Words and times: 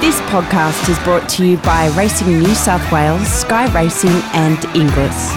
This 0.00 0.18
podcast 0.22 0.88
is 0.88 0.98
brought 1.00 1.28
to 1.28 1.44
you 1.46 1.58
by 1.58 1.88
Racing 1.88 2.38
New 2.38 2.54
South 2.54 2.90
Wales, 2.90 3.28
Sky 3.28 3.70
Racing, 3.74 4.08
and 4.32 4.56
Inglis. 4.74 5.30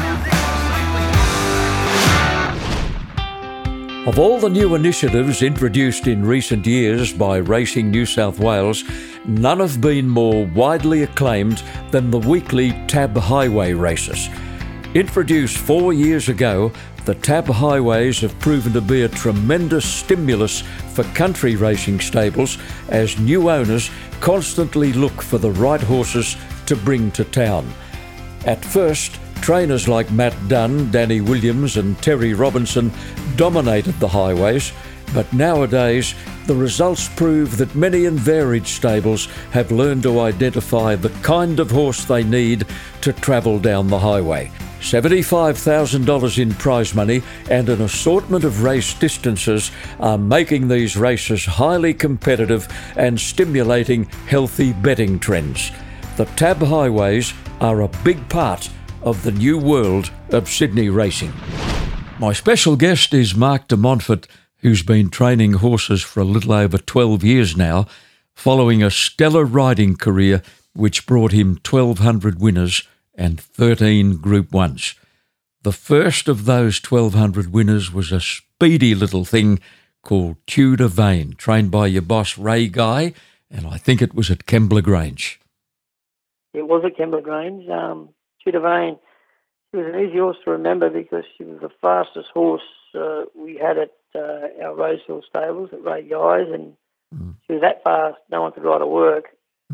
Of 4.07 4.17
all 4.17 4.39
the 4.39 4.49
new 4.49 4.75
initiatives 4.75 5.41
introduced 5.41 6.07
in 6.07 6.25
recent 6.25 6.65
years 6.65 7.11
by 7.11 7.37
Racing 7.39 7.91
New 7.91 8.05
South 8.05 8.39
Wales, 8.39 8.85
none 9.25 9.59
have 9.59 9.81
been 9.81 10.07
more 10.07 10.45
widely 10.45 11.03
acclaimed 11.03 11.61
than 11.91 12.09
the 12.09 12.19
weekly 12.19 12.71
TAB 12.87 13.17
Highway 13.17 13.73
races. 13.73 14.29
Introduced 14.93 15.57
four 15.57 15.91
years 15.91 16.29
ago, 16.29 16.71
the 17.05 17.15
TAB 17.15 17.47
highways 17.47 18.21
have 18.21 18.39
proven 18.39 18.71
to 18.71 18.79
be 18.79 19.01
a 19.01 19.09
tremendous 19.09 19.83
stimulus 19.83 20.61
for 20.93 21.03
country 21.15 21.57
racing 21.57 21.99
stables 21.99 22.57
as 22.87 23.19
new 23.19 23.49
owners 23.49 23.89
constantly 24.23 24.93
look 24.93 25.21
for 25.21 25.37
the 25.37 25.51
right 25.51 25.81
horses 25.81 26.37
to 26.65 26.77
bring 26.77 27.11
to 27.11 27.25
town. 27.25 27.69
At 28.45 28.63
first, 28.63 29.19
trainers 29.41 29.89
like 29.89 30.09
Matt 30.11 30.33
Dunn, 30.47 30.89
Danny 30.91 31.19
Williams, 31.19 31.75
and 31.75 32.01
Terry 32.01 32.33
Robinson 32.33 32.89
dominated 33.35 33.99
the 33.99 34.07
highways, 34.07 34.71
but 35.13 35.31
nowadays 35.33 36.15
the 36.47 36.55
results 36.55 37.09
prove 37.09 37.57
that 37.57 37.75
many 37.75 38.05
and 38.05 38.17
varied 38.17 38.65
stables 38.65 39.25
have 39.51 39.73
learned 39.73 40.03
to 40.03 40.21
identify 40.21 40.95
the 40.95 41.09
kind 41.21 41.59
of 41.59 41.69
horse 41.69 42.05
they 42.05 42.23
need 42.23 42.65
to 43.01 43.11
travel 43.11 43.59
down 43.59 43.89
the 43.89 43.99
highway. 43.99 44.49
$75,000 44.83 46.37
in 46.39 46.53
prize 46.55 46.93
money 46.93 47.23
and 47.49 47.69
an 47.69 47.81
assortment 47.81 48.43
of 48.43 48.63
race 48.63 48.93
distances 48.93 49.71
are 49.99 50.17
making 50.17 50.67
these 50.67 50.97
races 50.97 51.45
highly 51.45 51.93
competitive 51.93 52.67
and 52.97 53.19
stimulating 53.19 54.03
healthy 54.27 54.73
betting 54.73 55.19
trends. 55.19 55.71
The 56.17 56.25
TAB 56.25 56.57
highways 56.57 57.33
are 57.61 57.81
a 57.81 57.87
big 58.03 58.27
part 58.27 58.69
of 59.01 59.23
the 59.23 59.31
new 59.31 59.57
world 59.57 60.11
of 60.31 60.49
Sydney 60.49 60.89
racing. 60.89 61.31
My 62.19 62.33
special 62.33 62.75
guest 62.75 63.13
is 63.13 63.33
Mark 63.33 63.69
de 63.69 63.77
Montfort, 63.77 64.27
who's 64.57 64.83
been 64.83 65.09
training 65.09 65.53
horses 65.53 66.03
for 66.03 66.19
a 66.19 66.25
little 66.25 66.51
over 66.51 66.77
12 66.77 67.23
years 67.23 67.55
now, 67.55 67.87
following 68.33 68.83
a 68.83 68.91
stellar 68.91 69.45
riding 69.45 69.95
career 69.95 70.41
which 70.73 71.05
brought 71.05 71.31
him 71.31 71.57
1,200 71.69 72.41
winners 72.41 72.83
and 73.15 73.39
13 73.39 74.17
Group 74.17 74.49
1s. 74.49 74.95
The 75.63 75.71
first 75.71 76.27
of 76.27 76.45
those 76.45 76.81
1,200 76.83 77.53
winners 77.53 77.91
was 77.91 78.11
a 78.11 78.19
speedy 78.19 78.95
little 78.95 79.25
thing 79.25 79.59
called 80.01 80.35
Tudor 80.45 80.89
Vain, 80.89 81.35
trained 81.37 81.71
by 81.71 81.87
your 81.87 82.01
boss 82.01 82.37
Ray 82.37 82.67
Guy, 82.67 83.13
and 83.49 83.65
I 83.65 83.77
think 83.77 84.01
it 84.01 84.13
was 84.13 84.29
at 84.29 84.45
Kembla 84.45 84.83
Grange. 84.83 85.39
It 86.53 86.67
was 86.67 86.83
at 86.85 86.97
Kembla 86.97 87.23
Grange. 87.23 87.69
Um, 87.69 88.09
Tudor 88.43 88.59
Vain, 88.59 88.99
she 89.71 89.77
was 89.77 89.93
an 89.93 89.99
easy 90.01 90.17
horse 90.17 90.37
to 90.43 90.51
remember 90.51 90.89
because 90.89 91.23
she 91.37 91.45
was 91.45 91.59
the 91.61 91.69
fastest 91.81 92.29
horse 92.33 92.61
uh, 92.93 93.23
we 93.35 93.57
had 93.57 93.77
at 93.77 93.91
uh, 94.15 94.63
our 94.63 94.75
Rosehill 94.75 95.23
stables 95.27 95.69
at 95.71 95.83
Ray 95.83 96.03
Guy's, 96.03 96.51
and 96.53 96.73
mm. 97.15 97.35
she 97.47 97.53
was 97.53 97.61
that 97.61 97.83
fast, 97.83 98.17
no 98.29 98.41
one 98.41 98.51
could 98.51 98.63
ride 98.63 98.81
her 98.81 98.87
work 98.87 99.25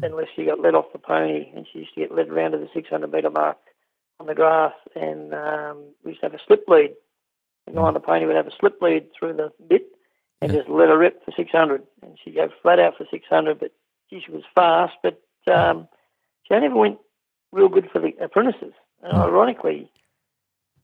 unless 0.04 0.28
she 0.36 0.46
got 0.46 0.60
led 0.60 0.76
off 0.76 0.92
the 0.94 1.00
pony, 1.00 1.52
and 1.56 1.66
she 1.72 1.80
used 1.80 1.94
to 1.94 2.02
get 2.02 2.16
led 2.16 2.30
around 2.30 2.52
to 2.52 2.58
the 2.58 2.70
600 2.74 3.12
metre 3.12 3.30
mark 3.30 3.58
on 4.20 4.28
the 4.28 4.36
grass, 4.36 4.74
and 4.96 5.34
um, 5.34 5.84
we 6.04 6.12
used 6.12 6.22
to 6.22 6.28
have 6.28 6.34
a 6.34 6.44
slip 6.46 6.66
lead. 6.68 6.94
The 7.68 7.74
guy 7.74 7.82
on 7.82 7.94
the 7.94 8.00
pony 8.00 8.26
would 8.26 8.36
have 8.36 8.48
a 8.48 8.56
slip 8.60 8.82
lead 8.82 9.08
through 9.18 9.34
the 9.34 9.52
bit 9.68 9.88
and 10.42 10.52
just 10.52 10.70
let 10.70 10.90
her 10.90 10.98
rip 10.98 11.24
for 11.26 11.32
600, 11.36 11.84
and 12.02 12.18
she'd 12.24 12.36
go 12.36 12.50
flat 12.62 12.80
out 12.80 12.98
for 12.98 13.06
600. 13.10 13.60
But 13.60 13.72
gee, 14.10 14.22
she 14.26 14.32
was 14.32 14.44
fast, 14.56 14.96
but 15.04 15.22
um, 15.52 15.88
she 16.48 16.58
never 16.58 16.76
went 16.76 17.00
real 17.52 17.70
good 17.70 17.90
for 17.92 18.00
the 18.00 18.14
apprentices. 18.22 18.74
And 19.04 19.14
mm. 19.14 19.22
ironically, 19.22 19.92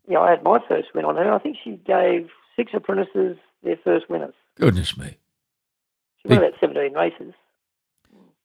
you 0.08 0.14
know, 0.14 0.22
I 0.22 0.32
had 0.32 0.44
my 0.44 0.59
first 0.68 0.90
win 0.94 1.06
on 1.06 1.16
her. 1.16 1.24
And 1.24 1.32
I 1.32 1.40
think 1.40 1.58
she 1.64 1.72
gave 1.72 2.30
six 2.56 2.72
apprentices 2.74 3.38
their 3.64 3.78
first 3.84 4.09
winners. 4.09 4.34
Goodness 4.59 4.97
me. 4.97 5.18
She 6.22 6.30
won 6.30 6.40
about 6.40 6.53
17 6.59 6.94
races. 6.94 7.34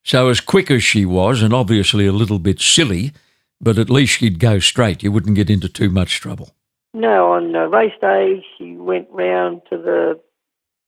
So, 0.03 0.29
as 0.29 0.41
quick 0.41 0.71
as 0.71 0.83
she 0.83 1.05
was, 1.05 1.43
and 1.43 1.53
obviously 1.53 2.07
a 2.07 2.13
little 2.13 2.39
bit 2.39 2.61
silly, 2.61 3.13
but 3.61 3.79
at 3.79 3.91
least 3.91 4.15
she'd 4.15 4.39
go 4.39 4.59
straight. 4.59 5.03
You 5.03 5.13
wouldn't 5.13 5.37
get 5.37 5.51
into 5.51 5.69
too 5.69 5.91
much 5.91 6.21
trouble. 6.21 6.55
No, 6.95 7.33
on 7.33 7.55
uh, 7.55 7.67
race 7.67 7.93
day, 8.01 8.45
she 8.57 8.77
went 8.77 9.09
round 9.11 9.63
to 9.71 9.77
the 9.77 10.21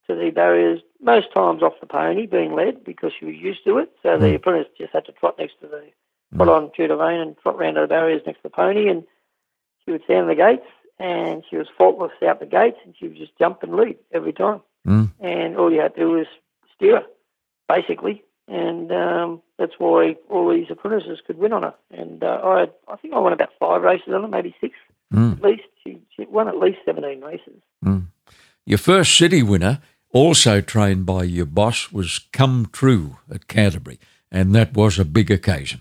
to 0.09 0.17
the 0.17 0.31
barriers 0.31 0.81
most 1.01 1.33
times 1.33 1.63
off 1.63 1.75
the 1.81 1.87
pony, 1.87 2.27
being 2.27 2.55
led 2.55 2.83
because 2.83 3.13
she 3.19 3.25
was 3.25 3.37
used 3.37 3.65
to 3.65 3.79
it. 3.79 3.93
So 4.03 4.09
mm. 4.09 4.21
the 4.21 4.29
hmm. 4.31 4.35
apprentice 4.35 4.73
just 4.77 4.93
had 4.93 5.05
to 5.07 5.13
trot 5.13 5.37
next 5.39 5.61
to 5.61 5.69
the 5.69 5.83
trot 6.37 6.49
mm. 6.49 6.57
on 6.57 6.71
Tudor 6.75 6.97
Vain 6.97 7.21
and 7.21 7.39
trot 7.39 7.59
round 7.59 7.77
to 7.77 7.83
the 7.83 7.87
barriers 7.87 8.23
next 8.27 8.39
to 8.39 8.45
the 8.45 8.51
pony, 8.51 8.89
and 8.89 9.05
she 9.85 9.93
would 9.93 10.03
stand 10.05 10.29
the 10.29 10.35
gates, 10.35 10.67
and 10.99 11.45
she 11.49 11.57
was 11.57 11.69
faultless 11.79 12.11
out 12.27 12.41
the 12.41 12.47
gates, 12.47 12.79
and 12.85 12.95
she 12.99 13.07
would 13.07 13.17
just 13.17 13.39
jump 13.39 13.63
and 13.63 13.77
lead 13.77 13.97
every 14.13 14.33
time. 14.33 14.61
Mm. 14.87 15.13
And 15.21 15.57
all 15.57 15.73
you 15.73 15.81
had 15.81 15.95
to 15.95 16.01
do 16.01 16.11
was 16.11 16.27
steer 16.75 16.97
her, 16.97 17.07
basically 17.69 18.25
and 18.53 18.93
um, 18.93 19.43
that's 19.59 19.73
why 19.79 20.15
all 20.29 20.53
these 20.53 20.67
apprentices 20.69 21.21
could 21.27 21.39
win 21.39 21.55
on 21.55 21.63
her. 21.63 21.75
And 21.91 22.23
uh, 22.23 22.39
I, 22.45 22.67
I 22.87 22.97
think 22.97 23.15
I 23.15 23.19
won 23.19 23.33
about 23.33 23.49
five 23.59 23.81
races 23.81 24.13
on 24.13 24.25
it, 24.25 24.29
maybe 24.29 24.55
six 24.61 24.75
mm. 25.13 25.39
at 25.39 25.43
least. 25.43 25.63
She, 25.83 26.01
she, 26.15 26.27
won 26.27 26.49
at 26.49 26.59
least 26.59 26.79
seventeen 26.85 27.23
races. 27.23 27.63
Mm. 27.83 28.09
Your 28.67 28.79
first 28.79 29.17
city 29.17 29.43
winner, 29.43 29.81
also 30.13 30.61
trained 30.61 31.07
by 31.07 31.25
your 31.25 31.47
boss, 31.47 31.91
was 31.91 32.21
Come 32.33 32.69
True 32.73 33.17
at 33.33 33.49
Canterbury, 33.49 33.99
and 34.31 34.55
that 34.55 34.75
was 34.75 34.99
a 34.99 35.05
big 35.07 35.31
occasion. 35.31 35.81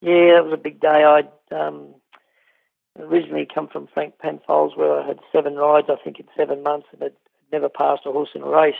Yeah, 0.00 0.34
that 0.34 0.44
was 0.44 0.54
a 0.54 0.62
big 0.62 0.80
day. 0.80 1.04
I'd 1.04 1.28
um, 1.50 1.94
originally 2.96 3.46
come 3.52 3.66
from 3.66 3.88
Frank 3.92 4.18
Penfolds, 4.18 4.76
where 4.76 5.00
I 5.00 5.06
had 5.06 5.18
seven 5.32 5.56
rides, 5.56 5.88
I 5.90 5.96
think, 6.02 6.20
in 6.20 6.26
seven 6.36 6.62
months, 6.62 6.86
and 6.92 7.02
had 7.02 7.12
never 7.50 7.68
passed 7.68 8.02
a 8.06 8.12
horse 8.12 8.30
in 8.36 8.42
a 8.42 8.48
race. 8.48 8.74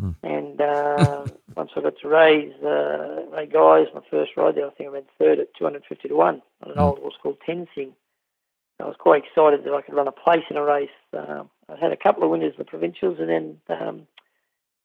Mm. 0.00 0.14
And 0.22 0.60
uh, 0.60 1.26
once 1.56 1.70
I 1.76 1.80
got 1.80 1.98
to 2.00 2.08
Ray's, 2.08 2.52
uh, 2.62 3.26
Ray 3.32 3.46
Guys, 3.46 3.86
my 3.94 4.00
first 4.10 4.32
ride 4.36 4.54
there, 4.54 4.66
I 4.66 4.70
think 4.70 4.90
I 4.90 4.92
ran 4.92 5.04
third 5.18 5.38
at 5.40 5.54
250 5.54 6.08
to 6.08 6.14
1 6.14 6.42
on 6.62 6.70
an 6.70 6.76
mm. 6.76 6.80
old 6.80 6.98
horse 6.98 7.14
called 7.22 7.38
Tensing. 7.44 7.94
I 8.80 8.84
was 8.84 8.96
quite 8.98 9.24
excited 9.24 9.64
that 9.64 9.74
I 9.74 9.82
could 9.82 9.94
run 9.94 10.06
a 10.06 10.12
place 10.12 10.44
in 10.50 10.56
a 10.56 10.62
race. 10.62 10.88
Um, 11.12 11.50
I 11.68 11.76
had 11.76 11.90
a 11.90 11.96
couple 11.96 12.22
of 12.22 12.30
winners 12.30 12.52
in 12.52 12.58
the 12.58 12.64
provincials, 12.64 13.18
and 13.18 13.28
then 13.28 13.60
um, 13.68 14.06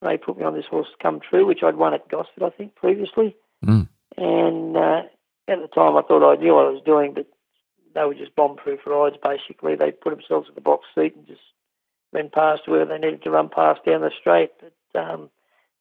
Ray 0.02 0.16
put 0.16 0.36
me 0.36 0.44
on 0.44 0.54
this 0.54 0.66
horse, 0.68 0.88
Come 1.00 1.20
True, 1.20 1.46
which 1.46 1.62
I'd 1.62 1.76
won 1.76 1.94
at 1.94 2.08
Gosford, 2.08 2.42
I 2.42 2.50
think, 2.50 2.74
previously. 2.74 3.36
Mm. 3.64 3.88
And 4.16 4.76
uh, 4.76 5.02
at 5.46 5.60
the 5.60 5.68
time, 5.68 5.96
I 5.96 6.02
thought 6.02 6.28
I 6.28 6.40
knew 6.40 6.54
what 6.54 6.66
I 6.66 6.70
was 6.70 6.82
doing, 6.84 7.14
but 7.14 7.26
they 7.94 8.04
were 8.04 8.14
just 8.14 8.34
bomb-proof 8.34 8.80
rides, 8.84 9.16
basically. 9.22 9.76
They 9.76 9.92
put 9.92 10.10
themselves 10.10 10.48
in 10.48 10.56
the 10.56 10.60
box 10.60 10.86
seat 10.94 11.14
and 11.14 11.26
just 11.26 11.40
ran 12.12 12.30
past 12.30 12.62
where 12.66 12.84
they 12.84 12.98
needed 12.98 13.22
to 13.22 13.30
run 13.30 13.48
past 13.48 13.84
down 13.84 14.00
the 14.00 14.10
straight. 14.18 14.50
But 14.60 14.72
um, 14.96 15.30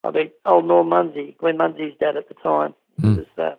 I 0.04 0.12
beat 0.12 0.34
old 0.46 0.66
Norm 0.66 0.90
Munsey, 0.90 1.36
Glenn 1.40 1.58
Munsey's 1.58 1.94
dad 2.00 2.18
at 2.18 2.28
the 2.28 2.36
time. 2.36 2.74
Mm. 3.02 3.18
was 3.18 3.26
uh, 3.38 3.56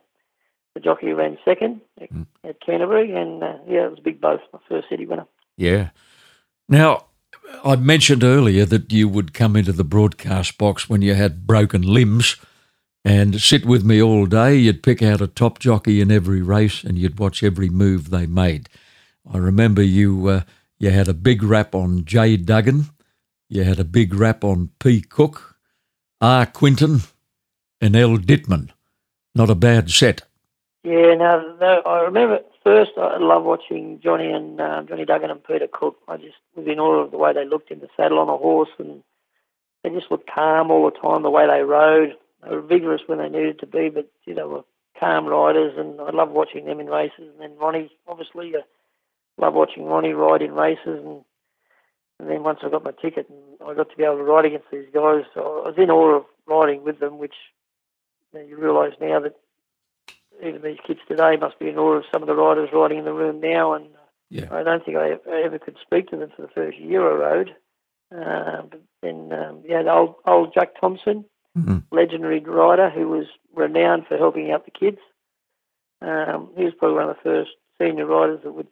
the 0.74 0.80
jockey 0.80 1.06
who 1.06 1.16
ran 1.16 1.38
second 1.44 1.80
at, 2.00 2.12
mm. 2.12 2.26
at 2.44 2.60
Canterbury, 2.60 3.14
and 3.14 3.42
uh, 3.42 3.58
yeah, 3.66 3.86
it 3.86 3.90
was 3.90 3.98
a 3.98 4.02
big 4.02 4.20
both, 4.20 4.40
my 4.52 4.58
first 4.68 4.88
city 4.88 5.06
winner. 5.06 5.26
Yeah. 5.56 5.90
Now, 6.68 7.06
I 7.64 7.76
mentioned 7.76 8.24
earlier 8.24 8.64
that 8.66 8.92
you 8.92 9.08
would 9.08 9.34
come 9.34 9.56
into 9.56 9.72
the 9.72 9.84
broadcast 9.84 10.58
box 10.58 10.88
when 10.88 11.02
you 11.02 11.14
had 11.14 11.46
broken 11.46 11.82
limbs 11.82 12.36
and 13.04 13.40
sit 13.40 13.66
with 13.66 13.84
me 13.84 14.02
all 14.02 14.26
day. 14.26 14.56
You'd 14.56 14.82
pick 14.82 15.02
out 15.02 15.20
a 15.20 15.26
top 15.26 15.58
jockey 15.58 16.00
in 16.00 16.10
every 16.10 16.42
race 16.42 16.82
and 16.82 16.98
you'd 16.98 17.18
watch 17.18 17.42
every 17.42 17.68
move 17.68 18.10
they 18.10 18.26
made. 18.26 18.68
I 19.30 19.38
remember 19.38 19.82
you 19.82 20.28
uh, 20.28 20.40
you 20.78 20.90
had 20.90 21.08
a 21.08 21.14
big 21.14 21.42
rap 21.42 21.74
on 21.74 22.04
J. 22.04 22.36
Duggan 22.36 22.86
you 23.54 23.62
had 23.62 23.78
a 23.78 23.84
big 23.84 24.12
rap 24.12 24.42
on 24.42 24.70
P. 24.80 25.00
Cook, 25.00 25.56
R. 26.20 26.44
Quinton, 26.44 27.02
and 27.80 27.94
L. 27.94 28.18
Dittman. 28.18 28.70
Not 29.32 29.48
a 29.48 29.54
bad 29.54 29.90
set. 29.90 30.22
Yeah, 30.82 31.14
no, 31.14 31.56
no 31.60 31.82
I 31.86 32.00
remember 32.00 32.40
first 32.64 32.90
I 32.98 33.18
love 33.18 33.44
watching 33.44 34.00
Johnny 34.02 34.30
and 34.30 34.60
uh, 34.60 34.82
Johnny 34.82 35.04
Duggan 35.04 35.30
and 35.30 35.42
Peter 35.42 35.68
Cook. 35.72 35.98
I 36.08 36.16
just 36.16 36.36
was 36.56 36.66
in 36.66 36.80
awe 36.80 37.04
of 37.04 37.12
the 37.12 37.16
way 37.16 37.32
they 37.32 37.44
looked 37.44 37.70
in 37.70 37.78
the 37.78 37.88
saddle 37.96 38.18
on 38.18 38.28
a 38.28 38.36
horse, 38.36 38.70
and 38.78 39.04
they 39.82 39.90
just 39.90 40.10
looked 40.10 40.28
calm 40.28 40.72
all 40.72 40.90
the 40.90 40.98
time. 40.98 41.22
The 41.22 41.30
way 41.30 41.46
they 41.46 41.62
rode, 41.62 42.16
they 42.42 42.50
were 42.50 42.60
vigorous 42.60 43.02
when 43.06 43.18
they 43.18 43.28
needed 43.28 43.60
to 43.60 43.66
be, 43.66 43.88
but 43.88 44.10
you 44.24 44.34
know, 44.34 44.48
were 44.48 44.64
calm 44.98 45.26
riders, 45.26 45.74
and 45.78 46.00
I 46.00 46.10
love 46.10 46.30
watching 46.30 46.66
them 46.66 46.80
in 46.80 46.86
races. 46.86 47.30
And 47.30 47.40
then 47.40 47.56
Ronnie, 47.56 47.90
obviously, 48.08 48.52
I 48.56 48.62
love 49.38 49.54
watching 49.54 49.84
Ronnie 49.86 50.12
ride 50.12 50.42
in 50.42 50.52
races, 50.52 51.04
and 51.04 51.24
and 52.20 52.30
then 52.30 52.42
once 52.42 52.60
I 52.62 52.68
got 52.68 52.84
my 52.84 52.92
ticket 52.92 53.28
and 53.28 53.38
I 53.66 53.74
got 53.74 53.90
to 53.90 53.96
be 53.96 54.04
able 54.04 54.16
to 54.16 54.22
ride 54.22 54.46
against 54.46 54.70
these 54.70 54.86
guys, 54.94 55.24
I 55.36 55.40
was 55.40 55.74
in 55.76 55.90
awe 55.90 56.16
of 56.16 56.24
riding 56.46 56.84
with 56.84 57.00
them, 57.00 57.18
which 57.18 57.34
you, 58.32 58.38
know, 58.38 58.46
you 58.46 58.56
realise 58.56 58.94
now 59.00 59.20
that 59.20 59.36
even 60.44 60.62
these 60.62 60.78
kids 60.86 61.00
today 61.08 61.36
must 61.36 61.58
be 61.58 61.68
in 61.68 61.78
awe 61.78 61.94
of 61.94 62.04
some 62.12 62.22
of 62.22 62.28
the 62.28 62.34
riders 62.34 62.70
riding 62.72 62.98
in 62.98 63.04
the 63.04 63.12
room 63.12 63.40
now. 63.40 63.72
And 63.72 63.86
yeah. 64.30 64.46
I 64.52 64.62
don't 64.62 64.84
think 64.84 64.96
I 64.96 65.16
ever 65.28 65.58
could 65.58 65.76
speak 65.82 66.08
to 66.10 66.16
them 66.16 66.30
for 66.34 66.42
the 66.42 66.48
first 66.48 66.78
year 66.78 67.02
I 67.02 67.14
rode. 67.14 67.56
Uh, 68.14 68.62
but 68.70 68.80
then, 69.02 69.32
um, 69.32 69.62
yeah, 69.66 69.82
the 69.82 69.92
old, 69.92 70.14
old 70.24 70.54
Jack 70.54 70.80
Thompson, 70.80 71.24
mm-hmm. 71.58 71.78
legendary 71.90 72.38
rider 72.40 72.90
who 72.90 73.08
was 73.08 73.26
renowned 73.54 74.06
for 74.06 74.16
helping 74.16 74.52
out 74.52 74.64
the 74.64 74.70
kids. 74.70 74.98
Um, 76.00 76.50
he 76.56 76.64
was 76.64 76.74
probably 76.78 76.96
one 76.96 77.10
of 77.10 77.16
the 77.16 77.22
first 77.22 77.50
senior 77.80 78.06
riders 78.06 78.40
that 78.44 78.52
would 78.52 78.68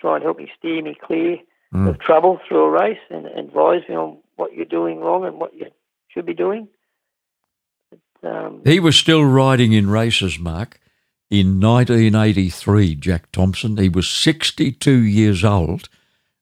try 0.00 0.14
and 0.14 0.24
help 0.24 0.38
me 0.38 0.50
steer 0.56 0.82
me 0.82 0.96
clear 0.98 1.38
mm. 1.74 1.88
of 1.88 1.98
trouble 2.00 2.40
through 2.46 2.64
a 2.64 2.70
race 2.70 2.98
and, 3.10 3.26
and 3.26 3.48
advise 3.48 3.82
me 3.88 3.94
on 3.94 4.18
what 4.36 4.54
you're 4.54 4.64
doing 4.64 5.00
wrong 5.00 5.24
and 5.24 5.38
what 5.38 5.54
you 5.54 5.66
should 6.08 6.26
be 6.26 6.34
doing. 6.34 6.68
But, 7.90 8.30
um, 8.30 8.62
he 8.64 8.80
was 8.80 8.96
still 8.96 9.24
riding 9.24 9.72
in 9.72 9.90
races, 9.90 10.38
Mark, 10.38 10.80
in 11.30 11.60
1983, 11.60 12.94
Jack 12.96 13.30
Thompson. 13.32 13.76
He 13.76 13.88
was 13.88 14.08
62 14.08 14.90
years 14.90 15.44
old 15.44 15.88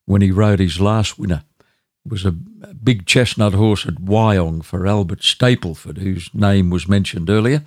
when 0.06 0.22
he 0.22 0.30
rode 0.30 0.60
his 0.60 0.80
last 0.80 1.18
winner. 1.18 1.42
It 2.06 2.12
was 2.12 2.24
a 2.24 2.32
big 2.32 3.04
chestnut 3.04 3.52
horse 3.52 3.84
at 3.86 3.96
Wyong 3.96 4.64
for 4.64 4.86
Albert 4.86 5.20
Stapleford, 5.20 5.98
whose 5.98 6.30
name 6.32 6.70
was 6.70 6.88
mentioned 6.88 7.28
earlier. 7.28 7.64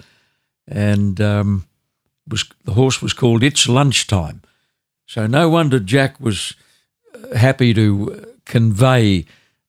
And 0.67 1.21
um, 1.21 1.67
was 2.27 2.45
the 2.63 2.73
horse 2.73 3.01
was 3.01 3.13
called 3.13 3.43
It's 3.43 3.69
Lunchtime. 3.69 4.41
So 5.05 5.27
no 5.27 5.49
wonder 5.49 5.79
Jack 5.79 6.19
was 6.19 6.55
happy 7.35 7.73
to 7.73 8.35
convey 8.45 9.25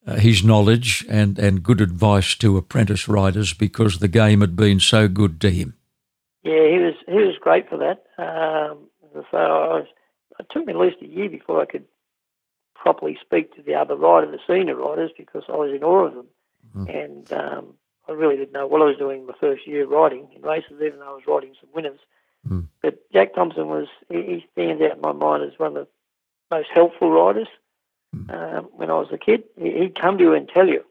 uh, 0.06 0.16
his 0.16 0.43
knowledge 0.43 1.06
and, 1.08 1.38
and 1.38 1.62
good 1.62 1.81
advice 1.81 2.34
to 2.37 2.56
apprentice 2.56 3.08
riders 3.08 3.54
because 3.54 3.99
the 3.99 4.08
game 4.08 4.40
had 4.40 4.56
been 4.56 4.81
so 4.81 5.08
good 5.08 5.40
to 5.40 5.50
him. 5.50 5.75
Yeah, 6.43 6.69
he 6.69 6.78
was 6.78 6.94
he 7.06 7.19
was 7.19 7.37
great 7.40 7.69
for 7.69 7.76
that. 7.78 8.04
Um, 8.19 8.88
so 9.31 9.37
I 9.37 9.78
was, 9.78 9.87
it 10.40 10.46
took 10.50 10.66
me 10.66 10.72
at 10.72 10.78
least 10.78 10.96
a 11.02 11.06
year 11.06 11.28
before 11.28 11.60
I 11.60 11.66
could 11.66 11.84
properly 12.75 13.16
speak 13.20 13.55
to 13.55 13.62
the 13.62 13.75
other 13.75 13.94
riders, 13.94 14.32
the 14.32 14.52
senior 14.52 14.75
riders, 14.75 15.12
because 15.16 15.44
I 15.48 15.52
was 15.52 15.70
in 15.72 15.84
awe 15.84 16.06
of 16.06 16.14
them, 16.14 16.26
mm. 16.76 17.05
and 17.05 17.32
um, 17.32 17.75
I 18.08 18.12
really 18.12 18.37
didn't 18.37 18.52
know 18.52 18.66
what 18.66 18.82
I 18.82 18.87
was 18.87 18.96
doing 18.96 19.26
my 19.26 19.34
first 19.38 19.66
year 19.66 19.87
riding 19.87 20.28
in 20.34 20.43
races, 20.43 20.81
even 20.84 20.98
though 20.98 21.12
I 21.12 21.14
was 21.14 21.26
riding 21.28 21.55
some 21.60 21.70
winners. 21.72 22.00
Mm. 22.48 22.66
But 22.82 22.98
Jack 23.12 23.34
Thompson 23.34 23.69
was 23.69 23.87
he, 24.08 24.44
stands 24.52 24.82
out 24.82 24.96
in 24.96 25.00
my 25.00 25.12
mind 25.12 25.44
as 25.44 25.58
one 25.58 25.76
of 25.76 25.87
the 25.87 25.88
most 26.52 26.69
helpful 26.72 27.10
riders. 27.10 27.49
Mm. 28.14 28.31
Um, 28.31 28.64
when 28.76 28.90
I 28.90 28.94
was 28.94 29.08
a 29.10 29.19
kid, 29.19 29.43
he'd 29.60 29.99
come 30.00 30.19
to 30.19 30.25
you 30.25 30.34
and 30.34 30.49
tell 30.49 30.69
you. 30.69 30.84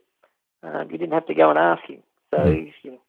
Um, 0.63 0.91
you 0.91 0.97
didn't 0.97 1.13
have 1.13 1.27
to 1.27 1.33
go 1.33 1.49
and 1.49 1.57
ask 1.57 1.83
him. 1.83 2.01
So 2.31 2.39
mm. 2.39 2.65
he's, 2.65 2.73
you 2.83 2.91
know, 2.91 3.01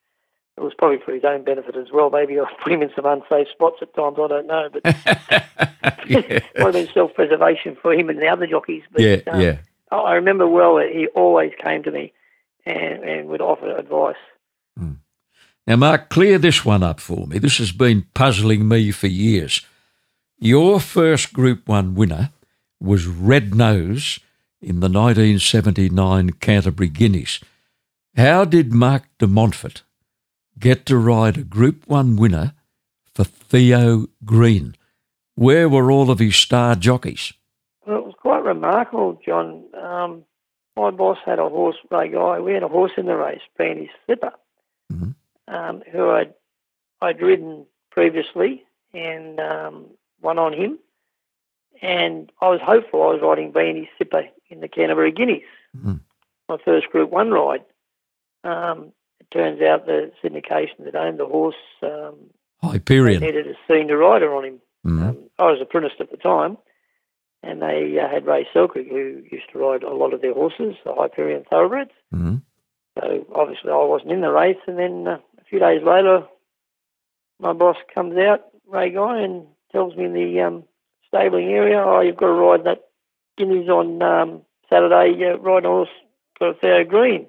it 0.56 0.60
was 0.60 0.74
probably 0.76 0.98
for 0.98 1.12
his 1.12 1.24
own 1.24 1.44
benefit 1.44 1.76
as 1.76 1.90
well. 1.92 2.10
Maybe 2.10 2.38
I 2.38 2.44
put 2.62 2.72
him 2.72 2.82
in 2.82 2.90
some 2.94 3.06
unsafe 3.06 3.48
spots 3.50 3.78
at 3.80 3.94
times. 3.94 4.18
I 4.22 4.28
don't 4.28 4.46
know, 4.46 4.68
but 4.72 4.82
it 6.06 6.44
might 6.56 6.64
have 6.64 6.72
been 6.74 6.88
self-preservation 6.92 7.76
for 7.80 7.92
him 7.92 8.10
and 8.10 8.20
the 8.20 8.28
other 8.28 8.46
jockeys. 8.46 8.82
But, 8.92 9.00
yeah, 9.00 9.16
um, 9.26 9.40
yeah. 9.40 9.58
I 9.90 10.14
remember 10.14 10.46
well 10.46 10.76
that 10.76 10.90
he 10.92 11.06
always 11.08 11.52
came 11.58 11.82
to 11.84 11.90
me 11.90 12.12
and, 12.66 13.02
and 13.02 13.28
would 13.28 13.40
offer 13.40 13.76
advice. 13.76 14.16
Mm. 14.78 14.96
Now, 15.66 15.76
Mark, 15.76 16.10
clear 16.10 16.38
this 16.38 16.64
one 16.64 16.82
up 16.82 17.00
for 17.00 17.26
me. 17.26 17.38
This 17.38 17.58
has 17.58 17.72
been 17.72 18.06
puzzling 18.14 18.68
me 18.68 18.90
for 18.90 19.06
years. 19.06 19.62
Your 20.38 20.80
first 20.80 21.32
Group 21.32 21.68
1 21.68 21.94
winner 21.94 22.30
was 22.82 23.06
Red 23.06 23.54
Nose 23.54 24.18
in 24.60 24.80
the 24.80 24.88
1979 24.88 26.30
Canterbury 26.40 26.88
Guineas. 26.88 27.40
How 28.16 28.44
did 28.44 28.72
Mark 28.72 29.04
de 29.18 29.26
Montfort 29.26 29.82
get 30.58 30.84
to 30.86 30.98
ride 30.98 31.38
a 31.38 31.42
Group 31.42 31.86
1 31.86 32.16
winner 32.16 32.52
for 33.14 33.24
Theo 33.24 34.06
Green? 34.24 34.74
Where 35.34 35.68
were 35.68 35.90
all 35.90 36.10
of 36.10 36.18
his 36.18 36.36
star 36.36 36.74
jockeys? 36.74 37.32
Well, 37.86 37.98
it 37.98 38.04
was 38.04 38.14
quite 38.18 38.44
remarkable, 38.44 39.18
John. 39.24 39.64
Um, 39.74 40.24
my 40.76 40.90
boss 40.90 41.18
had 41.24 41.38
a 41.38 41.48
horse, 41.48 41.76
Ray 41.90 42.08
Guy. 42.08 42.40
We 42.40 42.52
had 42.52 42.62
a 42.62 42.68
horse 42.68 42.92
in 42.96 43.06
the 43.06 43.16
race, 43.16 43.40
Brandy 43.56 43.90
Slipper. 44.04 44.32
Mm-hmm 44.92 45.12
um, 45.48 45.82
who 45.90 46.10
I'd, 46.10 46.34
I'd 47.00 47.20
ridden 47.20 47.66
previously 47.90 48.64
and 48.92 49.38
um, 49.40 49.86
won 50.20 50.38
on 50.38 50.52
him. 50.52 50.78
And 51.82 52.32
I 52.40 52.48
was 52.48 52.60
hopeful 52.62 53.02
I 53.02 53.12
was 53.12 53.20
riding 53.22 53.50
Brandy 53.50 53.90
Slipper 53.96 54.28
in 54.48 54.60
the 54.60 54.68
Canterbury 54.68 55.12
Guineas, 55.12 55.42
mm. 55.76 56.00
my 56.48 56.56
first 56.64 56.88
Group 56.90 57.10
1 57.10 57.30
ride. 57.30 57.64
Um, 58.44 58.92
it 59.20 59.30
turns 59.30 59.60
out 59.60 59.86
the 59.86 60.12
syndication 60.22 60.84
that 60.84 60.94
owned 60.94 61.18
the 61.18 61.26
horse 61.26 61.54
um, 61.82 62.14
Hyperion 62.62 63.20
needed 63.20 63.48
a 63.48 63.54
senior 63.68 63.98
rider 63.98 64.34
on 64.34 64.44
him. 64.44 64.60
Mm. 64.86 65.08
Um, 65.08 65.18
I 65.38 65.44
was 65.44 65.60
apprenticed 65.60 66.00
at 66.00 66.10
the 66.10 66.16
time, 66.16 66.56
and 67.42 67.60
they 67.60 67.98
uh, 67.98 68.08
had 68.08 68.26
Ray 68.26 68.46
Selkirk, 68.52 68.86
who 68.88 69.22
used 69.30 69.50
to 69.52 69.58
ride 69.58 69.82
a 69.82 69.92
lot 69.92 70.14
of 70.14 70.22
their 70.22 70.34
horses, 70.34 70.76
the 70.84 70.94
Hyperion 70.94 71.44
Thoroughbreds. 71.50 71.90
Mm. 72.14 72.42
So 72.98 73.26
obviously 73.34 73.70
I 73.70 73.84
wasn't 73.84 74.12
in 74.12 74.20
the 74.20 74.30
race, 74.30 74.58
and 74.66 74.78
then 74.78 75.08
uh, 75.08 75.18
few 75.52 75.58
days 75.58 75.82
later, 75.84 76.26
my 77.38 77.52
boss 77.52 77.76
comes 77.94 78.16
out, 78.16 78.46
Ray 78.66 78.90
Guy, 78.90 79.20
and 79.20 79.46
tells 79.70 79.94
me 79.96 80.08
the 80.08 80.40
um, 80.40 80.64
stabling 81.12 81.48
area, 81.48 81.82
oh, 81.84 82.00
you've 82.00 82.16
got 82.16 82.26
to 82.26 82.32
ride 82.32 82.64
that 82.64 82.88
Guineas 83.36 83.68
on 83.68 84.02
um, 84.02 84.42
Saturday, 84.68 85.24
uh, 85.24 85.38
ride 85.38 85.64
a 85.64 85.68
horse 85.68 85.88
for 86.38 86.54
Theo 86.54 86.84
Green, 86.84 87.26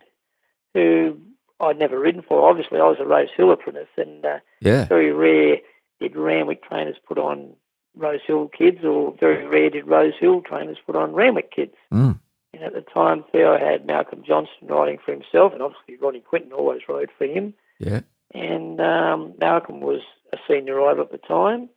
who 0.74 1.20
I'd 1.60 1.80
never 1.80 2.00
ridden 2.00 2.22
for. 2.22 2.50
Obviously, 2.50 2.80
I 2.80 2.84
was 2.84 2.98
a 3.00 3.06
Rose 3.06 3.30
Hill 3.36 3.52
apprentice, 3.52 3.88
and 3.98 4.26
uh, 4.26 4.40
yeah. 4.62 4.86
very 4.86 5.12
rare 5.12 5.58
did 6.00 6.16
Randwick 6.16 6.64
trainers 6.64 6.98
put 7.08 7.18
on 7.18 7.54
Rose 7.96 8.22
Hill 8.26 8.50
kids, 8.50 8.84
or 8.84 9.16
very 9.20 9.46
rare 9.46 9.70
did 9.70 9.88
Rose 9.88 10.14
Hill 10.20 10.42
trainers 10.42 10.78
put 10.86 10.96
on 10.96 11.14
Randwick 11.14 11.52
kids. 11.52 11.76
Mm. 11.94 12.20
And 12.54 12.64
at 12.64 12.74
the 12.74 12.82
time, 12.82 13.24
Theo 13.32 13.58
had 13.58 13.86
Malcolm 13.86 14.24
Johnston 14.26 14.68
riding 14.68 15.00
for 15.04 15.12
himself, 15.12 15.54
and 15.54 15.62
obviously 15.62 15.98
Ronnie 15.98 16.22
Quinton 16.22 16.54
always 16.54 16.82
rode 16.88 17.10
for 17.18 17.26
him. 17.26 17.54
Yeah 17.80 18.02
and 18.34 18.82
um, 18.82 19.34
Malcolm 19.40 19.82
was 19.82 20.02
a 20.32 20.38
senior 20.48 20.76
rider 20.76 21.02
at 21.02 21.12
the 21.12 21.18
time, 21.20 21.70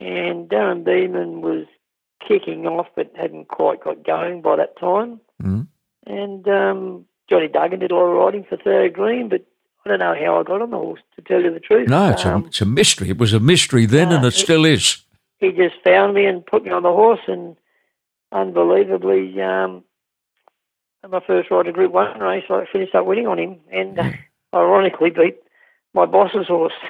and 0.00 0.48
Darren 0.48 0.84
Beadman 0.84 1.40
was 1.40 1.66
kicking 2.26 2.66
off 2.66 2.86
but 2.96 3.12
hadn't 3.16 3.48
quite 3.48 3.82
got 3.82 4.04
going 4.04 4.42
by 4.42 4.56
that 4.56 4.78
time. 4.78 5.20
Mm. 5.42 5.66
And 6.06 6.48
um, 6.48 7.04
Johnny 7.28 7.48
Duggan 7.48 7.80
did 7.80 7.90
a 7.90 7.94
lot 7.94 8.06
of 8.06 8.16
riding 8.16 8.44
for 8.44 8.56
Theo 8.56 8.88
Green, 8.88 9.28
but 9.28 9.44
I 9.84 9.90
don't 9.90 9.98
know 9.98 10.14
how 10.14 10.40
I 10.40 10.42
got 10.42 10.62
on 10.62 10.70
the 10.70 10.76
horse, 10.76 11.00
to 11.16 11.22
tell 11.22 11.42
you 11.42 11.52
the 11.52 11.60
truth. 11.60 11.88
No, 11.88 12.10
it's, 12.10 12.24
um, 12.24 12.44
a, 12.44 12.46
it's 12.46 12.60
a 12.60 12.66
mystery. 12.66 13.10
It 13.10 13.18
was 13.18 13.32
a 13.32 13.40
mystery 13.40 13.86
then, 13.86 14.12
uh, 14.12 14.16
and 14.16 14.24
it, 14.24 14.32
still 14.32 14.64
is. 14.64 15.02
He 15.38 15.52
just 15.52 15.76
found 15.84 16.14
me 16.14 16.26
and 16.26 16.44
put 16.44 16.64
me 16.64 16.70
on 16.70 16.82
the 16.82 16.92
horse, 16.92 17.20
and 17.26 17.56
unbelievably, 18.32 19.40
um, 19.42 19.84
my 21.08 21.20
first 21.24 21.50
ride 21.50 21.66
in 21.66 21.72
Group 21.72 21.92
1 21.92 22.18
race, 22.18 22.44
I 22.50 22.64
finished 22.72 22.94
up 22.94 23.06
winning 23.06 23.26
on 23.26 23.38
him, 23.38 23.60
and 23.72 23.98
uh, 23.98 24.10
ironically 24.54 25.10
beat 25.10 25.36
my 25.94 26.06
boss's 26.06 26.48
horse. 26.48 26.74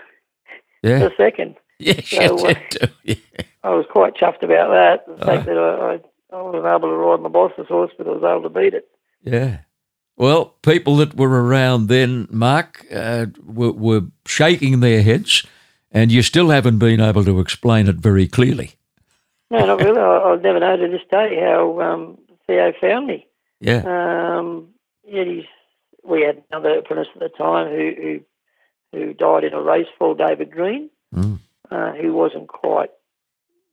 Yeah. 0.83 0.99
the 1.01 1.11
second. 1.17 1.57
Yeah, 1.79 2.01
so, 2.03 2.49
uh, 2.49 2.55
yeah. 3.05 3.17
I 3.63 3.69
was 3.69 3.85
quite 3.91 4.17
chuffed 4.17 4.43
about 4.43 4.71
that. 4.71 5.07
The 5.07 5.27
fact 5.27 5.45
that 5.45 5.59
I, 5.59 5.95
I, 5.95 6.39
I 6.39 6.41
wasn't 6.41 6.65
able 6.65 6.89
to 6.89 6.97
ride 6.97 7.21
my 7.21 7.29
boss's 7.29 7.69
horse, 7.69 7.93
but 7.99 8.07
I 8.07 8.13
was 8.13 8.23
able 8.23 8.43
to 8.45 8.49
beat 8.49 8.73
it. 8.73 8.89
Yeah. 9.23 9.59
Well, 10.17 10.57
people 10.63 10.97
that 10.97 11.17
were 11.17 11.45
around 11.45 11.89
then, 11.89 12.29
Mark, 12.31 12.87
uh, 12.91 13.27
were, 13.45 13.73
were 13.73 14.03
shaking 14.25 14.81
their 14.81 15.03
heads, 15.03 15.45
and 15.91 16.11
you 16.11 16.23
still 16.23 16.49
haven't 16.49 16.79
been 16.79 17.01
able 17.01 17.25
to 17.25 17.41
explain 17.41 17.89
it 17.89 17.97
very 17.97 18.27
clearly. 18.27 18.77
No, 19.51 19.67
not 19.67 19.79
really. 19.79 20.01
I, 20.01 20.31
have 20.31 20.41
never 20.41 20.61
known 20.61 20.79
to 20.79 20.89
this 20.89 21.07
day 21.11 21.39
how 21.39 21.79
um, 21.83 22.19
Theo 22.47 22.73
found 22.81 23.07
me. 23.07 23.27
Yeah. 23.61 23.83
Um, 23.85 24.69
yet 25.05 25.27
he's, 25.27 25.45
we 26.03 26.23
had 26.23 26.43
another 26.51 26.79
apprentice 26.79 27.09
at 27.15 27.21
the 27.21 27.29
time 27.29 27.69
who, 27.69 27.93
who 28.01 28.21
who 28.93 29.13
died 29.13 29.45
in 29.45 29.53
a 29.53 29.61
race 29.61 29.87
for 29.99 30.15
David 30.15 30.51
Green, 30.51 30.91
mm. 31.15 31.39
Uh, 31.71 31.93
who 31.93 32.13
wasn't 32.13 32.49
quite, 32.49 32.91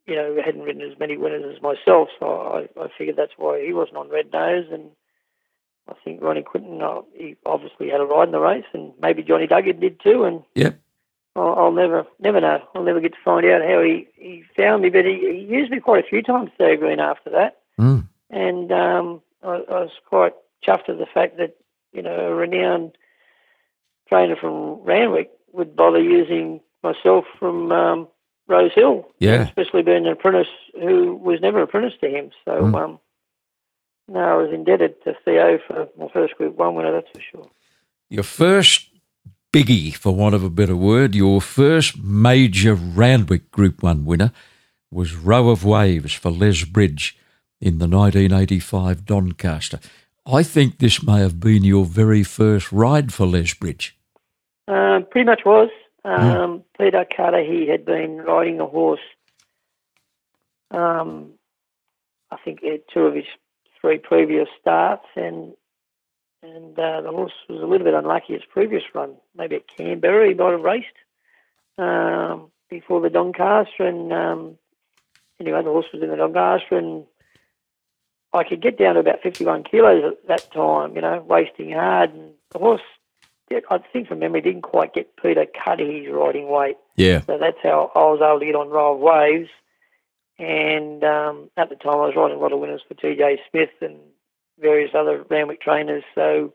you 0.06 0.16
know, 0.16 0.36
hadn't 0.44 0.64
ridden 0.64 0.82
as 0.82 1.00
many 1.00 1.18
winners 1.18 1.56
as 1.56 1.62
myself. 1.62 2.10
So 2.20 2.26
I, 2.28 2.82
I 2.82 2.88
figured 2.98 3.16
that's 3.16 3.38
why 3.38 3.64
he 3.66 3.74
wasn't 3.74 3.98
on 3.98 4.10
Red 4.10 4.32
Nose. 4.32 4.66
And 4.72 4.90
I 5.88 5.94
think 6.04 6.22
Ronnie 6.22 6.44
Quinton, 6.44 6.82
uh, 6.82 7.02
he 7.14 7.36
obviously 7.46 7.90
had 7.90 8.02
a 8.02 8.06
ride 8.06 8.28
in 8.28 8.32
the 8.32 8.40
race, 8.40 8.66
and 8.74 8.94
maybe 9.02 9.24
Johnny 9.24 9.48
Duggan 9.48 9.80
did 9.80 10.00
too. 10.02 10.24
And 10.24 10.44
yep. 10.56 10.80
I'll, 11.36 11.56
I'll 11.56 11.72
never, 11.72 12.06
never 12.20 12.42
know. 12.42 12.62
I'll 12.76 12.84
never 12.84 13.00
get 13.00 13.14
to 13.14 13.24
find 13.24 13.46
out 13.46 13.62
how 13.62 13.82
he, 13.82 14.08
he 14.16 14.44
found 14.56 14.84
me. 14.84 14.90
But 14.90 15.06
he, 15.06 15.20
he 15.20 15.54
used 15.54 15.72
me 15.72 15.80
quite 15.80 16.04
a 16.04 16.08
few 16.08 16.22
times, 16.22 16.52
Theo 16.58 16.78
Green, 16.78 17.00
after 17.00 17.30
that. 17.32 17.62
Mm. 17.80 18.08
And 18.30 18.72
um, 18.72 19.22
I, 19.42 19.56
I 19.56 19.80
was 19.82 19.92
quite 20.08 20.34
chuffed 20.68 20.90
at 20.90 20.98
the 20.98 21.08
fact 21.14 21.38
that, 21.38 21.56
you 21.92 22.02
know, 22.02 22.16
a 22.16 22.34
renowned 22.34 22.98
trainer 24.10 24.36
from 24.36 24.82
Randwick 24.84 25.32
would 25.52 25.76
bother 25.76 26.02
using 26.02 26.60
myself 26.84 27.26
from 27.40 27.72
um, 27.72 28.08
Rose 28.48 28.72
Hill. 28.76 29.08
Yeah. 29.20 29.44
Especially 29.44 29.82
being 29.82 30.06
an 30.06 30.12
apprentice 30.12 30.48
who 30.74 31.16
was 31.16 31.40
never 31.42 31.58
an 31.58 31.64
apprentice 31.64 31.94
to 32.02 32.10
him. 32.10 32.32
So, 32.46 32.52
mm. 32.52 32.76
um, 32.76 33.00
no, 34.08 34.20
I 34.20 34.36
was 34.36 34.52
indebted 34.54 35.02
to 35.04 35.14
Theo 35.24 35.60
for 35.66 35.88
my 35.98 36.08
first 36.14 36.36
Group 36.36 36.58
1 36.58 36.76
winner, 36.76 36.92
that's 36.92 37.08
for 37.14 37.22
sure. 37.22 37.50
Your 38.10 38.24
first 38.24 38.90
biggie, 39.54 39.96
for 39.96 40.14
want 40.14 40.36
of 40.36 40.44
a 40.44 40.50
better 40.50 40.76
word, 40.76 41.16
your 41.16 41.40
first 41.40 42.02
major 42.04 42.74
Randwick 42.76 43.50
Group 43.52 43.82
1 43.82 44.04
winner 44.06 44.32
was 44.92 45.16
Row 45.16 45.50
of 45.50 45.64
Waves 45.64 46.14
for 46.14 46.30
Les 46.30 46.66
Bridge 46.66 47.18
in 47.62 47.80
the 47.80 47.88
1985 47.88 49.06
Doncaster. 49.06 49.80
I 50.26 50.44
think 50.44 50.80
this 50.80 51.04
may 51.04 51.20
have 51.20 51.40
been 51.40 51.64
your 51.64 51.86
very 51.86 52.24
first 52.24 52.72
ride 52.72 53.14
for 53.14 53.26
Les 53.26 53.54
Bridge. 53.54 53.98
Uh, 54.68 55.00
pretty 55.12 55.26
much 55.26 55.42
was. 55.46 55.70
Um, 56.06 56.20
mm. 56.20 56.64
Peter 56.78 57.06
Cudahy 57.06 57.68
had 57.68 57.86
been 57.86 58.18
riding 58.18 58.60
a 58.60 58.66
horse. 58.66 59.00
Um, 60.72 61.34
I 62.32 62.38
think 62.44 62.60
he 62.62 62.70
had 62.70 62.82
two 62.94 63.02
of 63.02 63.16
his 63.16 63.26
three 63.80 64.00
previous 64.00 64.50
starts, 64.60 65.06
and 65.16 65.54
and 66.42 66.78
uh, 66.78 67.02
the 67.02 67.12
horse 67.12 67.32
was 67.48 67.62
a 67.62 67.66
little 67.66 67.86
bit 67.86 67.94
unlucky 67.94 68.34
his 68.34 68.44
previous 68.50 68.84
run. 68.94 69.16
Maybe 69.36 69.58
at 69.58 69.68
Canberra 69.68 70.28
he 70.28 70.34
might 70.34 70.52
have 70.52 70.62
raced 70.62 70.88
um, 71.78 72.52
before 72.70 73.02
the 73.02 73.10
Doncaster, 73.10 73.86
and 73.86 74.12
um, 74.12 74.58
anyway 75.40 75.64
the 75.64 75.70
horse 75.70 75.86
was 75.94 76.04
in 76.04 76.10
the 76.10 76.18
Doncaster, 76.18 76.78
and 76.78 77.06
I 78.34 78.44
could 78.44 78.62
get 78.62 78.78
down 78.78 78.96
to 78.96 79.00
about 79.00 79.22
51 79.22 79.64
kilos 79.64 80.04
at 80.04 80.28
that 80.28 80.52
time, 80.52 80.96
you 80.96 81.02
know, 81.02 81.24
wasting 81.28 81.72
hard, 81.72 82.14
and 82.14 82.32
the 82.52 82.60
horse 82.60 82.82
I 83.70 83.78
think 83.92 84.08
from 84.08 84.20
memory, 84.20 84.42
didn't 84.42 84.62
quite 84.62 84.94
get 84.94 85.16
Peter 85.18 85.46
Cudahy's 85.46 86.10
riding 86.12 86.50
weight. 86.50 86.78
Yeah. 86.96 87.22
So 87.22 87.38
that's 87.38 87.58
how 87.62 87.92
I 87.96 88.00
was 88.00 88.22
able 88.22 88.40
to 88.40 88.46
get 88.46 88.56
on 88.56 88.70
Row 88.70 88.94
of 88.94 89.00
Waves. 89.00 89.50
And 90.40 91.04
um, 91.04 91.50
at 91.58 91.70
the 91.70 91.76
time, 91.76 91.96
I 91.96 92.08
was 92.08 92.16
riding 92.16 92.38
a 92.38 92.40
lot 92.40 92.54
of 92.54 92.60
winners 92.60 92.82
for 92.88 92.96
TJ 92.96 93.38
Smith 93.50 93.70
and 93.82 93.98
various 94.60 94.92
other 94.94 95.24
Randwick 95.30 95.62
trainers. 95.62 96.04
So 96.16 96.54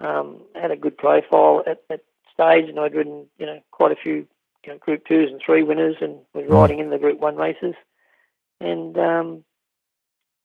um, 0.00 0.42
had 0.54 0.70
a 0.70 0.76
good 0.76 0.96
profile 0.96 1.62
at 1.66 1.82
that 1.88 2.00
stage, 2.32 2.68
and 2.68 2.78
I'd 2.80 2.94
ridden, 2.94 3.26
you 3.38 3.46
know, 3.46 3.60
quite 3.70 3.92
a 3.92 3.96
few 3.96 4.26
you 4.64 4.72
know, 4.72 4.78
Group 4.78 5.06
Twos 5.06 5.30
and 5.30 5.40
Three 5.44 5.62
winners, 5.62 5.96
and 6.00 6.16
was 6.34 6.44
mm. 6.44 6.50
riding 6.50 6.78
in 6.78 6.90
the 6.90 6.98
Group 6.98 7.20
One 7.20 7.36
races. 7.36 7.74
And 8.60 8.96
um, 8.98 9.44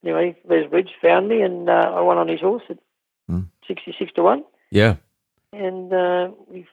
anyway, 0.04 0.36
Les 0.48 0.66
Bridge 0.66 0.90
found 1.00 1.28
me, 1.28 1.42
and 1.42 1.68
uh, 1.68 1.92
I 1.94 2.00
won 2.02 2.18
on 2.18 2.28
his 2.28 2.40
horse 2.40 2.62
at 2.68 2.78
mm. 3.30 3.46
sixty-six 3.66 4.12
to 4.14 4.22
one. 4.22 4.44
Yeah 4.70 4.96
and 5.52 5.92
uh, 5.92 6.30
we 6.48 6.66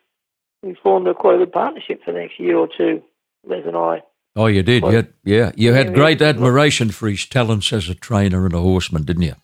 we 0.63 0.75
formed 0.75 1.07
a 1.07 1.13
quite 1.13 1.35
a 1.35 1.39
good 1.39 1.51
partnership 1.51 2.03
for 2.03 2.11
the 2.11 2.19
next 2.19 2.39
year 2.39 2.57
or 2.57 2.67
two, 2.67 3.01
Les 3.45 3.65
and 3.65 3.77
I. 3.77 4.03
Oh, 4.35 4.47
you 4.47 4.63
did, 4.63 4.83
you 4.83 4.89
had, 4.89 5.13
yeah. 5.23 5.51
You 5.55 5.73
had 5.73 5.93
great 5.93 6.21
admiration 6.21 6.91
for 6.91 7.09
his 7.09 7.25
talents 7.25 7.73
as 7.73 7.89
a 7.89 7.95
trainer 7.95 8.45
and 8.45 8.53
a 8.53 8.59
horseman, 8.59 9.03
didn't 9.03 9.23
you? 9.23 9.35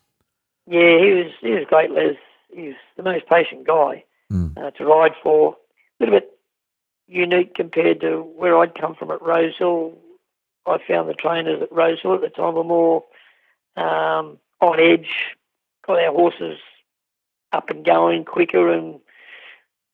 Yeah, 0.68 1.00
he 1.00 1.12
was 1.12 1.32
he 1.42 1.52
was 1.52 1.66
great, 1.68 1.92
Les. 1.92 2.18
He 2.54 2.68
was 2.68 2.76
the 2.96 3.04
most 3.04 3.28
patient 3.28 3.68
guy 3.68 4.04
mm. 4.32 4.58
uh, 4.58 4.72
to 4.72 4.86
ride 4.86 5.14
for. 5.22 5.58
A 6.00 6.04
little 6.04 6.20
bit 6.20 6.32
unique 7.08 7.56
compared 7.56 8.02
to 8.02 8.22
where 8.22 8.58
I'd 8.58 8.76
come 8.76 8.96
from 8.96 9.12
at 9.12 9.22
Rosehill. 9.22 9.98
I 10.66 10.78
found 10.88 11.10
the 11.10 11.14
trainers 11.14 11.62
at 11.62 11.72
Rosehill 11.72 12.16
at 12.16 12.22
the 12.22 12.30
time 12.30 12.56
were 12.56 12.64
more 12.64 13.04
um, 13.78 14.38
on 14.62 14.80
edge, 14.80 15.36
got 15.86 16.04
our 16.04 16.12
horses 16.12 16.58
up 17.52 17.70
and 17.70 17.86
going 17.86 18.26
quicker 18.26 18.72
and 18.72 19.00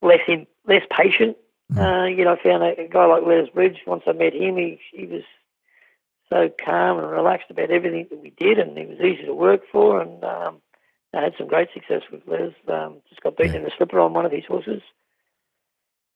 less 0.01 0.22
in, 0.27 0.48
less 0.65 0.84
patient. 0.89 1.38
Mm. 1.74 1.77
Uh, 1.77 2.08
you 2.08 2.25
know, 2.25 2.34
I 2.34 2.43
found 2.43 2.63
a, 2.63 2.81
a, 2.81 2.88
guy 2.88 3.05
like 3.05 3.24
Les 3.25 3.50
Bridge. 3.50 3.79
Once 3.88 4.03
I 4.08 4.13
met 4.13 4.34
him, 4.34 4.58
he 4.58 4.79
he 4.91 5.05
was 5.05 5.24
so 6.29 6.50
calm 6.63 7.00
and 7.00 7.10
relaxed 7.10 7.50
about 7.50 7.72
everything 7.72 8.08
that 8.10 8.22
we 8.22 8.31
did, 8.31 8.60
and 8.60 8.77
he 8.77 8.86
was 8.86 9.00
easy 9.00 9.25
to 9.25 9.34
work 9.34 9.62
for. 9.72 10.01
And 10.01 10.24
um, 10.24 10.62
I 11.13 11.22
had 11.22 11.34
some 11.38 11.48
great 11.48 11.70
success 11.74 12.01
with 12.12 12.22
Les. 12.27 12.53
Um, 12.67 13.01
just 13.10 13.22
got 13.22 13.38
beaten 13.38 13.53
yeah. 13.53 13.60
in 13.60 13.63
the 13.65 13.72
slipper 13.77 14.00
on 14.00 14.13
one 14.13 14.25
of 14.25 14.31
his 14.31 14.46
horses. 14.46 14.81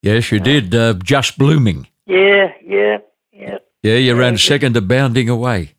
Yes, 0.02 0.32
you 0.32 0.40
uh, 0.40 0.44
did. 0.44 0.76
Uh, 0.76 0.94
just 1.04 1.38
blooming. 1.38 1.88
Yeah, 2.06 2.52
yeah, 2.64 2.98
yeah. 3.32 3.58
Yeah, 3.82 3.96
you 3.96 4.16
ran 4.16 4.38
second 4.38 4.74
to 4.74 4.82
bounding 4.82 5.30
away. 5.30 5.76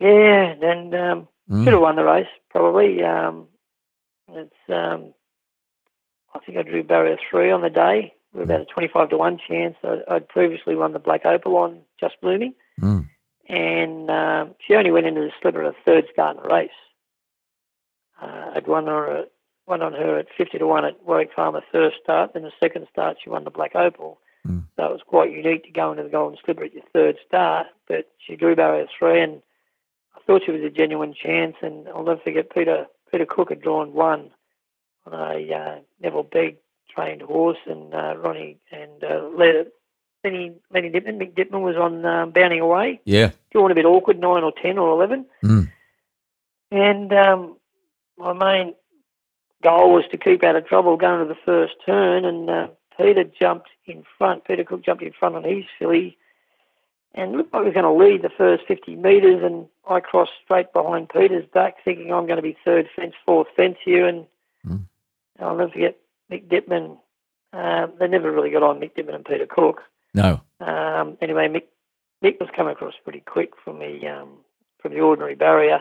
Yeah, 0.00 0.54
and 0.60 0.94
um, 0.94 1.28
mm. 1.50 1.64
should 1.64 1.72
have 1.74 1.82
won 1.82 1.96
the 1.96 2.04
race 2.04 2.26
probably. 2.50 3.02
Um, 3.02 3.46
it's 4.30 4.54
um, 4.68 5.14
I 6.34 6.38
think 6.40 6.58
I 6.58 6.62
drew 6.62 6.82
barrier 6.82 7.18
three 7.30 7.50
on 7.50 7.62
the 7.62 7.70
day. 7.70 8.14
Were 8.32 8.42
about 8.44 8.62
a 8.62 8.64
25 8.64 9.10
to 9.10 9.18
1 9.18 9.38
chance. 9.46 9.76
I'd 10.08 10.28
previously 10.28 10.74
won 10.74 10.94
the 10.94 10.98
Black 10.98 11.26
Opal 11.26 11.56
on 11.56 11.80
Just 12.00 12.18
Blooming. 12.22 12.54
Mm. 12.80 13.08
And 13.48 14.10
um, 14.10 14.54
she 14.66 14.74
only 14.74 14.90
went 14.90 15.06
into 15.06 15.20
the 15.20 15.32
slipper 15.40 15.62
at 15.62 15.74
a 15.74 15.76
third 15.84 16.06
start 16.10 16.38
in 16.38 16.42
the 16.42 16.48
race. 16.48 16.70
Uh, 18.20 18.52
I'd 18.54 18.66
won 18.66 18.86
her 18.86 19.18
at, 19.18 19.32
won 19.66 19.82
on 19.82 19.92
her 19.92 20.18
at 20.18 20.28
50 20.36 20.58
to 20.58 20.66
1 20.66 20.84
at 20.86 21.04
Warwick 21.04 21.34
Farm, 21.34 21.54
the 21.54 21.62
first 21.70 21.96
start. 22.02 22.32
Then 22.32 22.44
the 22.44 22.52
second 22.58 22.86
start, 22.90 23.18
she 23.22 23.28
won 23.28 23.44
the 23.44 23.50
Black 23.50 23.74
Opal. 23.74 24.18
Mm. 24.46 24.64
So 24.76 24.84
it 24.86 24.92
was 24.92 25.02
quite 25.06 25.30
unique 25.30 25.64
to 25.64 25.70
go 25.70 25.90
into 25.90 26.04
the 26.04 26.08
Golden 26.08 26.38
Slipper 26.42 26.64
at 26.64 26.72
your 26.72 26.84
third 26.94 27.18
start. 27.26 27.66
But 27.86 28.10
she 28.18 28.36
drew 28.36 28.56
barrier 28.56 28.86
three, 28.98 29.20
and 29.20 29.42
I 30.16 30.20
thought 30.26 30.42
she 30.46 30.52
was 30.52 30.62
a 30.62 30.70
genuine 30.70 31.14
chance. 31.14 31.56
And 31.60 31.86
I'll 31.88 32.02
never 32.02 32.20
forget 32.20 32.54
Peter 32.54 32.86
Peter 33.10 33.26
Cook 33.26 33.50
had 33.50 33.60
drawn 33.60 33.92
one 33.92 34.30
on 35.06 35.14
a 35.14 35.54
uh, 35.54 35.80
Neville 36.00 36.22
Begg 36.24 36.56
trained 36.94 37.22
horse, 37.22 37.58
and 37.66 37.94
uh, 37.94 38.16
Ronnie 38.16 38.58
and 38.70 39.02
uh, 39.02 39.28
Lenny, 39.36 40.52
Lenny 40.72 40.90
Dittman, 40.90 41.18
Mick 41.18 41.34
Dittman 41.34 41.62
was 41.62 41.76
on 41.76 42.04
um, 42.04 42.30
Bounding 42.30 42.60
Away. 42.60 43.00
Yeah. 43.04 43.30
Drawn 43.50 43.70
a 43.70 43.74
bit 43.74 43.86
awkward, 43.86 44.20
9 44.20 44.42
or 44.42 44.52
10 44.60 44.78
or 44.78 44.90
11. 44.92 45.26
Mm. 45.44 45.72
And 46.70 47.12
um, 47.12 47.56
my 48.16 48.32
main 48.32 48.74
goal 49.62 49.92
was 49.92 50.04
to 50.10 50.16
keep 50.16 50.42
out 50.44 50.56
of 50.56 50.66
trouble 50.66 50.96
going 50.96 51.26
to 51.26 51.32
the 51.32 51.40
first 51.44 51.74
turn, 51.84 52.24
and 52.24 52.48
uh, 52.48 52.68
Peter 52.96 53.24
jumped 53.24 53.68
in 53.86 54.04
front. 54.18 54.44
Peter 54.44 54.64
Cook 54.64 54.84
jumped 54.84 55.02
in 55.02 55.12
front 55.12 55.36
on 55.36 55.44
his 55.44 55.64
filly 55.78 56.16
and 57.14 57.32
looked 57.32 57.52
like 57.52 57.62
he 57.62 57.66
was 57.66 57.74
going 57.74 57.84
to 57.84 58.04
lead 58.04 58.22
the 58.22 58.30
first 58.36 58.64
50 58.66 58.96
metres, 58.96 59.42
and 59.42 59.66
I 59.88 60.00
crossed 60.00 60.32
straight 60.44 60.72
behind 60.72 61.10
Peter's 61.10 61.46
back, 61.52 61.76
thinking 61.84 62.12
I'm 62.12 62.26
going 62.26 62.36
to 62.36 62.42
be 62.42 62.56
third 62.64 62.88
fence, 62.96 63.14
fourth 63.26 63.48
fence 63.54 63.76
here, 63.84 64.06
and 64.06 64.26
mm. 64.66 64.84
I'll 65.42 65.56
never 65.56 65.70
forget 65.70 65.96
Mick 66.30 66.48
Dittman. 66.48 66.98
Uh, 67.52 67.88
they 67.98 68.08
never 68.08 68.32
really 68.32 68.50
got 68.50 68.62
on 68.62 68.80
Mick 68.80 68.94
Dittman 68.96 69.14
and 69.14 69.24
Peter 69.24 69.46
Cook. 69.46 69.82
No. 70.14 70.40
Um, 70.60 71.16
anyway, 71.20 71.48
Mick, 71.48 71.64
Mick 72.22 72.40
was 72.40 72.48
coming 72.54 72.72
across 72.72 72.94
pretty 73.02 73.20
quick 73.20 73.50
from 73.64 73.78
the 73.78 74.06
um, 74.06 74.28
from 74.80 74.92
the 74.92 75.00
ordinary 75.00 75.34
barrier, 75.34 75.80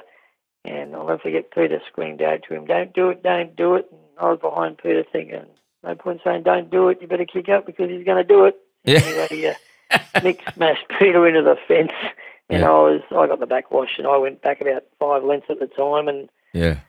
and 0.66 0.96
I'll 0.96 1.08
never 1.08 1.20
forget 1.20 1.52
Peter 1.52 1.82
screamed 1.88 2.22
out 2.22 2.44
to 2.48 2.56
him, 2.56 2.66
"Don't 2.66 2.94
do 2.94 3.10
it! 3.10 3.24
Don't 3.24 3.56
do 3.56 3.76
it!" 3.76 3.88
And 3.92 4.02
I 4.20 4.30
was 4.30 4.40
behind 4.40 4.78
Peter 4.78 5.04
thinking, 5.12 5.46
"No 5.84 5.96
point 5.96 6.22
saying 6.24 6.44
don't 6.44 6.70
do 6.70 6.90
it. 6.90 7.00
You 7.02 7.08
better 7.08 7.26
kick 7.26 7.50
up 7.50 7.66
because 7.66 7.90
he's 7.90 8.06
going 8.06 8.18
to 8.18 8.24
do 8.24 8.46
it." 8.46 8.56
Yeah. 8.84 9.00
Anyway, 9.04 9.56
uh, 9.92 9.98
Mick 10.20 10.40
smashed 10.54 10.88
Peter 11.00 11.28
into 11.28 11.42
the 11.42 11.58
fence, 11.68 11.94
and 12.50 12.62
yeah. 12.62 12.70
I 12.70 12.74
was 12.74 13.02
I 13.12 13.28
got 13.28 13.40
the 13.40 13.46
backwash, 13.46 13.98
and 13.98 14.08
I 14.08 14.18
went 14.18 14.42
back 14.42 14.62
about 14.62 14.84
five 15.00 15.24
lengths 15.24 15.50
at 15.50 15.60
the 15.60 15.68
time, 15.68 16.08
and 16.08 16.30
yeah. 16.54 16.80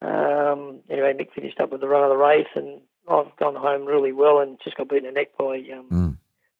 Um, 0.00 0.80
anyway, 0.88 1.14
Mick 1.14 1.32
finished 1.34 1.60
up 1.60 1.70
with 1.70 1.80
the 1.80 1.88
run 1.88 2.04
of 2.04 2.10
the 2.10 2.16
race, 2.16 2.46
and 2.54 2.80
I've 3.08 3.34
gone 3.36 3.56
home 3.56 3.84
really 3.84 4.12
well 4.12 4.40
and 4.40 4.58
just 4.62 4.76
got 4.76 4.88
beaten 4.88 5.06
in 5.06 5.14
the 5.14 5.20
neck 5.20 5.36
by 5.38 5.56
um, 5.76 5.86
mm. 5.90 6.16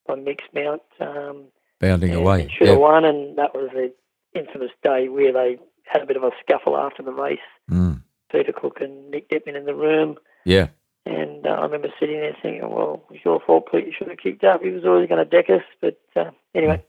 by 0.07 0.15
Mick's 0.15 0.45
mount. 0.55 0.83
Um, 1.01 1.45
Bounding 1.81 2.11
and, 2.11 2.21
away. 2.21 2.53
should 2.57 2.69
have 2.69 2.79
won, 2.79 3.05
and 3.05 3.39
that 3.39 3.55
was 3.55 3.71
the 3.73 3.93
infamous 4.39 4.71
day 4.83 5.09
where 5.09 5.33
they 5.33 5.59
had 5.85 6.03
a 6.03 6.07
bit 6.07 6.17
of 6.17 6.25
a 6.25 6.31
scuffle 6.41 6.77
after 6.77 7.03
the 7.03 7.13
race. 7.13 7.39
Mm. 7.71 8.03
Peter 8.31 8.53
Cook 8.53 8.81
and 8.81 9.11
Nick 9.11 9.31
Dittman 9.31 9.57
in 9.57 9.65
the 9.65 9.75
room. 9.75 10.17
Yeah. 10.45 10.69
And 11.07 11.47
uh, 11.47 11.51
I 11.51 11.63
remember 11.63 11.89
sitting 11.99 12.21
there 12.21 12.37
thinking, 12.43 12.69
well, 12.69 13.03
it's 13.11 13.25
your 13.25 13.41
fault, 13.41 13.71
Pete. 13.71 13.87
You 13.87 13.93
should 13.97 14.09
have 14.09 14.19
kicked 14.19 14.45
up. 14.45 14.63
He 14.63 14.71
was 14.71 14.85
always 14.85 15.09
going 15.09 15.25
to 15.25 15.25
deck 15.25 15.49
us. 15.49 15.63
But 15.81 15.99
uh, 16.15 16.31
anyway, 16.55 16.85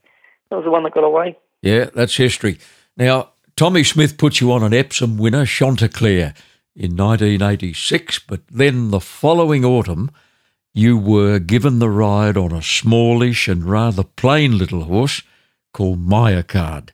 that 0.49 0.55
was 0.55 0.65
the 0.65 0.71
one 0.71 0.83
that 0.83 0.93
got 0.93 1.05
away. 1.05 1.37
Yeah, 1.61 1.85
that's 1.93 2.17
history. 2.17 2.59
Now, 2.97 3.31
Tommy 3.59 3.83
Smith 3.83 4.17
put 4.17 4.39
you 4.39 4.53
on 4.53 4.63
an 4.63 4.73
Epsom 4.73 5.17
winner, 5.17 5.45
Chanticleer, 5.45 6.33
in 6.77 6.95
1986, 6.95 8.19
but 8.19 8.39
then 8.47 8.89
the 8.89 9.01
following 9.01 9.65
autumn, 9.65 10.11
you 10.73 10.97
were 10.97 11.39
given 11.39 11.79
the 11.79 11.89
ride 11.89 12.37
on 12.37 12.53
a 12.53 12.61
smallish 12.61 13.49
and 13.49 13.65
rather 13.65 14.05
plain 14.05 14.57
little 14.57 14.85
horse 14.85 15.23
called 15.73 15.99
Myocard. 15.99 16.91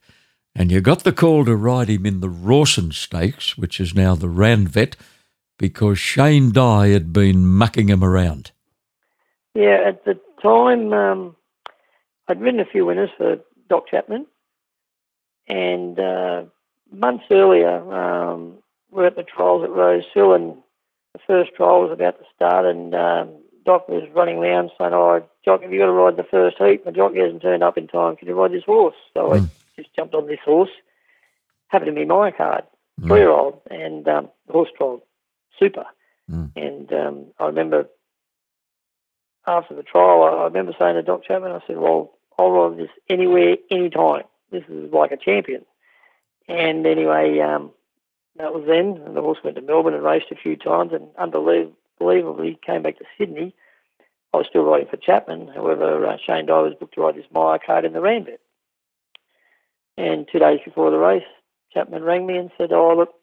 And 0.55 0.71
you 0.71 0.81
got 0.81 1.03
the 1.03 1.13
call 1.13 1.45
to 1.45 1.55
ride 1.55 1.87
him 1.87 2.03
in 2.03 2.19
the 2.19 2.31
Rawson 2.31 2.91
Stakes, 2.91 3.55
which 3.55 3.79
is 3.79 3.93
now 3.93 4.15
the 4.15 4.25
Ranvet, 4.25 4.95
because 5.59 5.99
Shane 5.99 6.51
Dye 6.51 6.87
had 6.87 7.13
been 7.13 7.45
mucking 7.45 7.89
him 7.89 8.03
around. 8.03 8.53
Yeah, 9.53 9.83
at 9.85 10.03
the 10.03 10.19
time, 10.41 10.91
um, 10.93 11.35
I'd 12.27 12.41
ridden 12.41 12.59
a 12.59 12.65
few 12.65 12.87
winners 12.87 13.11
for 13.15 13.35
Doc 13.69 13.83
Chapman, 13.87 14.25
and 15.47 15.99
uh, 15.99 16.45
months 16.91 17.25
earlier, 17.31 17.77
um, 17.93 18.57
we're 18.91 19.07
at 19.07 19.15
the 19.15 19.23
trials 19.23 19.63
at 19.63 19.69
Rosehill, 19.69 20.33
and 20.33 20.57
the 21.13 21.19
first 21.27 21.53
trial 21.55 21.81
was 21.81 21.91
about 21.91 22.17
to 22.19 22.25
start, 22.35 22.65
and 22.65 22.93
um, 22.95 23.29
Doc 23.65 23.89
was 23.89 24.03
running 24.13 24.37
around 24.37 24.71
saying, 24.77 24.93
"Oh, 24.93 25.23
Jock, 25.43 25.61
have 25.61 25.71
you 25.71 25.79
got 25.79 25.87
to 25.87 25.91
ride 25.91 26.17
the 26.17 26.23
first 26.23 26.57
heat? 26.57 26.85
My 26.85 26.91
jockey 26.91 27.19
hasn't 27.19 27.41
turned 27.41 27.63
up 27.63 27.77
in 27.77 27.87
time. 27.87 28.15
Can 28.15 28.27
you 28.27 28.35
ride 28.35 28.51
this 28.51 28.63
horse?" 28.63 28.95
So 29.13 29.29
mm. 29.29 29.43
I 29.43 29.81
just 29.81 29.93
jumped 29.95 30.13
on 30.13 30.27
this 30.27 30.39
horse. 30.43 30.69
Happened 31.67 31.95
to 31.95 31.99
be 31.99 32.05
Myocard, 32.05 32.63
mm. 33.01 33.07
three-year-old, 33.07 33.61
and 33.69 34.07
um, 34.07 34.29
the 34.47 34.53
horse 34.53 34.69
trial 34.77 35.03
super. 35.59 35.85
Mm. 36.31 36.51
And 36.55 36.93
um, 36.93 37.25
I 37.39 37.45
remember 37.47 37.87
after 39.47 39.75
the 39.75 39.83
trial, 39.83 40.23
I, 40.23 40.41
I 40.41 40.43
remember 40.45 40.73
saying 40.77 40.95
to 40.95 41.03
Doc 41.03 41.23
Chapman, 41.25 41.51
I 41.51 41.59
said, 41.67 41.77
"Well, 41.77 42.13
I'll 42.37 42.51
ride 42.51 42.77
this 42.77 42.89
anywhere, 43.09 43.57
anytime. 43.71 44.23
This 44.51 44.63
is 44.69 44.91
like 44.93 45.11
a 45.11 45.17
champion." 45.17 45.65
And 46.47 46.85
anyway, 46.85 47.39
um, 47.39 47.71
that 48.37 48.53
was 48.53 48.65
then. 48.67 49.01
And 49.05 49.15
the 49.15 49.21
horse 49.21 49.39
went 49.43 49.55
to 49.55 49.61
Melbourne 49.61 49.93
and 49.93 50.03
raced 50.03 50.31
a 50.31 50.35
few 50.35 50.55
times, 50.55 50.93
and 50.93 51.07
unbelievably 51.17 52.59
came 52.65 52.83
back 52.83 52.97
to 52.99 53.05
Sydney. 53.17 53.55
I 54.33 54.37
was 54.37 54.47
still 54.49 54.63
riding 54.63 54.87
for 54.87 54.97
Chapman. 54.97 55.47
However, 55.47 56.05
uh, 56.05 56.17
Shane 56.17 56.45
Dye 56.45 56.61
was 56.61 56.73
booked 56.79 56.95
to 56.95 57.01
ride 57.01 57.15
this 57.15 57.25
Myocard 57.33 57.85
in 57.85 57.93
the 57.93 58.01
Randwick. 58.01 58.41
And 59.97 60.27
two 60.29 60.39
days 60.39 60.59
before 60.65 60.91
the 60.91 60.97
race, 60.97 61.23
Chapman 61.73 62.03
rang 62.03 62.25
me 62.25 62.37
and 62.37 62.51
said, 62.57 62.73
"Oh, 62.73 62.95
look, 62.95 63.15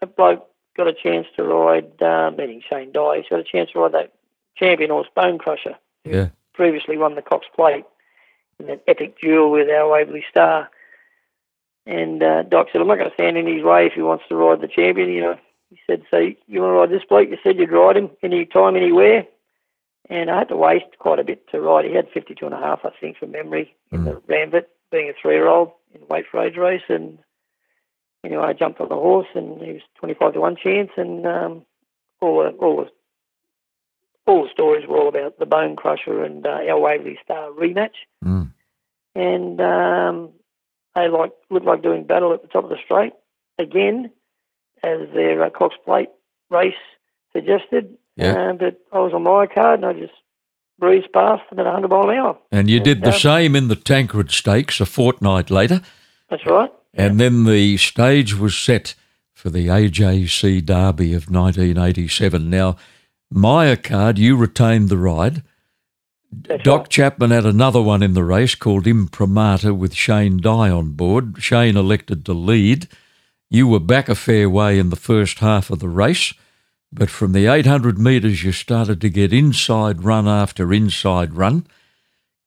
that 0.00 0.16
bloke 0.16 0.48
got 0.76 0.88
a 0.88 0.92
chance 0.92 1.26
to 1.36 1.44
ride, 1.44 2.00
uh, 2.02 2.30
meaning 2.36 2.62
Shane 2.68 2.92
Dye, 2.92 3.18
he's 3.18 3.28
got 3.28 3.40
a 3.40 3.44
chance 3.44 3.70
to 3.72 3.80
ride 3.80 3.92
that 3.92 4.12
champion 4.56 4.90
horse, 4.90 5.08
Bone 5.14 5.38
Crusher, 5.38 5.76
yeah. 6.04 6.28
previously 6.54 6.96
won 6.96 7.14
the 7.14 7.22
Cox 7.22 7.46
Plate 7.54 7.84
in 8.58 8.66
that 8.66 8.82
epic 8.86 9.20
duel 9.20 9.50
with 9.50 9.68
our 9.68 9.88
Waverley 9.88 10.24
Star. 10.30 10.70
And 11.88 12.22
uh, 12.22 12.42
Doc 12.42 12.66
said, 12.70 12.82
I'm 12.82 12.86
not 12.86 12.98
going 12.98 13.08
to 13.08 13.14
stand 13.14 13.38
in 13.38 13.46
his 13.46 13.64
way 13.64 13.86
if 13.86 13.94
he 13.94 14.02
wants 14.02 14.24
to 14.28 14.36
ride 14.36 14.60
the 14.60 14.68
champion. 14.68 15.08
You 15.08 15.22
know, 15.22 15.38
he 15.70 15.78
said, 15.86 16.02
so 16.10 16.18
you 16.18 16.60
want 16.60 16.70
to 16.70 16.74
ride 16.74 16.90
this 16.90 17.08
bloke? 17.08 17.30
You 17.30 17.38
said 17.42 17.56
you'd 17.56 17.72
ride 17.72 17.96
him 17.96 18.10
any 18.22 18.44
time, 18.44 18.76
anywhere. 18.76 19.24
And 20.10 20.30
I 20.30 20.38
had 20.38 20.48
to 20.48 20.56
waste 20.56 20.98
quite 20.98 21.18
a 21.18 21.24
bit 21.24 21.48
to 21.50 21.60
ride. 21.62 21.86
He 21.86 21.94
had 21.94 22.10
52 22.12 22.44
and 22.44 22.54
a 22.54 22.58
half, 22.58 22.80
I 22.84 22.90
think, 23.00 23.16
from 23.16 23.32
memory 23.32 23.74
in 23.90 24.04
the 24.04 24.20
Randwick, 24.26 24.68
being 24.92 25.08
a 25.08 25.14
three-year-old 25.20 25.72
in 25.94 26.06
weight 26.08 26.26
for 26.30 26.44
age 26.44 26.56
race. 26.56 26.82
And 26.90 27.18
anyway, 28.22 28.44
I 28.44 28.52
jumped 28.52 28.80
on 28.80 28.90
the 28.90 28.94
horse, 28.94 29.26
and 29.34 29.60
he 29.62 29.72
was 29.72 29.82
25 29.98 30.34
to 30.34 30.40
one 30.40 30.56
chance. 30.56 30.90
And 30.98 31.26
um, 31.26 31.62
all 32.20 32.42
the, 32.42 32.50
all 32.58 32.76
the 32.84 32.90
all 34.26 34.44
the 34.44 34.50
stories 34.50 34.86
were 34.86 34.98
all 34.98 35.08
about 35.08 35.38
the 35.38 35.46
Bone 35.46 35.74
Crusher 35.74 36.22
and 36.22 36.46
uh, 36.46 36.60
our 36.68 36.78
Waverley 36.78 37.18
Star 37.24 37.50
rematch. 37.50 37.96
Mm. 38.22 38.52
And 39.14 39.60
um, 39.60 40.30
they 40.94 41.08
like 41.08 41.32
looked 41.50 41.66
like 41.66 41.82
doing 41.82 42.04
battle 42.04 42.32
at 42.32 42.42
the 42.42 42.48
top 42.48 42.64
of 42.64 42.70
the 42.70 42.78
straight 42.84 43.12
again, 43.58 44.10
as 44.82 45.08
their 45.14 45.42
uh, 45.42 45.50
Cox 45.50 45.74
Plate 45.84 46.08
race 46.50 46.74
suggested. 47.32 47.96
Yeah. 48.16 48.50
Uh, 48.50 48.52
but 48.54 48.80
I 48.92 48.98
was 48.98 49.12
on 49.12 49.24
Myocard 49.24 49.74
and 49.74 49.86
I 49.86 49.92
just 49.92 50.12
breezed 50.78 51.12
past 51.12 51.42
them 51.50 51.58
at 51.58 51.64
100 51.64 51.88
mile 51.88 52.10
an 52.10 52.16
hour. 52.16 52.38
And 52.50 52.70
you 52.70 52.80
did 52.80 53.02
the 53.02 53.12
same 53.12 53.56
in 53.56 53.68
the 53.68 53.76
Tancred 53.76 54.30
Stakes 54.30 54.80
a 54.80 54.86
fortnight 54.86 55.50
later. 55.50 55.82
That's 56.30 56.46
right. 56.46 56.70
And 56.94 57.20
then 57.20 57.44
the 57.44 57.76
stage 57.76 58.34
was 58.34 58.56
set 58.56 58.94
for 59.32 59.50
the 59.50 59.68
AJC 59.68 60.64
Derby 60.64 61.14
of 61.14 61.30
1987. 61.30 62.50
Now, 62.50 62.76
Myocard, 63.32 64.16
you 64.18 64.36
retained 64.36 64.88
the 64.88 64.98
ride. 64.98 65.42
That's 66.30 66.62
Doc 66.62 66.80
right. 66.82 66.90
Chapman 66.90 67.30
had 67.30 67.46
another 67.46 67.80
one 67.80 68.02
in 68.02 68.14
the 68.14 68.24
race 68.24 68.54
called 68.54 68.86
Imprimatur 68.86 69.72
with 69.72 69.94
Shane 69.94 70.38
Dye 70.38 70.70
on 70.70 70.92
board. 70.92 71.36
Shane 71.42 71.76
elected 71.76 72.24
to 72.26 72.32
lead. 72.32 72.88
You 73.50 73.66
were 73.66 73.80
back 73.80 74.08
a 74.08 74.14
fair 74.14 74.50
way 74.50 74.78
in 74.78 74.90
the 74.90 74.96
first 74.96 75.38
half 75.38 75.70
of 75.70 75.78
the 75.78 75.88
race, 75.88 76.34
but 76.92 77.08
from 77.08 77.32
the 77.32 77.46
800 77.46 77.98
metres, 77.98 78.44
you 78.44 78.52
started 78.52 79.00
to 79.00 79.08
get 79.08 79.32
inside 79.32 80.04
run 80.04 80.28
after 80.28 80.72
inside 80.72 81.34
run. 81.34 81.66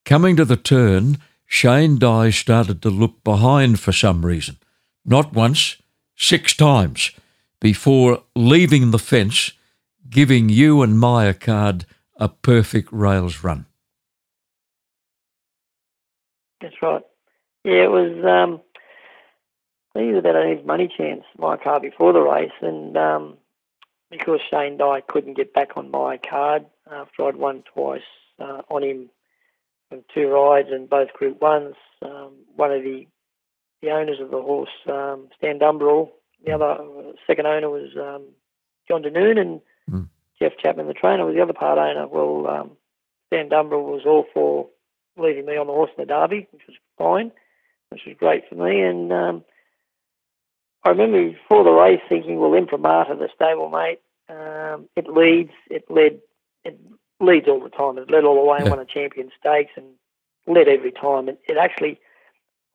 Coming 0.05 0.35
to 0.35 0.45
the 0.45 0.57
turn, 0.57 1.17
Shane 1.45 1.97
Dye 1.97 2.29
started 2.29 2.81
to 2.83 2.89
look 2.89 3.23
behind 3.23 3.79
for 3.79 3.91
some 3.91 4.25
reason. 4.25 4.57
Not 5.03 5.33
once, 5.33 5.77
six 6.15 6.55
times, 6.55 7.11
before 7.59 8.23
leaving 8.35 8.91
the 8.91 8.99
fence, 8.99 9.53
giving 10.07 10.49
you 10.49 10.83
and 10.83 10.97
Myocard 10.97 11.85
a 12.15 12.29
perfect 12.29 12.89
rails 12.91 13.43
run. 13.43 13.65
That's 16.61 16.81
right. 16.81 17.01
Yeah, 17.63 17.83
it 17.83 17.91
was. 17.91 18.11
Um, 18.25 18.61
I 19.95 19.99
think 19.99 20.11
it 20.11 20.15
was 20.15 20.19
about 20.19 20.45
his 20.57 20.65
money 20.65 20.91
chance, 20.95 21.23
Myocard 21.37 21.81
before 21.81 22.13
the 22.13 22.21
race, 22.21 22.51
and 22.61 22.95
um, 22.97 23.37
because 24.09 24.39
Shane 24.49 24.77
Dye 24.77 25.01
couldn't 25.01 25.35
get 25.35 25.53
back 25.53 25.75
on 25.75 25.91
Myocard 25.91 26.65
after 26.89 27.25
I'd 27.27 27.35
won 27.35 27.63
twice 27.73 28.01
uh, 28.39 28.61
on 28.69 28.83
him 28.83 29.09
from 29.89 30.03
two 30.13 30.27
rides 30.29 30.69
and 30.71 30.89
both 30.89 31.11
Group 31.13 31.41
Ones. 31.41 31.75
Um, 32.01 32.31
one 32.55 32.71
of 32.71 32.83
the 32.83 33.07
the 33.81 33.89
owners 33.89 34.19
of 34.21 34.29
the 34.31 34.41
horse, 34.41 34.69
um, 34.87 35.27
Stan 35.37 35.57
Dumbrell, 35.59 36.11
the 36.45 36.51
other 36.53 36.65
uh, 36.71 37.11
second 37.25 37.47
owner 37.47 37.69
was 37.69 37.89
um, 37.97 38.23
John 38.87 39.03
Danoon, 39.03 39.39
and 39.39 39.61
Mm. 39.89 40.07
Jeff 40.39 40.53
Chapman, 40.61 40.87
the 40.87 40.93
trainer, 40.93 41.25
was 41.25 41.33
the 41.35 41.41
other 41.41 41.53
part 41.53 41.77
owner. 41.79 42.07
Well, 42.07 42.47
um, 42.47 42.71
Stan 43.27 43.49
Dumbrell 43.49 43.83
was 43.83 44.03
all 44.05 44.25
for 44.33 44.67
leaving 45.17 45.45
me 45.45 45.57
on 45.57 45.67
the 45.67 45.73
horse 45.73 45.91
in 45.97 46.01
the 46.01 46.07
Derby, 46.07 46.47
which 46.51 46.63
was 46.67 46.77
fine, 46.97 47.31
which 47.89 48.01
was 48.05 48.15
great 48.17 48.47
for 48.49 48.55
me. 48.55 48.81
And 48.81 49.11
um, 49.11 49.43
I 50.83 50.89
remember 50.89 51.29
before 51.31 51.63
the 51.63 51.71
race 51.71 52.01
thinking, 52.09 52.39
well, 52.39 52.53
Imprimatur, 52.53 53.15
the 53.15 53.29
stablemate, 53.39 53.99
um, 54.29 54.87
it 54.95 55.07
leads, 55.07 55.51
it 55.69 55.89
led, 55.89 56.19
it 56.63 56.79
leads 57.19 57.47
all 57.47 57.59
the 57.61 57.69
time. 57.69 57.97
It 57.97 58.09
led 58.09 58.23
all 58.23 58.35
the 58.35 58.49
way 58.49 58.59
and 58.59 58.65
Yeah. 58.65 58.71
won 58.71 58.79
a 58.79 58.85
champion 58.85 59.31
stakes 59.39 59.73
and 59.75 59.85
led 60.47 60.67
every 60.67 60.91
time. 60.91 61.27
And 61.27 61.37
it 61.47 61.57
actually, 61.57 61.99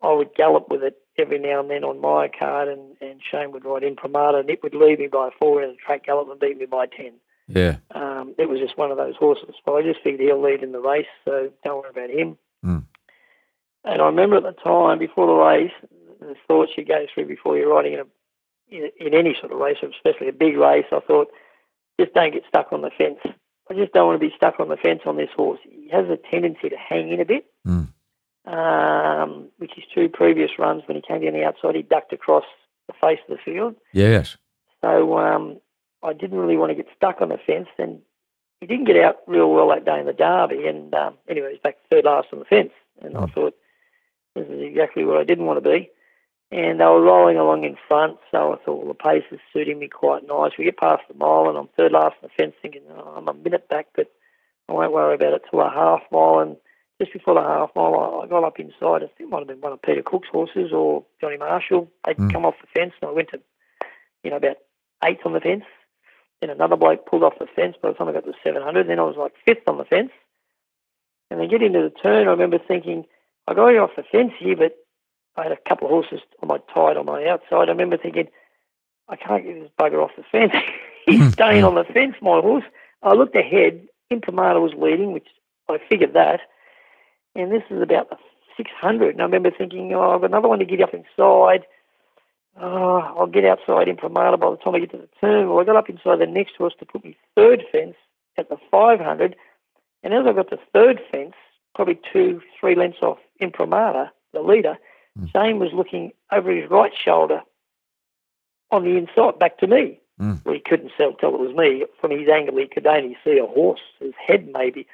I 0.02 0.12
would 0.12 0.34
gallop 0.34 0.68
with 0.68 0.82
it 0.82 0.98
every 1.18 1.38
now 1.38 1.60
and 1.60 1.70
then 1.70 1.82
on 1.82 1.98
Myocard, 1.98 2.70
and, 2.70 2.94
and 3.00 3.22
Shane 3.22 3.50
would 3.52 3.64
ride 3.64 3.82
Imprimatur, 3.82 4.38
and 4.40 4.50
it 4.50 4.62
would 4.62 4.74
lead 4.74 4.98
me 4.98 5.06
by 5.06 5.30
four 5.38 5.62
in 5.62 5.70
a 5.70 5.74
track 5.74 6.04
gallop 6.04 6.28
and 6.28 6.38
beat 6.38 6.58
me 6.58 6.66
by 6.66 6.86
ten. 6.86 7.14
Yeah. 7.48 7.76
Um, 7.94 8.34
it 8.38 8.48
was 8.48 8.58
just 8.60 8.76
one 8.76 8.90
of 8.90 8.96
those 8.96 9.16
horses. 9.16 9.54
But 9.64 9.72
I 9.74 9.82
just 9.82 10.00
figured 10.02 10.20
he'll 10.20 10.42
lead 10.42 10.62
in 10.62 10.72
the 10.72 10.80
race, 10.80 11.06
so 11.24 11.50
don't 11.64 11.82
worry 11.82 11.90
about 11.90 12.10
him. 12.10 12.36
Mm. 12.64 12.84
And 13.84 14.02
I 14.02 14.06
remember 14.06 14.36
at 14.36 14.42
the 14.42 14.52
time, 14.52 14.98
before 14.98 15.26
the 15.26 15.32
race, 15.32 15.72
the 16.20 16.34
thoughts 16.48 16.72
you 16.76 16.84
go 16.84 17.06
through 17.12 17.26
before 17.26 17.56
you're 17.56 17.72
riding 17.72 17.92
in, 17.94 18.00
a, 18.00 18.04
in, 18.68 18.90
in 18.98 19.14
any 19.14 19.36
sort 19.40 19.52
of 19.52 19.58
race, 19.58 19.76
especially 19.82 20.28
a 20.28 20.32
big 20.32 20.56
race, 20.56 20.86
I 20.90 21.00
thought, 21.00 21.28
just 22.00 22.12
don't 22.14 22.32
get 22.32 22.42
stuck 22.48 22.72
on 22.72 22.82
the 22.82 22.90
fence. 22.98 23.20
I 23.70 23.74
just 23.74 23.92
don't 23.92 24.06
want 24.06 24.20
to 24.20 24.26
be 24.28 24.34
stuck 24.36 24.58
on 24.60 24.68
the 24.68 24.76
fence 24.76 25.02
on 25.06 25.16
this 25.16 25.30
horse. 25.36 25.60
He 25.64 25.88
has 25.92 26.06
a 26.08 26.16
tendency 26.30 26.68
to 26.68 26.76
hang 26.76 27.10
in 27.12 27.20
a 27.20 27.24
bit, 27.24 27.46
Mm. 27.66 27.88
um, 28.46 29.48
which 29.58 29.76
is 29.76 29.84
two 29.94 30.08
previous 30.08 30.50
runs 30.58 30.82
when 30.86 30.96
he 30.96 31.02
came 31.02 31.22
down 31.22 31.32
the 31.32 31.44
outside, 31.44 31.74
he 31.74 31.82
ducked 31.82 32.12
across 32.12 32.44
the 32.86 32.94
face 33.00 33.18
of 33.28 33.36
the 33.36 33.42
field. 33.44 33.74
Yes. 33.92 34.36
So 34.84 35.18
um, 35.18 35.60
I 36.02 36.12
didn't 36.12 36.38
really 36.38 36.56
want 36.56 36.70
to 36.70 36.74
get 36.74 36.88
stuck 36.96 37.20
on 37.20 37.30
the 37.30 37.38
fence, 37.38 37.68
and 37.78 38.00
he 38.60 38.66
didn't 38.66 38.86
get 38.86 38.96
out 39.02 39.18
real 39.26 39.50
well 39.50 39.68
that 39.68 39.84
day 39.84 39.98
in 39.98 40.06
the 40.06 40.12
derby. 40.12 40.66
And 40.66 40.94
um, 40.94 41.14
anyway, 41.28 41.52
he's 41.52 41.60
back 41.60 41.76
third 41.90 42.04
last 42.04 42.28
on 42.32 42.38
the 42.38 42.44
fence, 42.44 42.72
and 43.02 43.16
I 43.16 43.20
Mm. 43.22 43.32
thought 43.32 43.54
this 44.34 44.46
is 44.48 44.60
exactly 44.60 45.04
what 45.04 45.18
I 45.18 45.24
didn't 45.24 45.46
want 45.46 45.62
to 45.62 45.70
be. 45.70 45.90
And 46.52 46.78
they 46.80 46.84
were 46.84 47.02
rolling 47.02 47.38
along 47.38 47.64
in 47.64 47.76
front, 47.88 48.18
so 48.30 48.52
I 48.52 48.56
thought, 48.64 48.78
well, 48.84 48.88
the 48.88 48.94
pace 48.94 49.24
is 49.32 49.40
suiting 49.52 49.80
me 49.80 49.88
quite 49.88 50.26
nice. 50.28 50.52
We 50.56 50.64
get 50.64 50.76
past 50.76 51.02
the 51.08 51.14
mile, 51.14 51.48
and 51.48 51.58
I'm 51.58 51.68
third 51.76 51.90
last 51.92 52.16
on 52.22 52.28
the 52.28 52.28
fence, 52.28 52.54
thinking 52.62 52.82
oh, 52.96 53.14
I'm 53.16 53.28
a 53.28 53.34
minute 53.34 53.68
back, 53.68 53.88
but 53.96 54.12
I 54.68 54.72
won't 54.72 54.92
worry 54.92 55.14
about 55.14 55.32
it 55.32 55.42
till 55.50 55.60
a 55.60 55.70
half 55.70 56.02
mile. 56.12 56.38
And 56.38 56.56
just 57.00 57.12
before 57.12 57.34
the 57.34 57.42
half 57.42 57.74
mile, 57.74 57.94
I- 57.96 58.24
I 58.24 58.26
got 58.28 58.44
up 58.44 58.60
inside. 58.60 59.02
I 59.02 59.06
think 59.08 59.20
it 59.20 59.28
might 59.28 59.40
have 59.40 59.48
been 59.48 59.60
one 59.60 59.72
of 59.72 59.82
Peter 59.82 60.02
Cook's 60.02 60.28
horses 60.28 60.72
or 60.72 61.04
Johnny 61.20 61.36
Marshall. 61.36 61.90
They'd 62.04 62.16
Mm. 62.16 62.32
come 62.32 62.46
off 62.46 62.60
the 62.60 62.68
fence, 62.68 62.94
and 63.02 63.10
I 63.10 63.12
went 63.12 63.30
to, 63.30 63.40
you 64.22 64.30
know, 64.30 64.36
about 64.36 64.58
eighth 65.04 65.26
on 65.26 65.32
the 65.32 65.40
fence. 65.40 65.64
Then 66.40 66.50
another 66.50 66.76
bloke 66.76 67.06
pulled 67.06 67.22
off 67.22 67.38
the 67.38 67.46
fence 67.46 67.76
by 67.80 67.90
the 67.90 67.94
time 67.94 68.08
I 68.08 68.12
got 68.12 68.24
to 68.24 68.32
700. 68.44 68.88
Then 68.88 68.98
I 68.98 69.02
was 69.02 69.16
like 69.16 69.32
fifth 69.44 69.66
on 69.66 69.78
the 69.78 69.84
fence. 69.84 70.10
And 71.30 71.40
then 71.40 71.48
getting 71.48 71.72
to 71.72 71.82
the 71.82 71.90
turn, 71.90 72.28
I 72.28 72.30
remember 72.30 72.58
thinking, 72.58 73.04
I 73.48 73.54
got 73.54 73.74
off 73.76 73.90
the 73.96 74.02
fence 74.02 74.32
here, 74.38 74.56
but 74.56 74.76
I 75.36 75.44
had 75.44 75.52
a 75.52 75.68
couple 75.68 75.86
of 75.86 75.90
horses 75.90 76.20
on 76.42 76.48
my 76.48 76.58
tied 76.72 76.96
on 76.96 77.06
my 77.06 77.26
outside. 77.26 77.68
I 77.68 77.72
remember 77.72 77.96
thinking, 77.96 78.28
I 79.08 79.16
can't 79.16 79.44
get 79.44 79.60
this 79.60 79.70
bugger 79.78 80.02
off 80.02 80.12
the 80.16 80.24
fence. 80.30 80.52
He's 81.06 81.20
hmm, 81.20 81.28
staying 81.30 81.64
on 81.64 81.74
the 81.74 81.84
fence, 81.84 82.16
my 82.20 82.40
horse. 82.40 82.64
I 83.02 83.12
looked 83.12 83.36
ahead. 83.36 83.86
Imprimatur 84.10 84.60
was 84.60 84.72
leading, 84.76 85.12
which 85.12 85.28
I 85.68 85.78
figured 85.88 86.14
that. 86.14 86.40
And 87.34 87.52
this 87.52 87.62
is 87.70 87.82
about 87.82 88.10
the 88.10 88.16
600. 88.56 89.10
And 89.10 89.20
I 89.20 89.24
remember 89.24 89.50
thinking, 89.50 89.92
oh, 89.94 90.10
I've 90.14 90.20
got 90.20 90.30
another 90.30 90.48
one 90.48 90.58
to 90.58 90.64
get 90.64 90.80
up 90.80 90.94
inside. 90.94 91.64
Oh, 92.60 92.98
I'll 93.18 93.26
get 93.26 93.44
outside 93.44 93.88
Imprimatur 93.88 94.36
by 94.36 94.50
the 94.50 94.56
time 94.56 94.74
I 94.74 94.80
get 94.80 94.90
to 94.92 94.98
the 94.98 95.08
turn. 95.20 95.48
Well, 95.48 95.60
I 95.60 95.64
got 95.64 95.76
up 95.76 95.90
inside 95.90 96.20
the 96.20 96.26
next 96.26 96.56
horse 96.56 96.74
to 96.78 96.86
put 96.86 97.04
me 97.04 97.16
third 97.34 97.64
fence 97.70 97.96
at 98.38 98.48
the 98.48 98.56
500. 98.70 99.36
And 100.02 100.14
as 100.14 100.26
I 100.26 100.32
got 100.32 100.48
to 100.50 100.58
third 100.72 101.00
fence, 101.10 101.34
probably 101.74 102.00
two, 102.12 102.40
three 102.58 102.74
lengths 102.74 103.02
off 103.02 103.18
Imprimatur, 103.40 104.10
the 104.32 104.40
leader, 104.40 104.78
Mm. 105.18 105.32
Shane 105.32 105.58
was 105.58 105.72
looking 105.72 106.12
over 106.32 106.50
his 106.50 106.70
right 106.70 106.92
shoulder 106.94 107.42
on 108.70 108.84
the 108.84 108.96
inside 108.96 109.38
back 109.38 109.58
to 109.58 109.66
me. 109.66 110.00
Mm. 110.20 110.44
Well, 110.44 110.54
he 110.54 110.60
couldn't 110.60 110.92
tell, 110.96 111.12
tell 111.12 111.34
it 111.34 111.40
was 111.40 111.54
me. 111.54 111.84
From 112.00 112.10
his 112.10 112.28
angle, 112.28 112.56
he 112.58 112.66
could 112.66 112.86
only 112.86 113.16
see 113.24 113.38
a 113.38 113.46
horse, 113.46 113.80
his 114.00 114.14
head 114.26 114.48
maybe. 114.52 114.86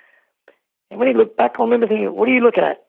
And 0.91 0.99
when 0.99 1.09
he 1.09 1.15
looked 1.15 1.37
back, 1.37 1.55
I 1.59 1.63
remember 1.63 1.87
thinking, 1.87 2.15
what 2.15 2.29
are 2.29 2.33
you 2.33 2.41
looking 2.41 2.65
at? 2.65 2.85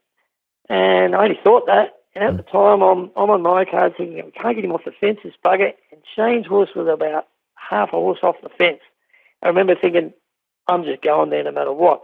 And 0.69 1.15
I 1.15 1.23
only 1.23 1.39
thought 1.43 1.65
that. 1.67 1.93
And 2.15 2.23
at 2.23 2.38
the 2.38 2.43
time, 2.43 2.82
I'm, 2.82 3.10
I'm 3.15 3.30
on 3.30 3.41
Myocard 3.41 3.97
thinking, 3.97 4.23
we 4.23 4.32
can't 4.32 4.56
get 4.56 4.63
him 4.65 4.71
off 4.71 4.86
the 4.86 4.91
fence, 4.91 5.19
this 5.23 5.34
bugger. 5.43 5.73
And 5.91 6.02
Shane's 6.15 6.45
horse 6.45 6.69
was 6.76 6.88
about 6.88 7.28
half 7.56 7.89
a 7.89 7.91
horse 7.93 8.19
off 8.21 8.36
the 8.43 8.49
fence. 8.49 8.82
I 9.41 9.47
remember 9.47 9.76
thinking, 9.76 10.13
I'm 10.67 10.84
just 10.84 11.02
going 11.02 11.32
there 11.32 11.43
no 11.43 11.52
matter 11.52 11.73
what. 11.73 12.04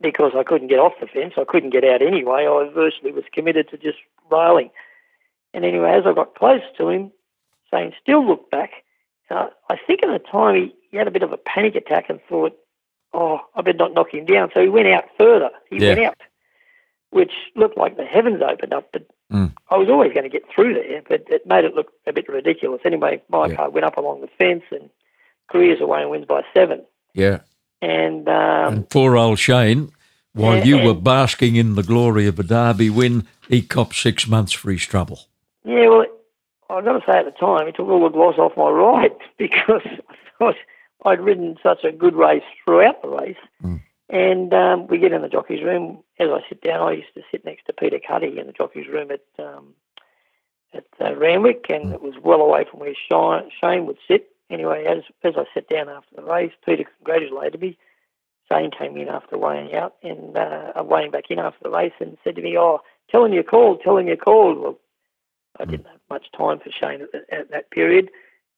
Because 0.00 0.32
I 0.36 0.42
couldn't 0.42 0.68
get 0.68 0.80
off 0.80 0.94
the 1.00 1.06
fence. 1.06 1.34
I 1.38 1.44
couldn't 1.44 1.70
get 1.70 1.84
out 1.84 2.02
anyway. 2.02 2.46
I 2.46 2.68
virtually 2.74 3.12
was 3.12 3.24
committed 3.32 3.70
to 3.70 3.78
just 3.78 3.98
railing. 4.30 4.70
And 5.54 5.64
anyway, 5.64 5.92
as 5.92 6.04
I 6.06 6.12
got 6.12 6.34
close 6.34 6.62
to 6.78 6.88
him, 6.88 7.12
Shane 7.70 7.92
still 8.02 8.26
looked 8.26 8.50
back. 8.50 8.70
Uh, 9.30 9.48
I 9.70 9.76
think 9.86 10.02
at 10.02 10.08
the 10.10 10.18
time 10.18 10.56
he, 10.56 10.74
he 10.90 10.96
had 10.98 11.08
a 11.08 11.12
bit 11.12 11.22
of 11.22 11.32
a 11.32 11.36
panic 11.38 11.74
attack 11.74 12.10
and 12.10 12.20
thought, 12.28 12.54
oh, 13.14 13.40
I 13.54 13.62
better 13.62 13.78
not 13.78 13.94
knock 13.94 14.12
him 14.12 14.26
down. 14.26 14.50
So 14.52 14.60
he 14.60 14.68
went 14.68 14.88
out 14.88 15.04
further. 15.16 15.50
He 15.70 15.78
Yeah. 15.78 15.88
went 15.94 16.00
out, 16.00 16.18
which 17.10 17.32
looked 17.56 17.78
like 17.78 17.96
the 17.96 18.04
heavens 18.04 18.42
opened 18.42 18.74
up. 18.74 18.88
But 18.92 19.06
Mm. 19.32 19.52
I 19.70 19.76
was 19.76 19.88
always 19.88 20.12
going 20.12 20.24
to 20.24 20.28
get 20.28 20.42
through 20.54 20.74
there, 20.74 21.02
but 21.08 21.24
it 21.28 21.46
made 21.46 21.64
it 21.64 21.74
look 21.74 21.92
a 22.06 22.12
bit 22.12 22.28
ridiculous. 22.28 22.80
Anyway, 22.84 23.22
my 23.28 23.46
Yeah. 23.46 23.54
car 23.56 23.70
went 23.70 23.84
up 23.86 23.96
along 23.96 24.20
the 24.20 24.28
fence 24.38 24.64
and 24.70 24.90
careers 25.50 25.80
away 25.80 26.02
and 26.02 26.10
wins 26.10 26.26
by 26.26 26.42
seven. 26.54 26.84
Yeah. 27.14 27.40
And 27.80 28.28
um, 28.28 28.74
And 28.74 28.90
poor 28.90 29.16
old 29.16 29.38
Shane, 29.38 29.90
while 30.34 30.58
Yeah, 30.58 30.64
you 30.64 30.78
were 30.86 30.94
basking 30.94 31.56
in 31.56 31.74
the 31.74 31.82
glory 31.82 32.26
of 32.26 32.38
a 32.38 32.42
derby 32.42 32.90
win, 32.90 33.26
he 33.48 33.62
copped 33.62 33.96
six 33.96 34.28
months 34.28 34.52
for 34.52 34.70
his 34.70 34.82
trouble. 34.86 35.20
Yeah, 35.64 35.88
well, 35.88 36.06
I've 36.70 36.84
got 36.84 36.98
to 37.04 37.10
say 37.10 37.18
at 37.18 37.24
the 37.24 37.30
time, 37.32 37.66
he 37.66 37.72
took 37.72 37.88
all 37.88 38.02
the 38.02 38.08
gloss 38.08 38.38
off 38.38 38.56
my 38.56 38.68
ride 38.70 39.12
because 39.38 39.82
I 39.86 40.14
thought 40.38 40.54
I'd 41.04 41.20
ridden 41.20 41.56
such 41.62 41.84
a 41.84 41.92
good 41.92 42.14
race 42.14 42.42
throughout 42.64 43.02
the 43.02 43.08
race. 43.08 43.36
Mm. 43.62 43.80
And 44.12 44.52
um, 44.52 44.86
we 44.88 44.98
get 44.98 45.12
in 45.12 45.22
the 45.22 45.28
jockey's 45.28 45.64
room. 45.64 46.04
As 46.20 46.28
I 46.30 46.40
sit 46.46 46.60
down, 46.60 46.86
I 46.86 46.92
used 46.92 47.14
to 47.14 47.22
sit 47.30 47.46
next 47.46 47.64
to 47.64 47.72
Peter 47.72 47.98
Cuddy 47.98 48.38
in 48.38 48.46
the 48.46 48.52
jockey's 48.52 48.86
room 48.86 49.10
at 49.10 49.24
um, 49.42 49.74
at 50.74 50.84
uh, 51.00 51.16
Randwick, 51.16 51.66
and 51.70 51.92
it 51.92 52.02
was 52.02 52.14
well 52.22 52.42
away 52.42 52.66
from 52.70 52.80
where 52.80 52.94
Shane, 52.94 53.50
Shane 53.58 53.86
would 53.86 53.98
sit. 54.06 54.28
Anyway, 54.50 54.84
as 54.84 55.02
as 55.24 55.34
I 55.38 55.44
sat 55.54 55.68
down 55.68 55.88
after 55.88 56.14
the 56.14 56.22
race, 56.22 56.52
Peter 56.64 56.84
congratulated 56.98 57.60
me. 57.60 57.78
Shane 58.50 58.70
came 58.70 58.98
in 58.98 59.08
after 59.08 59.38
weighing 59.38 59.74
out 59.74 59.94
and 60.02 60.36
uh, 60.36 60.72
uh, 60.78 60.82
weighing 60.84 61.10
back 61.10 61.30
in 61.30 61.38
after 61.38 61.60
the 61.62 61.70
race 61.70 61.94
and 61.98 62.18
said 62.22 62.36
to 62.36 62.42
me, 62.42 62.58
"Oh, 62.58 62.80
tell 63.10 63.24
him 63.24 63.32
you 63.32 63.42
called. 63.42 63.80
Tell 63.82 63.96
him 63.96 64.08
you 64.08 64.16
called." 64.18 64.58
Well, 64.58 64.78
I 65.58 65.64
didn't 65.64 65.86
have 65.86 66.00
much 66.10 66.26
time 66.36 66.58
for 66.58 66.70
Shane 66.70 67.00
at, 67.14 67.32
at 67.32 67.50
that 67.50 67.70
period, 67.70 68.10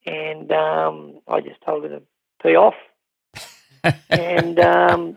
and 0.04 0.50
um, 0.50 1.20
I 1.28 1.40
just 1.40 1.60
told 1.64 1.84
him 1.84 1.92
to 1.92 2.02
pee 2.42 2.56
off. 2.56 2.74
And 4.10 4.58
um, 4.60 5.14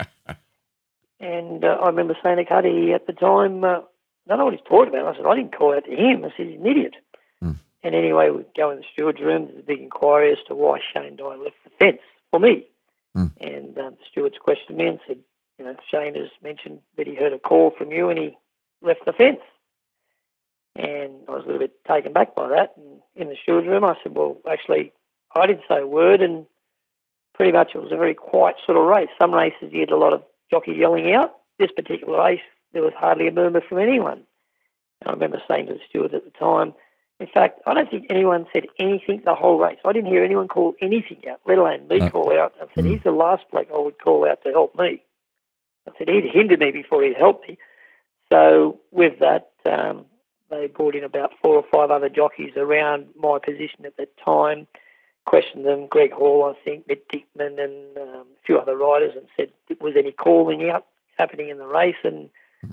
and 1.19 1.63
uh, 1.63 1.77
I 1.81 1.87
remember 1.87 2.15
saying 2.23 2.37
to 2.37 2.45
Cuddy 2.45 2.93
at 2.93 3.07
the 3.07 3.13
time, 3.13 3.63
uh, 3.63 3.79
I 3.79 3.81
don't 4.27 4.37
know 4.37 4.45
what 4.45 4.53
he's 4.53 4.63
talking 4.67 4.93
about. 4.93 5.13
I 5.13 5.17
said, 5.17 5.25
I 5.25 5.35
didn't 5.35 5.57
call 5.57 5.75
out 5.75 5.85
to 5.85 5.91
him. 5.91 6.25
I 6.25 6.33
said, 6.35 6.47
he's 6.47 6.59
an 6.59 6.65
idiot. 6.65 6.95
Hmm. 7.41 7.53
And 7.83 7.95
anyway, 7.95 8.29
we 8.29 8.43
go 8.55 8.71
in 8.71 8.77
the 8.77 8.83
steward's 8.93 9.21
room. 9.21 9.45
There's 9.45 9.59
a 9.59 9.63
big 9.63 9.81
inquiry 9.81 10.31
as 10.31 10.37
to 10.47 10.55
why 10.55 10.79
Shane 10.93 11.15
Dye 11.15 11.35
left 11.35 11.55
the 11.63 11.71
fence 11.79 12.01
for 12.31 12.39
me. 12.39 12.65
Hmm. 13.15 13.27
And 13.39 13.77
um, 13.77 13.95
the 13.99 14.05
stewards 14.11 14.35
questioned 14.39 14.77
me 14.77 14.87
and 14.87 14.99
said, 15.07 15.19
you 15.57 15.65
know, 15.65 15.75
Shane 15.89 16.15
has 16.15 16.29
mentioned 16.43 16.79
that 16.97 17.07
he 17.07 17.15
heard 17.15 17.33
a 17.33 17.39
call 17.39 17.71
from 17.71 17.91
you 17.91 18.09
and 18.09 18.19
he 18.19 18.37
left 18.81 19.05
the 19.05 19.13
fence. 19.13 19.41
And 20.75 21.13
I 21.27 21.31
was 21.31 21.43
a 21.43 21.47
little 21.47 21.59
bit 21.59 21.83
taken 21.85 22.13
back 22.13 22.35
by 22.35 22.49
that. 22.49 22.73
And 22.77 23.01
in 23.15 23.29
the 23.29 23.37
steward's 23.41 23.67
room, 23.67 23.83
I 23.83 23.95
said, 24.03 24.13
well, 24.13 24.37
actually, 24.49 24.93
I 25.35 25.47
didn't 25.47 25.63
say 25.67 25.79
a 25.81 25.87
word. 25.87 26.21
And 26.21 26.45
pretty 27.37 27.51
much 27.51 27.71
it 27.75 27.81
was 27.81 27.91
a 27.91 27.97
very 27.97 28.13
quiet 28.15 28.57
sort 28.65 28.77
of 28.77 28.83
race. 28.85 29.09
Some 29.17 29.33
races 29.33 29.69
you 29.71 29.79
had 29.81 29.91
a 29.91 29.95
lot 29.97 30.11
of 30.11 30.23
jockey 30.51 30.73
yelling 30.73 31.13
out. 31.13 31.35
This 31.59 31.71
particular 31.71 32.17
race, 32.21 32.41
there 32.73 32.81
was 32.81 32.93
hardly 32.97 33.27
a 33.27 33.31
murmur 33.31 33.61
from 33.61 33.77
anyone. 33.79 34.23
And 35.01 35.07
I 35.07 35.11
remember 35.11 35.41
saying 35.47 35.67
to 35.67 35.73
the 35.73 35.79
steward 35.87 36.13
at 36.13 36.25
the 36.25 36.31
time, 36.31 36.73
in 37.19 37.27
fact, 37.27 37.61
I 37.65 37.73
don't 37.73 37.89
think 37.89 38.07
anyone 38.09 38.45
said 38.53 38.65
anything 38.79 39.21
the 39.25 39.33
whole 39.35 39.57
race. 39.59 39.77
I 39.85 39.93
didn't 39.93 40.09
hear 40.11 40.23
anyone 40.23 40.47
call 40.47 40.75
anything 40.81 41.21
out, 41.29 41.39
let 41.47 41.57
alone 41.57 41.87
me 41.87 41.99
No. 41.99 42.09
call 42.09 42.37
out. 42.37 42.53
I 42.61 42.65
said, 42.75 42.85
Mm. 42.85 42.91
he's 42.91 43.03
the 43.03 43.11
last 43.11 43.49
bloke 43.51 43.69
I 43.73 43.77
would 43.77 43.97
call 43.99 44.27
out 44.27 44.43
to 44.43 44.51
help 44.51 44.75
me. 44.77 45.01
I 45.87 45.91
said, 45.97 46.09
he'd 46.09 46.25
hinder 46.25 46.57
me 46.57 46.71
before 46.71 47.01
he'd 47.03 47.17
help 47.17 47.47
me. 47.47 47.57
So 48.31 48.79
with 48.91 49.19
that, 49.19 49.49
um, 49.65 50.05
they 50.49 50.67
brought 50.67 50.95
in 50.95 51.03
about 51.03 51.33
four 51.41 51.55
or 51.55 51.63
five 51.71 51.91
other 51.91 52.09
jockeys 52.09 52.55
around 52.55 53.07
my 53.15 53.39
position 53.39 53.85
at 53.85 53.97
that 53.97 54.15
time, 54.17 54.67
questioned 55.27 55.65
them, 55.65 55.85
Greg 55.87 56.11
Hall, 56.11 56.43
I 56.43 56.59
think, 56.63 56.87
Mick 56.87 57.01
Dittman 57.13 57.61
and 57.63 57.97
um, 57.97 58.25
a 58.25 58.45
few 58.45 58.57
other 58.57 58.75
riders 58.75 59.13
and 59.15 59.27
said, 59.35 59.51
was 59.79 59.93
any 59.95 60.11
calling 60.11 60.67
out 60.69 60.87
happening 61.19 61.49
in 61.49 61.59
the 61.59 61.67
race? 61.67 61.97
And 62.03 62.29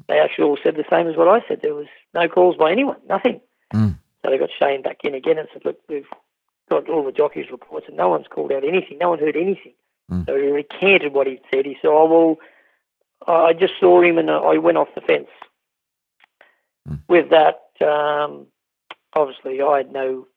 they 0.08 0.18
actually 0.18 0.44
all 0.44 0.58
said 0.62 0.76
the 0.76 0.84
same 0.88 1.08
as 1.08 1.16
what 1.16 1.28
I 1.28 1.46
said. 1.46 1.60
There 1.60 1.74
was 1.74 1.88
no 2.14 2.28
calls 2.28 2.56
by 2.56 2.72
anyone, 2.72 2.96
nothing. 3.08 3.40
Mm. 3.74 3.98
So 4.22 4.30
they 4.30 4.38
got 4.38 4.50
Shane 4.58 4.82
back 4.82 5.00
in 5.04 5.14
again 5.14 5.36
and 5.38 5.48
said, 5.52 5.64
look, 5.64 5.78
we've 5.88 6.06
got 6.70 6.88
all 6.88 7.04
the 7.04 7.12
jockeys' 7.12 7.50
reports 7.50 7.86
and 7.88 7.96
no 7.96 8.08
one's 8.08 8.28
called 8.28 8.52
out 8.52 8.64
anything. 8.64 8.98
No 8.98 9.10
one 9.10 9.18
heard 9.18 9.36
anything. 9.36 9.74
Mm. 10.10 10.24
So 10.26 10.36
he 10.36 10.46
recanted 10.46 11.12
what 11.12 11.26
he'd 11.26 11.42
said. 11.52 11.66
He 11.66 11.76
said, 11.82 11.88
oh, 11.88 12.38
well, 13.26 13.36
I 13.46 13.52
just 13.52 13.74
saw 13.80 14.00
him 14.00 14.16
and 14.16 14.30
I 14.30 14.58
went 14.58 14.78
off 14.78 14.94
the 14.94 15.00
fence. 15.00 15.28
Mm. 16.88 17.00
With 17.08 17.30
that, 17.30 17.70
um, 17.84 18.46
obviously, 19.12 19.60
I 19.60 19.78
had 19.78 19.92
no 19.92 20.28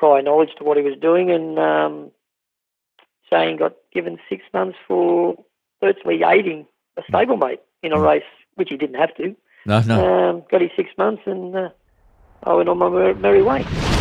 prior 0.00 0.22
knowledge 0.22 0.54
to 0.56 0.64
what 0.64 0.78
he 0.78 0.82
was 0.82 0.96
doing, 0.98 1.30
and 1.30 1.58
um, 1.58 2.10
Shane 3.28 3.58
got 3.58 3.74
given 3.92 4.18
six 4.30 4.42
months 4.52 4.78
for 4.88 5.36
virtually 5.80 6.22
aiding 6.24 6.66
a 6.96 7.02
stablemate 7.02 7.60
in 7.82 7.92
a 7.92 7.96
Mm. 7.96 8.06
race, 8.06 8.30
which 8.54 8.70
he 8.70 8.78
didn't 8.78 8.98
have 8.98 9.14
to. 9.16 9.36
No, 9.66 9.80
no. 9.82 9.96
Um, 10.04 10.42
got 10.50 10.62
his 10.62 10.70
six 10.74 10.90
months, 10.96 11.22
and 11.26 11.54
uh, 11.54 11.68
I 12.44 12.54
went 12.54 12.70
on 12.70 12.78
my 12.78 12.88
merry 13.12 13.42
way. 13.42 13.99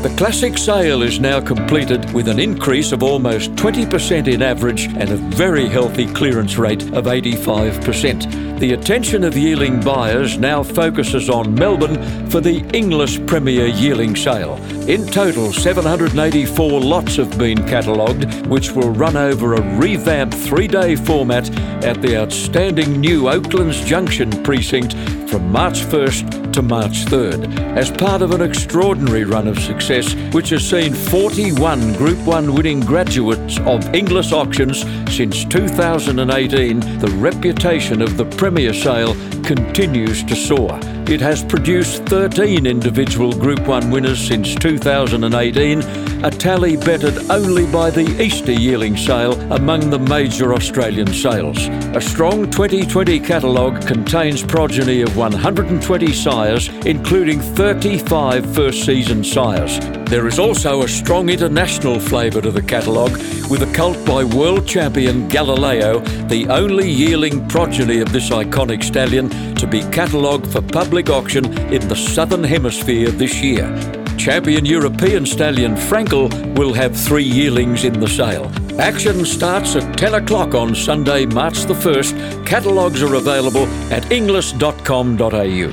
The 0.00 0.14
classic 0.16 0.56
sale 0.56 1.02
is 1.02 1.18
now 1.18 1.40
completed 1.40 2.14
with 2.14 2.28
an 2.28 2.38
increase 2.38 2.92
of 2.92 3.02
almost 3.02 3.50
20% 3.56 4.32
in 4.32 4.42
average 4.42 4.84
and 4.84 5.10
a 5.10 5.16
very 5.16 5.66
healthy 5.66 6.06
clearance 6.06 6.56
rate 6.56 6.84
of 6.92 7.06
85%. 7.06 8.60
The 8.60 8.74
attention 8.74 9.24
of 9.24 9.36
yearling 9.36 9.80
buyers 9.80 10.38
now 10.38 10.62
focuses 10.62 11.28
on 11.28 11.52
Melbourne 11.52 12.28
for 12.30 12.40
the 12.40 12.60
Inglis 12.72 13.18
Premier 13.18 13.66
Yearling 13.66 14.14
Sale. 14.14 14.54
In 14.88 15.04
total, 15.04 15.52
784 15.52 16.80
lots 16.80 17.16
have 17.16 17.36
been 17.36 17.58
catalogued, 17.66 18.46
which 18.46 18.70
will 18.70 18.90
run 18.90 19.16
over 19.16 19.54
a 19.54 19.78
revamped 19.78 20.36
three 20.36 20.68
day 20.68 20.94
format 20.94 21.50
at 21.84 22.02
the 22.02 22.16
outstanding 22.16 23.00
new 23.00 23.28
Oaklands 23.28 23.84
Junction 23.84 24.30
precinct 24.42 24.94
from 25.28 25.50
March 25.50 25.80
1st 25.80 26.52
to 26.52 26.62
March 26.62 27.04
3rd, 27.04 27.76
as 27.76 27.90
part 27.90 28.22
of 28.22 28.32
an 28.32 28.40
extraordinary 28.40 29.24
run 29.24 29.46
of 29.46 29.58
success 29.58 30.14
which 30.32 30.48
has 30.48 30.68
seen 30.68 30.92
41 30.92 31.94
Group 31.94 32.18
1 32.26 32.54
winning 32.54 32.80
graduates 32.80 33.58
of 33.60 33.94
Inglis 33.94 34.32
auctions 34.32 34.80
since 35.14 35.44
2018. 35.44 36.80
The 36.98 37.16
reputation 37.18 38.02
of 38.02 38.16
the 38.16 38.24
Premier 38.24 38.74
Sale 38.74 39.14
continues 39.42 40.24
to 40.24 40.34
soar. 40.34 40.80
It 41.08 41.20
has 41.20 41.42
produced 41.42 42.04
13 42.06 42.66
individual 42.66 43.32
Group 43.32 43.60
1 43.66 43.90
winners 43.90 44.18
since 44.18 44.54
2018, 44.56 45.80
a 46.24 46.30
tally 46.30 46.76
bettered 46.76 47.16
only 47.30 47.64
by 47.70 47.90
the 47.90 48.20
Easter 48.20 48.52
yearling 48.52 48.96
sale 48.96 49.40
among 49.52 49.88
the 49.90 49.98
major 49.98 50.52
Australian 50.52 51.06
sales. 51.06 51.68
A 51.94 52.00
strong 52.00 52.50
2020 52.50 53.20
catalogue 53.20 53.86
contains 53.86 54.42
progeny 54.42 55.02
of 55.02 55.16
120 55.16 56.12
sires, 56.12 56.68
including 56.84 57.40
35 57.40 58.52
first 58.52 58.84
season 58.84 59.22
sires. 59.22 59.78
There 60.10 60.26
is 60.26 60.40
also 60.40 60.82
a 60.82 60.88
strong 60.88 61.28
international 61.28 62.00
flavour 62.00 62.40
to 62.40 62.50
the 62.50 62.62
catalogue, 62.62 63.16
with 63.48 63.62
a 63.62 63.72
cult 63.72 64.04
by 64.04 64.24
world 64.24 64.66
champion 64.66 65.28
Galileo, 65.28 66.00
the 66.26 66.48
only 66.48 66.90
yearling 66.90 67.46
progeny 67.48 68.00
of 68.00 68.12
this 68.12 68.30
iconic 68.30 68.82
stallion 68.82 69.28
to 69.54 69.66
be 69.66 69.82
catalogued 69.90 70.48
for 70.48 70.62
public 70.62 71.10
auction 71.10 71.44
in 71.72 71.86
the 71.88 71.96
Southern 71.96 72.42
Hemisphere 72.42 73.10
this 73.10 73.40
year. 73.40 73.97
Champion 74.18 74.66
European 74.66 75.24
stallion 75.24 75.74
Frankel 75.74 76.28
will 76.58 76.74
have 76.74 76.96
three 76.96 77.24
yearlings 77.24 77.84
in 77.84 77.98
the 78.00 78.08
sale. 78.08 78.50
Action 78.80 79.24
starts 79.24 79.76
at 79.76 79.96
10 79.96 80.14
o'clock 80.14 80.54
on 80.54 80.74
Sunday, 80.74 81.24
March 81.24 81.62
the 81.62 81.74
1st. 81.74 82.44
Catalogues 82.44 83.02
are 83.02 83.14
available 83.14 83.66
at 83.92 84.10
inglis.com.au. 84.10 85.72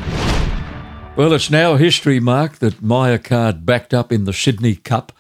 Well, 1.15 1.33
it's 1.33 1.49
now 1.49 1.75
history, 1.75 2.19
Mark, 2.19 2.57
that 2.59 2.83
Myocard 2.83 3.65
backed 3.65 3.93
up 3.93 4.11
in 4.11 4.25
the 4.25 4.33
Sydney 4.33 4.75
Cup. 4.75 5.11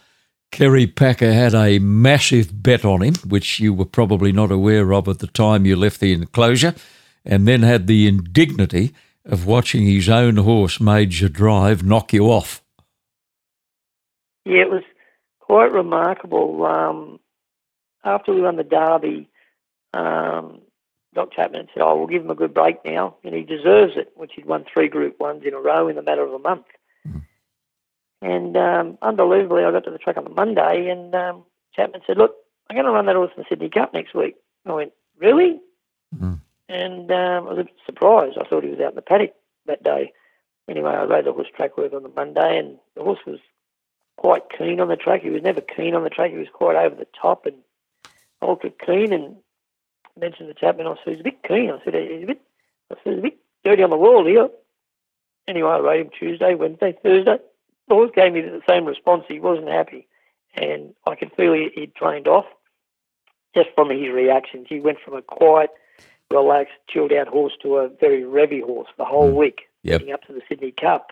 Kerry 0.51 0.87
Packer 0.87 1.33
had 1.33 1.55
a 1.55 1.79
massive 1.79 2.61
bet 2.63 2.85
on 2.85 3.01
him, 3.01 3.15
which 3.27 3.59
you 3.59 3.73
were 3.73 3.85
probably 3.85 4.31
not 4.31 4.51
aware 4.51 4.93
of 4.93 5.07
at 5.07 5.19
the 5.19 5.27
time 5.27 5.65
you 5.65 5.75
left 5.75 5.99
the 5.99 6.13
enclosure, 6.13 6.75
and 7.25 7.47
then 7.47 7.63
had 7.63 7.87
the 7.87 8.07
indignity 8.07 8.93
of 9.25 9.45
watching 9.45 9.85
his 9.85 10.07
own 10.07 10.37
horse, 10.37 10.79
Major 10.79 11.27
Drive, 11.27 11.83
knock 11.83 12.13
you 12.13 12.25
off. 12.25 12.61
Yeah, 14.45 14.61
it 14.61 14.69
was 14.69 14.83
quite 15.39 15.71
remarkable. 15.71 16.65
Um, 16.65 17.19
after 18.03 18.33
we 18.33 18.41
won 18.41 18.55
the 18.55 18.63
Derby, 18.63 19.27
um, 19.93 20.61
Doc 21.13 21.31
Chapman 21.33 21.67
said, 21.73 21.81
"Oh, 21.81 21.97
we'll 21.97 22.07
give 22.07 22.23
him 22.23 22.31
a 22.31 22.35
good 22.35 22.53
break 22.53 22.83
now, 22.85 23.15
and 23.23 23.33
he 23.33 23.43
deserves 23.43 23.93
it." 23.95 24.11
Which 24.15 24.33
he'd 24.35 24.45
won 24.45 24.65
three 24.65 24.87
Group 24.87 25.19
Ones 25.19 25.43
in 25.45 25.53
a 25.53 25.59
row 25.59 25.87
in 25.87 25.95
the 25.95 26.01
matter 26.01 26.23
of 26.23 26.33
a 26.33 26.39
month. 26.39 26.65
And 28.21 28.57
um, 28.57 28.97
unbelievably, 29.01 29.63
I 29.63 29.71
got 29.71 29.83
to 29.83 29.91
the 29.91 29.97
track 29.97 30.17
on 30.17 30.23
the 30.23 30.29
Monday, 30.31 30.89
and 30.89 31.13
um, 31.13 31.43
Chapman 31.75 32.01
said, 32.07 32.17
"Look, 32.17 32.35
I'm 32.69 32.75
going 32.75 32.85
to 32.85 32.91
run 32.91 33.05
that 33.05 33.15
horse 33.15 33.31
in 33.35 33.43
the 33.43 33.49
Sydney 33.49 33.69
Cup 33.69 33.93
next 33.93 34.15
week." 34.15 34.35
I 34.65 34.73
went, 34.73 34.93
"Really?" 35.19 35.61
Mm. 36.15 36.39
And 36.67 37.11
um, 37.11 37.47
I 37.47 37.51
was 37.51 37.59
a 37.59 37.63
bit 37.65 37.75
surprised. 37.85 38.37
I 38.39 38.47
thought 38.47 38.63
he 38.63 38.69
was 38.69 38.79
out 38.79 38.91
in 38.91 38.95
the 38.95 39.01
paddock 39.01 39.33
that 39.67 39.83
day. 39.83 40.11
Anyway, 40.67 40.89
I 40.89 41.03
rode 41.03 41.25
the 41.25 41.33
horse 41.33 41.47
track 41.55 41.77
work 41.77 41.93
on 41.93 42.03
the 42.03 42.09
Monday, 42.09 42.57
and 42.57 42.79
the 42.95 43.03
horse 43.03 43.19
was 43.27 43.39
quite 44.17 44.43
keen 44.57 44.79
on 44.79 44.87
the 44.87 44.95
track. 44.95 45.21
He 45.21 45.29
was 45.29 45.43
never 45.43 45.61
keen 45.61 45.95
on 45.95 46.03
the 46.03 46.09
track. 46.09 46.31
He 46.31 46.37
was 46.37 46.47
quite 46.53 46.75
over 46.75 46.95
the 46.95 47.07
top 47.19 47.45
and 47.45 47.57
ultra 48.41 48.71
keen. 48.85 49.13
And 49.13 49.35
mentioned 50.19 50.49
the 50.49 50.53
chapman. 50.53 50.87
I 50.87 50.95
said 51.03 51.13
he's 51.13 51.21
a 51.21 51.23
bit 51.23 51.43
keen. 51.43 51.71
I 51.71 51.83
said 51.83 51.93
he's 51.93 52.23
a 52.23 52.27
bit. 52.27 52.41
I 52.91 52.95
said 53.03 53.13
he's 53.13 53.19
a 53.19 53.23
bit 53.23 53.37
dirty 53.63 53.83
on 53.83 53.89
the 53.89 53.97
wall 53.97 54.25
here. 54.25 54.49
Anyway, 55.47 55.69
I 55.69 55.79
rode 55.79 56.01
him 56.01 56.09
Tuesday, 56.17 56.55
Wednesday, 56.55 56.97
Thursday. 57.03 57.37
Always 57.89 58.11
gave 58.15 58.33
me 58.33 58.41
the 58.41 58.61
same 58.67 58.85
response. 58.85 59.25
He 59.27 59.39
wasn't 59.39 59.67
happy, 59.67 60.07
and 60.55 60.95
I 61.05 61.15
could 61.15 61.31
feel 61.33 61.53
he, 61.53 61.69
he'd 61.75 61.93
trained 61.93 62.27
off 62.27 62.45
just 63.53 63.69
from 63.75 63.91
his 63.91 64.11
reactions. 64.11 64.65
He 64.67 64.79
went 64.79 64.97
from 65.05 65.13
a 65.13 65.21
quiet, 65.21 65.69
relaxed, 66.31 66.73
chilled 66.89 67.13
out 67.13 67.27
horse 67.27 67.53
to 67.61 67.77
a 67.77 67.89
very 67.89 68.23
revy 68.23 68.63
horse 68.63 68.87
the 68.97 69.05
whole 69.05 69.31
mm. 69.31 69.35
week, 69.35 69.61
yep. 69.83 70.01
leading 70.01 70.13
up 70.15 70.23
to 70.23 70.33
the 70.33 70.41
Sydney 70.49 70.71
Cup. 70.71 71.11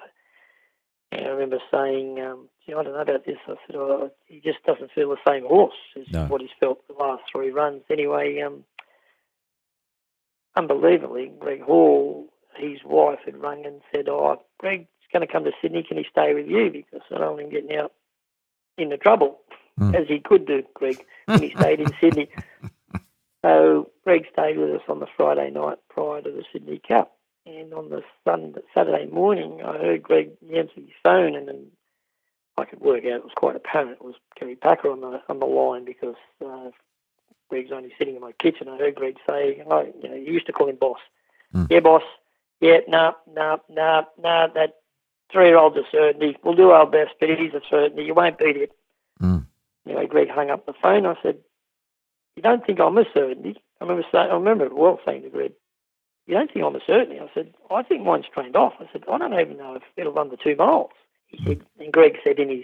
I 1.19 1.27
remember 1.27 1.59
saying, 1.71 2.19
um, 2.21 2.49
I 2.67 2.71
don't 2.71 2.85
know 2.85 3.01
about 3.01 3.25
this. 3.25 3.37
I 3.47 3.55
said, 3.67 3.75
oh, 3.75 4.11
he 4.25 4.39
just 4.39 4.63
doesn't 4.65 4.91
feel 4.91 5.09
the 5.09 5.17
same 5.27 5.45
horse 5.45 5.73
as 5.99 6.11
no. 6.11 6.25
what 6.25 6.41
he's 6.41 6.49
felt 6.59 6.87
the 6.87 6.93
last 6.93 7.23
three 7.31 7.51
runs. 7.51 7.83
Anyway, 7.89 8.41
um, 8.41 8.63
unbelievably, 10.55 11.33
Greg 11.39 11.61
Hall, 11.61 12.27
his 12.55 12.79
wife, 12.85 13.19
had 13.25 13.41
rung 13.41 13.65
and 13.65 13.81
said, 13.93 14.07
"Oh, 14.07 14.41
Greg's 14.59 14.87
going 15.11 15.25
to 15.25 15.31
come 15.31 15.43
to 15.43 15.51
Sydney. 15.61 15.83
Can 15.83 15.97
he 15.97 16.05
stay 16.09 16.33
with 16.33 16.47
you? 16.47 16.71
Because 16.71 17.01
I 17.13 17.19
don't 17.19 17.35
want 17.35 17.41
him 17.41 17.49
getting 17.49 17.75
out 17.77 17.93
into 18.77 18.97
trouble, 18.97 19.39
mm. 19.79 19.93
as 19.93 20.07
he 20.07 20.19
could 20.19 20.45
do, 20.45 20.63
Greg, 20.73 21.03
when 21.25 21.41
he 21.41 21.53
stayed 21.55 21.79
in 21.79 21.93
Sydney." 21.99 22.29
So 23.43 23.91
Greg 24.05 24.25
stayed 24.31 24.57
with 24.57 24.69
us 24.69 24.81
on 24.87 24.99
the 24.99 25.07
Friday 25.17 25.51
night 25.51 25.77
prior 25.89 26.21
to 26.21 26.31
the 26.31 26.43
Sydney 26.51 26.81
Cup, 26.87 27.17
and 27.63 27.73
on 27.73 27.89
the 27.89 28.03
Sunday, 28.23 28.61
Saturday 28.73 29.07
morning, 29.11 29.61
I 29.65 29.77
heard 29.77 30.03
Greg 30.03 30.31
answer 30.53 30.73
his 30.75 30.89
phone, 31.01 31.35
and 31.35 31.47
then 31.47 31.67
I 32.57 32.65
could 32.65 32.81
work 32.81 33.05
out 33.05 33.17
it 33.17 33.23
was 33.23 33.33
quite 33.35 33.55
apparent 33.55 33.93
it 33.93 34.05
was 34.05 34.15
Kerry 34.37 34.55
Packer 34.55 34.91
on 34.91 35.01
the 35.01 35.21
on 35.27 35.39
the 35.39 35.45
line 35.45 35.85
because 35.85 36.15
uh, 36.45 36.69
Greg's 37.49 37.71
only 37.71 37.93
sitting 37.97 38.15
in 38.15 38.21
my 38.21 38.31
kitchen. 38.33 38.67
I 38.69 38.77
heard 38.77 38.95
Greg 38.95 39.17
say, 39.27 39.63
oh, 39.69 39.91
you 40.01 40.09
know, 40.09 40.15
you 40.15 40.33
used 40.33 40.45
to 40.47 40.53
call 40.53 40.69
him 40.69 40.75
boss. 40.75 40.99
Mm. 41.53 41.67
Yeah, 41.69 41.79
boss. 41.79 42.03
Yeah, 42.61 42.79
no, 42.87 43.15
no, 43.33 43.61
no, 43.69 44.07
no, 44.21 44.47
that 44.55 44.75
three-year-old's 45.31 45.77
a 45.77 45.83
certainty. 45.91 46.37
We'll 46.43 46.55
do 46.55 46.71
our 46.71 46.85
best, 46.85 47.11
but 47.19 47.29
he's 47.29 47.53
a 47.53 47.61
certainty. 47.69 48.03
You 48.03 48.13
won't 48.13 48.37
beat 48.37 48.57
it. 48.57 48.71
Mm. 49.21 49.45
Anyway, 49.85 50.07
Greg 50.07 50.29
hung 50.29 50.49
up 50.49 50.65
the 50.65 50.73
phone. 50.81 51.05
I 51.05 51.15
said, 51.21 51.39
you 52.35 52.41
don't 52.41 52.65
think 52.65 52.79
I'm 52.79 52.97
a 52.97 53.05
certainty? 53.13 53.61
I 53.79 53.83
remember 53.83 54.07
saying, 54.11 54.29
I 54.31 54.33
remember 54.33 54.65
it 54.65 54.75
well 54.75 54.99
saying 55.05 55.23
to 55.23 55.29
Greg, 55.29 55.53
you 56.25 56.33
don't 56.35 56.51
think 56.51 56.65
I'm 56.65 56.75
a 56.75 56.79
certainty? 56.85 57.19
I 57.19 57.29
said, 57.33 57.53
I 57.69 57.83
think 57.83 58.03
mine's 58.03 58.25
trained 58.33 58.55
off. 58.55 58.73
I 58.79 58.87
said, 58.91 59.03
I 59.11 59.17
don't 59.17 59.33
even 59.33 59.57
know 59.57 59.75
if 59.75 59.83
it'll 59.97 60.13
run 60.13 60.29
the 60.29 60.37
two 60.37 60.55
miles. 60.55 60.91
He 61.27 61.43
said, 61.45 61.61
and 61.79 61.91
Greg 61.91 62.17
said 62.23 62.39
in 62.39 62.49
his 62.49 62.63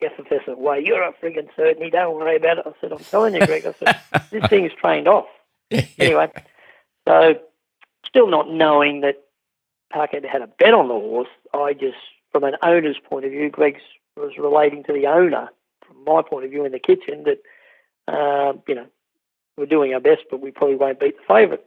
effervescent 0.00 0.58
way, 0.58 0.82
You're 0.84 1.02
a 1.02 1.12
friggin' 1.12 1.48
certainty, 1.56 1.90
don't 1.90 2.14
worry 2.14 2.36
about 2.36 2.58
it. 2.58 2.66
I 2.66 2.72
said, 2.80 2.92
I'm 2.92 2.98
telling 2.98 3.34
you, 3.34 3.46
Greg, 3.46 3.66
I 3.66 3.72
said, 3.72 4.00
this 4.30 4.46
thing's 4.48 4.72
trained 4.74 5.08
off. 5.08 5.26
anyway, 5.70 6.30
so 7.08 7.34
still 8.06 8.28
not 8.28 8.50
knowing 8.50 9.00
that 9.00 9.24
Packer 9.90 10.26
had 10.26 10.42
a 10.42 10.46
bet 10.46 10.74
on 10.74 10.88
the 10.88 10.94
horse, 10.94 11.28
I 11.54 11.72
just, 11.72 11.96
from 12.30 12.44
an 12.44 12.56
owner's 12.62 12.98
point 12.98 13.24
of 13.24 13.30
view, 13.30 13.50
Greg 13.50 13.78
was 14.16 14.32
relating 14.38 14.84
to 14.84 14.92
the 14.92 15.06
owner, 15.06 15.48
from 15.86 16.04
my 16.04 16.22
point 16.22 16.44
of 16.44 16.50
view 16.50 16.64
in 16.64 16.72
the 16.72 16.78
kitchen, 16.78 17.24
that, 17.24 17.42
uh, 18.08 18.52
you 18.68 18.74
know, 18.74 18.86
we're 19.56 19.66
doing 19.66 19.92
our 19.94 20.00
best, 20.00 20.22
but 20.30 20.40
we 20.40 20.50
probably 20.50 20.76
won't 20.76 21.00
beat 21.00 21.16
the 21.16 21.22
favourite. 21.26 21.64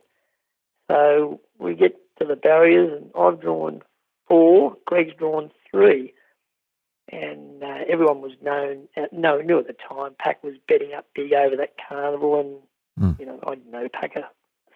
So 0.90 1.42
we 1.58 1.76
get 1.76 1.96
to 2.20 2.26
the 2.26 2.36
barriers, 2.36 3.02
and 3.02 3.12
I've 3.18 3.42
drawn 3.42 3.82
four, 4.28 4.78
Greg's 4.86 5.16
drawn 5.16 5.52
three 5.72 6.14
and 7.12 7.64
uh, 7.64 7.80
everyone 7.88 8.22
was 8.22 8.32
known, 8.42 8.88
uh, 8.98 9.04
no, 9.12 9.40
knew 9.40 9.60
at 9.60 9.68
the 9.68 9.76
time. 9.88 10.16
Pack 10.18 10.44
was 10.44 10.56
betting 10.68 10.94
up 10.94 11.06
big 11.14 11.34
over 11.34 11.56
that 11.56 11.76
carnival, 11.88 12.40
and 12.40 13.16
mm. 13.16 13.20
you 13.20 13.26
know 13.26 13.40
I 13.46 13.56
didn't 13.56 13.72
know 13.72 13.88
Packer, 13.92 14.24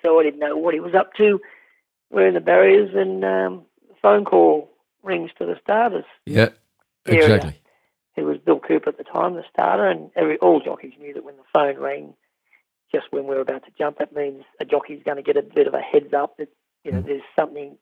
so 0.03 0.19
I 0.19 0.23
didn't 0.23 0.39
know 0.39 0.55
what 0.55 0.73
he 0.73 0.79
was 0.79 0.93
up 0.93 1.13
to. 1.15 1.39
We're 2.11 2.27
in 2.27 2.35
the 2.35 2.39
barriers, 2.39 2.91
and 2.93 3.23
um, 3.25 3.65
phone 4.01 4.25
call 4.25 4.71
rings 5.03 5.31
to 5.39 5.45
the 5.45 5.57
starters. 5.61 6.05
Yeah, 6.25 6.49
area. 7.07 7.35
exactly. 7.35 7.61
It 8.15 8.23
was 8.23 8.37
Bill 8.37 8.59
Cooper 8.59 8.89
at 8.89 8.97
the 8.97 9.03
time, 9.03 9.35
the 9.35 9.43
starter, 9.51 9.87
and 9.87 10.11
every 10.15 10.37
all 10.37 10.59
jockeys 10.59 10.93
knew 10.99 11.13
that 11.13 11.23
when 11.23 11.37
the 11.37 11.43
phone 11.53 11.77
rang, 11.77 12.13
just 12.91 13.07
when 13.11 13.27
we 13.27 13.35
are 13.35 13.41
about 13.41 13.65
to 13.65 13.71
jump, 13.77 13.99
that 13.99 14.13
means 14.15 14.43
a 14.59 14.65
jockey's 14.65 15.03
going 15.03 15.17
to 15.17 15.23
get 15.23 15.37
a 15.37 15.41
bit 15.41 15.67
of 15.67 15.73
a 15.73 15.81
heads 15.81 16.13
up 16.13 16.37
that 16.37 16.49
you 16.83 16.91
know 16.91 17.01
mm. 17.01 17.05
there's 17.05 17.21
something 17.35 17.77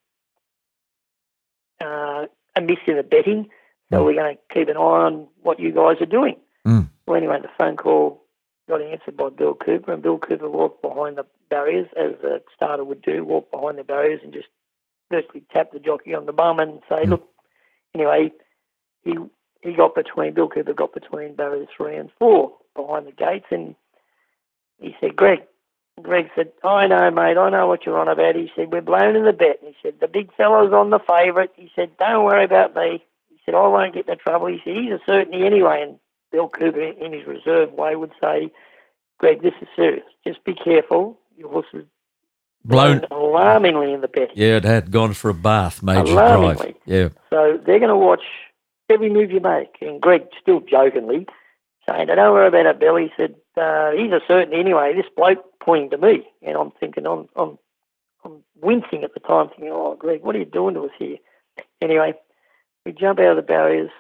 uh, 1.80 2.26
amiss 2.56 2.80
in 2.88 2.98
the 2.98 3.04
betting 3.04 3.50
so 3.92 4.04
we're 4.04 4.16
going 4.16 4.36
to 4.36 4.54
keep 4.54 4.68
an 4.68 4.78
eye 4.78 4.80
on 4.80 5.28
what 5.42 5.60
you 5.60 5.72
guys 5.72 6.02
are 6.02 6.06
doing. 6.06 6.36
Mm. 6.66 6.90
Well, 7.06 7.16
anyway, 7.16 7.40
the 7.42 7.50
phone 7.58 7.78
call 7.78 8.24
got 8.68 8.82
answered 8.82 9.16
by 9.16 9.30
Bill 9.30 9.54
Cooper, 9.54 9.94
and 9.94 10.04
Bill 10.04 10.18
Cooper 10.18 10.50
walked 10.50 10.82
behind 10.82 11.18
the 11.18 11.26
barriers, 11.50 11.88
as 11.96 12.12
a 12.24 12.42
starter 12.54 12.84
would 12.84 13.02
do, 13.02 13.24
walk 13.24 13.50
behind 13.50 13.78
the 13.78 13.84
barriers 13.84 14.20
and 14.24 14.34
just 14.34 14.48
virtually 15.10 15.44
tap 15.54 15.72
the 15.72 15.80
jockey 15.80 16.14
on 16.14 16.26
the 16.26 16.34
bum 16.34 16.60
and 16.60 16.82
say, 16.90 17.06
mm. 17.06 17.10
look, 17.10 17.28
anyway, 17.96 18.32
he 19.04 19.16
he 19.62 19.74
got 19.74 19.96
between, 19.96 20.34
Bill 20.34 20.50
Cooper 20.50 20.74
got 20.74 20.94
between 20.94 21.36
barriers 21.36 21.70
three 21.76 21.96
and 21.96 22.10
four 22.20 22.54
behind 22.76 23.08
the 23.08 23.12
gates, 23.12 23.48
and 23.52 23.74
he 24.80 24.96
said, 25.00 25.16
Greg, 25.16 25.40
Greg 26.02 26.30
said, 26.36 26.52
I 26.64 26.88
know, 26.88 27.10
mate, 27.12 27.38
I 27.38 27.50
know 27.50 27.68
what 27.68 27.86
you're 27.86 28.00
on 28.00 28.08
about. 28.08 28.36
He 28.36 28.52
said, 28.56 28.72
we're 28.72 28.82
blown 28.82 29.16
in 29.16 29.26
the 29.26 29.34
bet. 29.34 29.60
He 29.62 29.76
said, 29.82 29.96
the 30.00 30.08
big 30.08 30.34
fellow's 30.36 30.74
on 30.74 30.92
the 30.92 31.00
favourite. 31.00 31.52
He 31.56 31.72
said, 31.76 31.98
don't 31.98 32.24
worry 32.26 32.46
about 32.46 32.76
me 32.76 33.04
He 33.30 33.38
said, 33.46 33.56
I 33.56 33.68
won't 33.68 33.94
get 33.94 34.08
into 34.08 34.22
trouble. 34.22 34.48
He 34.48 34.60
said, 34.64 34.76
he's 34.76 34.92
a 34.92 35.00
certainty 35.06 35.46
anyway. 35.46 35.82
And 35.82 36.00
Bill 36.32 36.50
Cooper, 36.50 36.82
in 36.82 37.14
his 37.14 37.26
reserve 37.26 37.72
way, 37.74 37.96
would 37.96 38.12
say, 38.22 38.52
Greg, 39.18 39.42
this 39.42 39.54
is 39.62 39.68
serious. 39.76 40.06
Just 40.26 40.44
be 40.44 40.54
careful. 40.54 41.20
Your 41.36 41.50
horse 41.50 41.66
is 41.74 41.86
blown 42.64 43.06
alarmingly 43.10 43.94
in 43.94 44.02
the 44.02 44.08
betting. 44.08 44.36
Yeah, 44.36 44.58
it 44.58 44.66
had 44.66 44.92
gone 44.92 45.14
for 45.14 45.30
a 45.30 45.34
bath, 45.34 45.82
major 45.82 46.04
drive. 46.04 46.76
Yeah. 46.86 47.10
So 47.30 47.60
they're 47.66 47.80
going 47.80 47.90
to 47.90 47.96
watch 47.96 48.24
every 48.90 49.10
move 49.10 49.32
you 49.32 49.40
make. 49.40 49.78
And 49.82 50.02
Greg, 50.02 50.28
still 50.40 50.60
jokingly, 50.60 51.28
saying, 51.90 52.08
don't 52.08 52.34
worry 52.34 52.48
about 52.48 52.66
it, 52.66 52.80
Bill. 52.80 52.96
He 52.96 53.10
said, 53.18 53.36
uh, 53.56 53.92
he's 53.92 54.12
a 54.12 54.22
certainty 54.28 54.60
anyway. 54.60 54.94
This 54.96 55.06
bloke 55.16 55.46
pointing 55.62 55.92
to 55.92 55.98
me. 55.98 56.28
And 56.42 56.58
I'm 56.58 56.72
thinking, 56.80 57.06
I'm, 57.06 57.28
I'm, 57.36 57.58
I'm 58.24 58.44
wincing 58.62 59.04
at 59.04 59.14
the 59.14 59.20
time, 59.20 59.50
thinking, 59.50 59.70
oh, 59.72 59.96
Greg, 59.96 60.22
what 60.24 60.36
are 60.36 60.40
you 60.40 60.46
doing 60.46 60.76
to 60.76 60.84
us 60.84 60.92
here? 60.98 61.18
Anyway, 61.82 62.14
we 62.86 62.92
jump 62.92 63.20
out 63.20 63.32
of 63.32 63.36
the 63.36 63.42
barriers. 63.42 63.92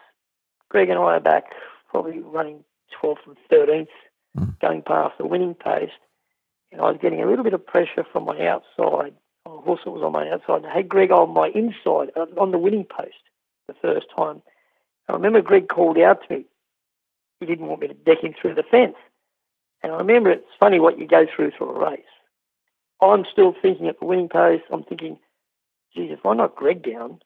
Greg 0.69 0.89
and 0.89 0.99
I 0.99 1.15
are 1.15 1.19
back, 1.19 1.45
probably 1.89 2.19
running 2.19 2.63
12th 3.01 3.17
and 3.25 3.37
13th, 3.51 3.87
mm. 4.37 4.59
going 4.59 4.81
past 4.81 5.17
the 5.17 5.25
winning 5.25 5.55
post. 5.55 5.93
And 6.71 6.81
I 6.81 6.91
was 6.91 6.99
getting 7.01 7.21
a 7.21 7.27
little 7.27 7.43
bit 7.43 7.53
of 7.53 7.65
pressure 7.65 8.05
from 8.11 8.25
my 8.25 8.47
outside. 8.47 9.13
My 9.45 9.53
horse 9.63 9.79
was 9.85 10.03
on 10.03 10.11
my 10.11 10.29
outside. 10.29 10.63
And 10.63 10.67
I 10.67 10.75
had 10.75 10.89
Greg 10.89 11.11
on 11.11 11.33
my 11.33 11.47
inside, 11.49 12.11
on 12.15 12.51
the 12.51 12.57
winning 12.57 12.85
post, 12.85 13.15
the 13.67 13.75
first 13.81 14.07
time. 14.17 14.41
I 15.07 15.13
remember 15.13 15.41
Greg 15.41 15.69
called 15.69 15.97
out 15.97 16.27
to 16.27 16.35
me. 16.35 16.45
He 17.39 17.45
didn't 17.45 17.67
want 17.67 17.81
me 17.81 17.87
to 17.87 17.93
deck 17.93 18.23
him 18.23 18.33
through 18.39 18.55
the 18.55 18.63
fence. 18.63 18.95
And 19.83 19.91
I 19.91 19.97
remember 19.97 20.31
it's 20.31 20.45
funny 20.59 20.79
what 20.79 20.97
you 20.97 21.07
go 21.07 21.25
through 21.33 21.51
through 21.51 21.69
a 21.69 21.89
race. 21.91 22.01
I'm 23.01 23.25
still 23.31 23.53
thinking 23.61 23.87
at 23.87 23.99
the 23.99 24.05
winning 24.05 24.29
post, 24.29 24.63
I'm 24.71 24.83
thinking, 24.83 25.19
geez, 25.95 26.11
if 26.11 26.25
I 26.25 26.33
knock 26.33 26.55
Greg 26.55 26.83
down, 26.83 27.19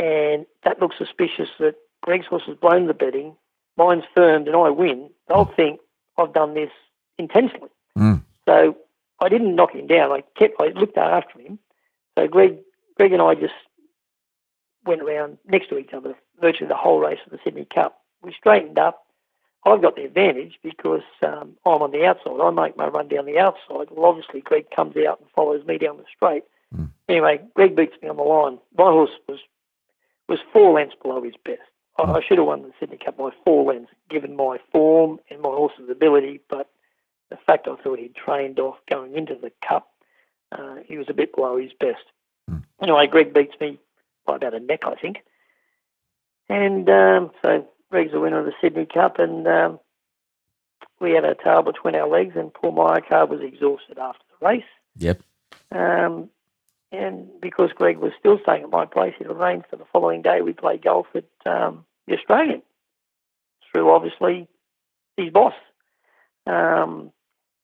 and 0.00 0.46
that 0.64 0.80
looks 0.80 0.96
suspicious 0.96 1.50
that 1.58 1.74
Greg's 2.02 2.26
horse 2.26 2.44
has 2.46 2.56
blown 2.56 2.86
the 2.86 2.94
betting, 2.94 3.36
mine's 3.76 4.04
firmed, 4.14 4.46
and 4.46 4.56
I 4.56 4.70
win, 4.70 5.10
they'll 5.28 5.44
think 5.44 5.80
I've 6.16 6.32
done 6.32 6.54
this 6.54 6.70
intentionally. 7.18 7.68
Mm. 7.98 8.22
So 8.48 8.78
I 9.20 9.28
didn't 9.28 9.54
knock 9.54 9.74
him 9.74 9.86
down. 9.86 10.10
I 10.10 10.22
kept, 10.38 10.54
I 10.58 10.68
looked 10.68 10.96
after 10.96 11.38
him. 11.38 11.58
So 12.16 12.26
Greg, 12.28 12.58
Greg 12.96 13.12
and 13.12 13.20
I 13.20 13.34
just 13.34 13.52
went 14.86 15.02
around 15.02 15.36
next 15.46 15.68
to 15.68 15.78
each 15.78 15.92
other 15.92 16.14
virtually 16.40 16.68
the 16.68 16.76
whole 16.76 17.00
race 17.00 17.18
of 17.26 17.32
the 17.32 17.38
Sydney 17.44 17.66
Cup. 17.66 17.99
We 18.22 18.32
straightened 18.32 18.78
up. 18.78 19.06
I've 19.64 19.82
got 19.82 19.96
the 19.96 20.04
advantage 20.04 20.58
because 20.62 21.02
um, 21.22 21.56
I'm 21.66 21.82
on 21.82 21.90
the 21.90 22.06
outside. 22.06 22.40
I 22.40 22.50
make 22.50 22.76
my 22.76 22.88
run 22.88 23.08
down 23.08 23.26
the 23.26 23.38
outside. 23.38 23.88
Well, 23.90 24.06
obviously 24.06 24.40
Greg 24.40 24.70
comes 24.70 24.96
out 24.96 25.20
and 25.20 25.28
follows 25.34 25.66
me 25.66 25.76
down 25.76 25.98
the 25.98 26.04
straight. 26.14 26.44
Mm. 26.74 26.90
Anyway, 27.08 27.40
Greg 27.54 27.76
beats 27.76 27.96
me 28.02 28.08
on 28.08 28.16
the 28.16 28.22
line. 28.22 28.58
My 28.76 28.90
horse 28.90 29.10
was 29.28 29.38
was 30.28 30.38
four 30.52 30.72
lengths 30.72 30.96
below 31.02 31.22
his 31.22 31.34
best. 31.44 31.60
I, 31.98 32.04
I 32.04 32.20
should 32.22 32.38
have 32.38 32.46
won 32.46 32.62
the 32.62 32.72
Sydney 32.78 32.98
Cup 32.98 33.18
by 33.18 33.30
four 33.44 33.72
lengths, 33.72 33.92
given 34.08 34.36
my 34.36 34.58
form 34.70 35.18
and 35.28 35.40
my 35.40 35.48
horse's 35.48 35.90
ability. 35.90 36.40
But 36.48 36.70
the 37.30 37.36
fact 37.36 37.68
I 37.68 37.76
thought 37.76 37.98
he'd 37.98 38.14
trained 38.14 38.60
off 38.60 38.76
going 38.88 39.16
into 39.16 39.34
the 39.34 39.50
Cup, 39.66 39.90
uh, 40.52 40.76
he 40.86 40.96
was 40.96 41.08
a 41.08 41.14
bit 41.14 41.34
below 41.34 41.58
his 41.58 41.72
best. 41.78 42.04
Mm. 42.48 42.62
Anyway, 42.80 43.06
Greg 43.08 43.34
beats 43.34 43.54
me 43.60 43.78
by 44.24 44.36
about 44.36 44.54
a 44.54 44.60
neck, 44.60 44.84
I 44.84 44.94
think. 44.94 45.24
And 46.48 46.88
um, 46.88 47.30
so 47.42 47.68
Greg's 47.90 48.12
the 48.12 48.20
winner 48.20 48.38
of 48.38 48.46
the 48.46 48.52
Sydney 48.60 48.86
Cup, 48.86 49.18
and 49.18 49.46
um, 49.46 49.80
we 51.00 51.12
had 51.12 51.24
a 51.24 51.34
tail 51.34 51.62
between 51.62 51.94
our 51.94 52.08
legs, 52.08 52.34
and 52.36 52.52
Paul 52.54 52.72
Myocard 52.72 53.28
was 53.28 53.40
exhausted 53.40 53.98
after 53.98 54.22
the 54.30 54.46
race. 54.46 54.64
Yep. 54.96 55.20
Um, 55.72 56.30
and 56.92 57.28
because 57.40 57.70
Greg 57.74 57.98
was 57.98 58.12
still 58.18 58.38
staying 58.42 58.64
at 58.64 58.70
my 58.70 58.86
place, 58.86 59.14
it 59.20 59.26
arranged 59.26 59.66
for 59.70 59.76
the 59.76 59.84
following 59.92 60.22
day 60.22 60.40
we 60.40 60.52
played 60.52 60.82
golf 60.82 61.06
at 61.14 61.24
um, 61.46 61.84
the 62.06 62.16
Australian. 62.16 62.62
through 63.70 63.90
obviously 63.90 64.48
his 65.16 65.30
boss. 65.30 65.54
Um, 66.46 67.12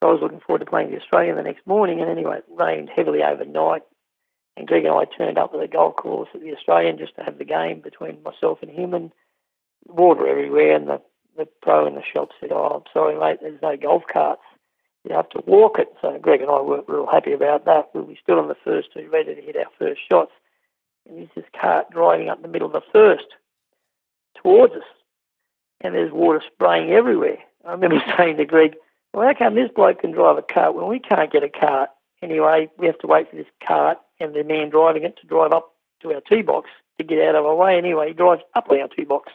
so 0.01 0.09
I 0.09 0.13
was 0.13 0.21
looking 0.23 0.41
forward 0.41 0.61
to 0.61 0.67
playing 0.67 0.91
the 0.91 1.01
Australian 1.01 1.37
the 1.37 1.43
next 1.43 1.67
morning, 1.67 2.01
and 2.01 2.11
anyway, 2.11 2.39
it 2.39 2.45
rained 2.51 2.91
heavily 2.95 3.23
overnight. 3.23 3.83
And 4.57 4.67
Greg 4.67 4.85
and 4.85 4.95
I 4.95 5.05
turned 5.05 5.39
up 5.39 5.53
to 5.53 5.59
the 5.59 5.69
golf 5.69 5.97
course 5.97 6.29
at 6.35 6.41
the 6.41 6.55
Australian 6.55 6.99
just 6.99 7.15
to 7.17 7.23
have 7.23 7.39
the 7.39 7.45
game 7.45 7.81
between 7.81 8.23
myself 8.23 8.59
and 8.63 8.71
him, 8.71 8.95
and 8.95 9.11
water 9.89 10.27
everywhere. 10.27 10.75
And 10.77 10.89
the, 10.89 11.01
the 11.37 11.47
pro 11.63 11.87
in 11.87 11.95
the 11.95 12.03
shop 12.03 12.31
said, 12.41 12.53
"Oh, 12.53 12.83
I'm 12.85 12.93
sorry, 12.93 13.19
mate, 13.19 13.39
there's 13.41 13.63
no 13.63 13.77
golf 13.77 14.05
carts. 14.13 14.43
You 15.05 15.15
have 15.15 15.29
to 15.31 15.43
walk 15.47 15.79
it." 15.79 15.89
So 16.01 16.19
Greg 16.19 16.41
and 16.41 16.51
I 16.51 16.61
weren't 16.61 16.89
real 16.89 17.07
happy 17.07 17.33
about 17.33 17.65
that. 17.65 17.91
We 17.95 18.01
were 18.01 18.15
still 18.23 18.39
on 18.39 18.49
the 18.49 18.57
first 18.65 18.89
two, 18.93 19.09
ready 19.11 19.35
to 19.35 19.41
hit 19.41 19.57
our 19.57 19.71
first 19.79 20.01
shots, 20.09 20.33
and 21.09 21.19
there's 21.19 21.29
this 21.35 21.45
cart 21.61 21.91
driving 21.91 22.29
up 22.29 22.43
the 22.43 22.49
middle 22.49 22.67
of 22.67 22.73
the 22.73 22.91
first 22.93 23.27
towards 24.43 24.75
us, 24.75 24.85
and 25.81 25.95
there's 25.95 26.13
water 26.13 26.43
spraying 26.53 26.91
everywhere. 26.91 27.39
I 27.65 27.73
remember 27.73 28.03
saying 28.17 28.37
to 28.37 28.45
Greg, 28.45 28.77
well, 29.13 29.27
how 29.27 29.35
come 29.35 29.55
this 29.55 29.71
bloke 29.75 30.01
can 30.01 30.13
drive 30.13 30.37
a 30.39 30.43
cart 30.43 30.75
when 30.75 30.89
we 30.89 30.99
can't 30.99 31.33
get 31.33 31.43
a 31.43 31.49
cart? 31.49 31.91
Anyway, 32.23 32.69
we 32.79 32.87
have 32.87 32.99
to 32.99 33.07
wait 33.07 33.31
for 33.31 33.37
this 33.37 33.47
cart 33.67 33.99
and 34.21 34.35
the 34.35 34.45
man 34.45 34.71
driving 34.71 35.05
it 35.05 35.17
to 35.21 35.27
drive 35.27 35.53
up 35.53 35.73
to 36.03 36.13
our 36.13 36.21
tee 36.21 36.43
box 36.43 36.71
to 36.99 37.05
get 37.05 37.27
out 37.27 37.35
of 37.35 37.45
our 37.45 37.55
way. 37.55 37.77
Anyway, 37.77 38.09
he 38.09 38.15
drives 38.15 38.43
up 38.55 38.71
our 38.71 38.89
tee 38.89 39.05
box. 39.05 39.33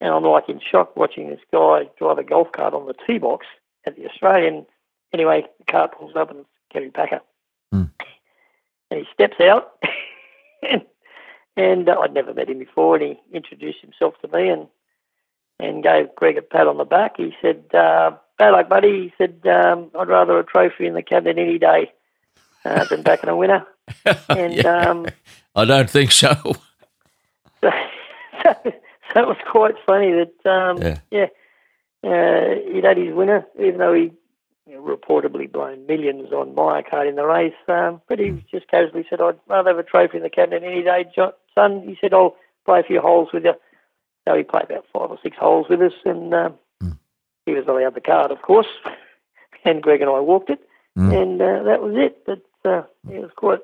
And 0.00 0.14
I'm 0.14 0.22
like 0.24 0.48
in 0.48 0.60
shock 0.60 0.96
watching 0.96 1.28
this 1.28 1.40
guy 1.52 1.88
drive 1.98 2.18
a 2.18 2.24
golf 2.24 2.52
cart 2.52 2.74
on 2.74 2.86
the 2.86 2.94
tee 3.06 3.18
box 3.18 3.46
at 3.86 3.96
the 3.96 4.06
Australian. 4.06 4.66
Anyway, 5.12 5.44
the 5.58 5.64
cart 5.64 5.96
pulls 5.96 6.14
up 6.14 6.30
and 6.30 6.40
it's 6.40 6.48
Gary 6.72 6.90
Packer. 6.90 7.20
Mm. 7.74 7.90
And 8.90 9.00
he 9.00 9.06
steps 9.12 9.40
out 9.40 9.72
and, 10.62 10.82
and 11.56 11.88
uh, 11.88 11.98
I'd 12.00 12.14
never 12.14 12.32
met 12.32 12.48
him 12.48 12.58
before 12.58 12.96
and 12.96 13.04
he 13.04 13.36
introduced 13.36 13.80
himself 13.80 14.14
to 14.22 14.28
me 14.28 14.48
and 14.48 14.68
and 15.60 15.82
gave 15.82 16.14
Greg 16.14 16.38
a 16.38 16.42
pat 16.42 16.68
on 16.68 16.78
the 16.78 16.84
back. 16.84 17.16
He 17.16 17.34
said, 17.42 17.64
uh, 17.74 18.12
bad 18.38 18.50
luck, 18.50 18.68
buddy. 18.68 19.02
He 19.02 19.12
said, 19.18 19.40
um, 19.46 19.90
I'd 19.98 20.08
rather 20.08 20.38
a 20.38 20.44
trophy 20.44 20.86
in 20.86 20.94
the 20.94 21.02
cabinet 21.02 21.36
any 21.38 21.58
day 21.58 21.92
uh, 22.64 22.84
than 22.84 23.02
backing 23.02 23.30
a 23.30 23.36
winner. 23.36 23.66
And 24.28 24.52
yeah. 24.52 24.90
um, 24.90 25.06
I 25.56 25.64
don't 25.64 25.88
think 25.88 26.12
so. 26.12 26.34
so. 27.62 27.70
so. 28.42 28.72
it 29.16 29.26
was 29.26 29.36
quite 29.50 29.74
funny 29.86 30.12
that, 30.12 30.50
um, 30.50 30.82
yeah, 30.82 30.98
yeah 31.10 31.26
uh, 32.04 32.54
he'd 32.72 32.84
had 32.84 32.96
his 32.96 33.14
winner, 33.14 33.46
even 33.58 33.78
though 33.78 33.94
he 33.94 34.12
you 34.66 34.74
know, 34.74 34.82
reportedly 34.82 35.50
blown 35.50 35.86
millions 35.86 36.32
on 36.32 36.54
Myocard 36.54 37.08
in 37.08 37.16
the 37.16 37.24
race. 37.24 37.54
Um, 37.68 38.00
but 38.08 38.18
he 38.18 38.44
just 38.50 38.68
casually 38.68 39.06
said, 39.08 39.20
I'd 39.20 39.38
rather 39.48 39.70
have 39.70 39.78
a 39.78 39.82
trophy 39.82 40.18
in 40.18 40.22
the 40.22 40.30
cabinet 40.30 40.62
any 40.62 40.82
day, 40.82 41.06
son. 41.54 41.82
He 41.82 41.96
said, 42.00 42.12
I'll 42.12 42.36
play 42.66 42.80
a 42.80 42.84
few 42.84 43.00
holes 43.00 43.30
with 43.32 43.44
you. 43.44 43.54
So 44.26 44.36
he 44.36 44.42
played 44.42 44.64
about 44.64 44.84
five 44.92 45.10
or 45.10 45.18
six 45.22 45.36
holes 45.38 45.68
with 45.70 45.80
us, 45.80 45.94
and 46.04 46.34
uh, 46.34 46.50
mm. 46.82 46.98
he 47.46 47.52
was 47.52 47.64
allowed 47.66 47.94
the 47.94 48.00
card, 48.02 48.30
of 48.30 48.42
course. 48.42 48.66
and 49.64 49.82
Greg 49.82 50.02
and 50.02 50.10
I 50.10 50.20
walked 50.20 50.50
it, 50.50 50.60
mm. 50.96 51.16
and 51.16 51.40
uh, 51.40 51.62
that 51.62 51.82
was 51.82 51.94
it. 51.96 52.26
But 52.26 52.42
uh, 52.70 52.82
it 53.10 53.22
was 53.22 53.30
quite 53.34 53.60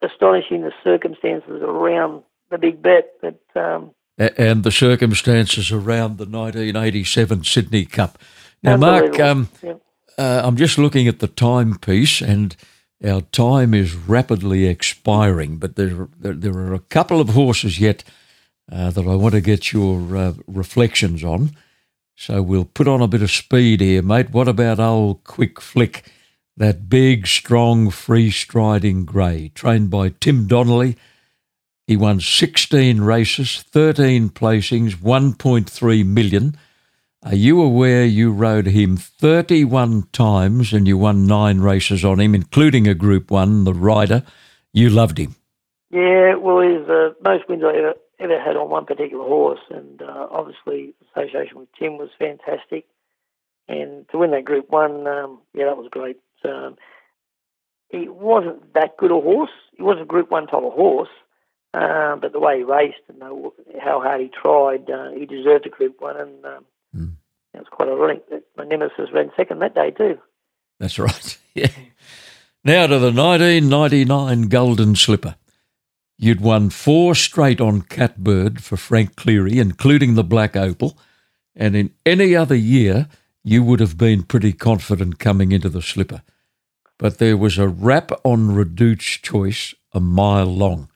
astonishing 0.00 0.62
the 0.62 0.72
circumstances 0.82 1.60
around 1.62 2.22
the 2.50 2.56
big 2.56 2.80
bet. 2.80 3.12
But 3.20 3.42
um, 3.54 3.90
and 4.18 4.64
the 4.64 4.72
circumstances 4.72 5.70
around 5.70 6.18
the 6.18 6.26
1987 6.26 7.44
Sydney 7.44 7.84
Cup. 7.84 8.18
Now, 8.62 8.76
Mark, 8.76 9.20
um, 9.20 9.48
uh, 10.18 10.42
I'm 10.44 10.56
just 10.56 10.78
looking 10.78 11.06
at 11.06 11.20
the 11.20 11.28
timepiece, 11.28 12.20
and 12.20 12.56
our 13.06 13.20
time 13.20 13.72
is 13.74 13.94
rapidly 13.94 14.66
expiring. 14.66 15.58
But 15.58 15.76
there, 15.76 16.08
there, 16.18 16.32
there 16.32 16.56
are 16.58 16.74
a 16.74 16.80
couple 16.80 17.20
of 17.20 17.30
horses 17.30 17.78
yet 17.78 18.02
uh, 18.70 18.90
that 18.90 19.06
I 19.06 19.14
want 19.14 19.34
to 19.34 19.40
get 19.40 19.72
your 19.72 20.16
uh, 20.16 20.32
reflections 20.46 21.22
on. 21.22 21.50
So 22.16 22.42
we'll 22.42 22.64
put 22.64 22.88
on 22.88 23.00
a 23.00 23.06
bit 23.06 23.22
of 23.22 23.30
speed 23.30 23.80
here, 23.80 24.02
mate. 24.02 24.30
What 24.30 24.48
about 24.48 24.80
old 24.80 25.22
Quick 25.22 25.60
Flick, 25.60 26.10
that 26.56 26.88
big, 26.88 27.28
strong, 27.28 27.90
free 27.90 28.32
striding 28.32 29.04
grey, 29.04 29.52
trained 29.54 29.90
by 29.90 30.08
Tim 30.08 30.48
Donnelly? 30.48 30.96
He 31.88 31.96
won 31.96 32.20
16 32.20 33.00
races, 33.00 33.62
13 33.62 34.28
placings, 34.28 34.96
1.3 34.96 36.04
million. 36.04 36.54
Are 37.22 37.34
you 37.34 37.62
aware 37.62 38.04
you 38.04 38.30
rode 38.30 38.66
him 38.66 38.98
31 38.98 40.02
times 40.12 40.74
and 40.74 40.86
you 40.86 40.98
won 40.98 41.26
nine 41.26 41.62
races 41.62 42.04
on 42.04 42.20
him, 42.20 42.34
including 42.34 42.86
a 42.86 42.94
Group 42.94 43.30
1, 43.30 43.64
the 43.64 43.72
rider? 43.72 44.22
You 44.70 44.90
loved 44.90 45.16
him. 45.16 45.36
Yeah, 45.90 46.34
well, 46.34 46.60
he's 46.60 46.86
the 46.86 47.16
most 47.24 47.48
wins 47.48 47.64
I 47.64 47.74
ever 47.78 47.94
ever 48.20 48.38
had 48.38 48.56
on 48.56 48.68
one 48.68 48.84
particular 48.84 49.24
horse, 49.24 49.60
and 49.70 50.02
uh, 50.02 50.26
obviously 50.30 50.92
association 51.16 51.56
with 51.56 51.68
Tim 51.78 51.96
was 51.96 52.10
fantastic. 52.18 52.84
And 53.66 54.06
to 54.10 54.18
win 54.18 54.32
that 54.32 54.44
Group 54.44 54.68
One, 54.68 55.06
um, 55.06 55.38
yeah, 55.54 55.64
that 55.64 55.78
was 55.78 55.88
great. 55.90 56.18
Um, 56.44 56.76
he 57.88 58.08
wasn't 58.08 58.74
that 58.74 58.98
good 58.98 59.10
a 59.10 59.14
horse. 59.14 59.50
He 59.74 59.82
wasn't 59.82 60.02
a 60.02 60.06
Group 60.06 60.30
One 60.30 60.46
type 60.48 60.62
of 60.62 60.74
horse, 60.74 61.08
uh, 61.74 62.16
but 62.16 62.32
the 62.32 62.40
way 62.40 62.58
he 62.58 62.64
raced 62.64 62.96
and 63.08 63.20
how 63.22 64.00
hard 64.00 64.20
he 64.20 64.28
tried, 64.28 64.90
uh, 64.90 65.10
he 65.10 65.26
deserved 65.26 65.66
a 65.66 65.68
Group 65.68 66.00
One, 66.00 66.16
and 66.16 66.44
um, 66.44 66.64
mm. 66.96 67.12
it 67.54 67.58
was 67.58 67.66
quite 67.70 67.88
ironic 67.88 68.28
that 68.30 68.44
my 68.56 68.64
nemesis 68.64 69.10
ran 69.12 69.30
second 69.36 69.60
that 69.60 69.74
day 69.74 69.90
too. 69.90 70.18
That's 70.78 70.98
right. 70.98 71.38
Yeah. 71.54 71.70
Now 72.62 72.86
to 72.86 73.00
the 73.00 73.10
1999 73.10 74.42
Golden 74.42 74.94
Slipper. 74.94 75.34
You'd 76.16 76.40
won 76.40 76.70
four 76.70 77.16
straight 77.16 77.60
on 77.60 77.82
Catbird 77.82 78.62
for 78.62 78.76
Frank 78.76 79.16
Cleary, 79.16 79.58
including 79.58 80.14
the 80.14 80.22
Black 80.22 80.54
Opal, 80.54 80.96
and 81.56 81.74
in 81.74 81.92
any 82.06 82.36
other 82.36 82.54
year 82.54 83.08
you 83.42 83.64
would 83.64 83.80
have 83.80 83.96
been 83.96 84.22
pretty 84.22 84.52
confident 84.52 85.18
coming 85.18 85.50
into 85.50 85.68
the 85.68 85.82
slipper. 85.82 86.22
But 86.98 87.18
there 87.18 87.36
was 87.36 87.58
a 87.58 87.66
rap 87.66 88.12
on 88.24 88.54
Redoute's 88.54 89.04
choice 89.04 89.74
a 89.92 90.00
mile 90.00 90.46
long. 90.46 90.90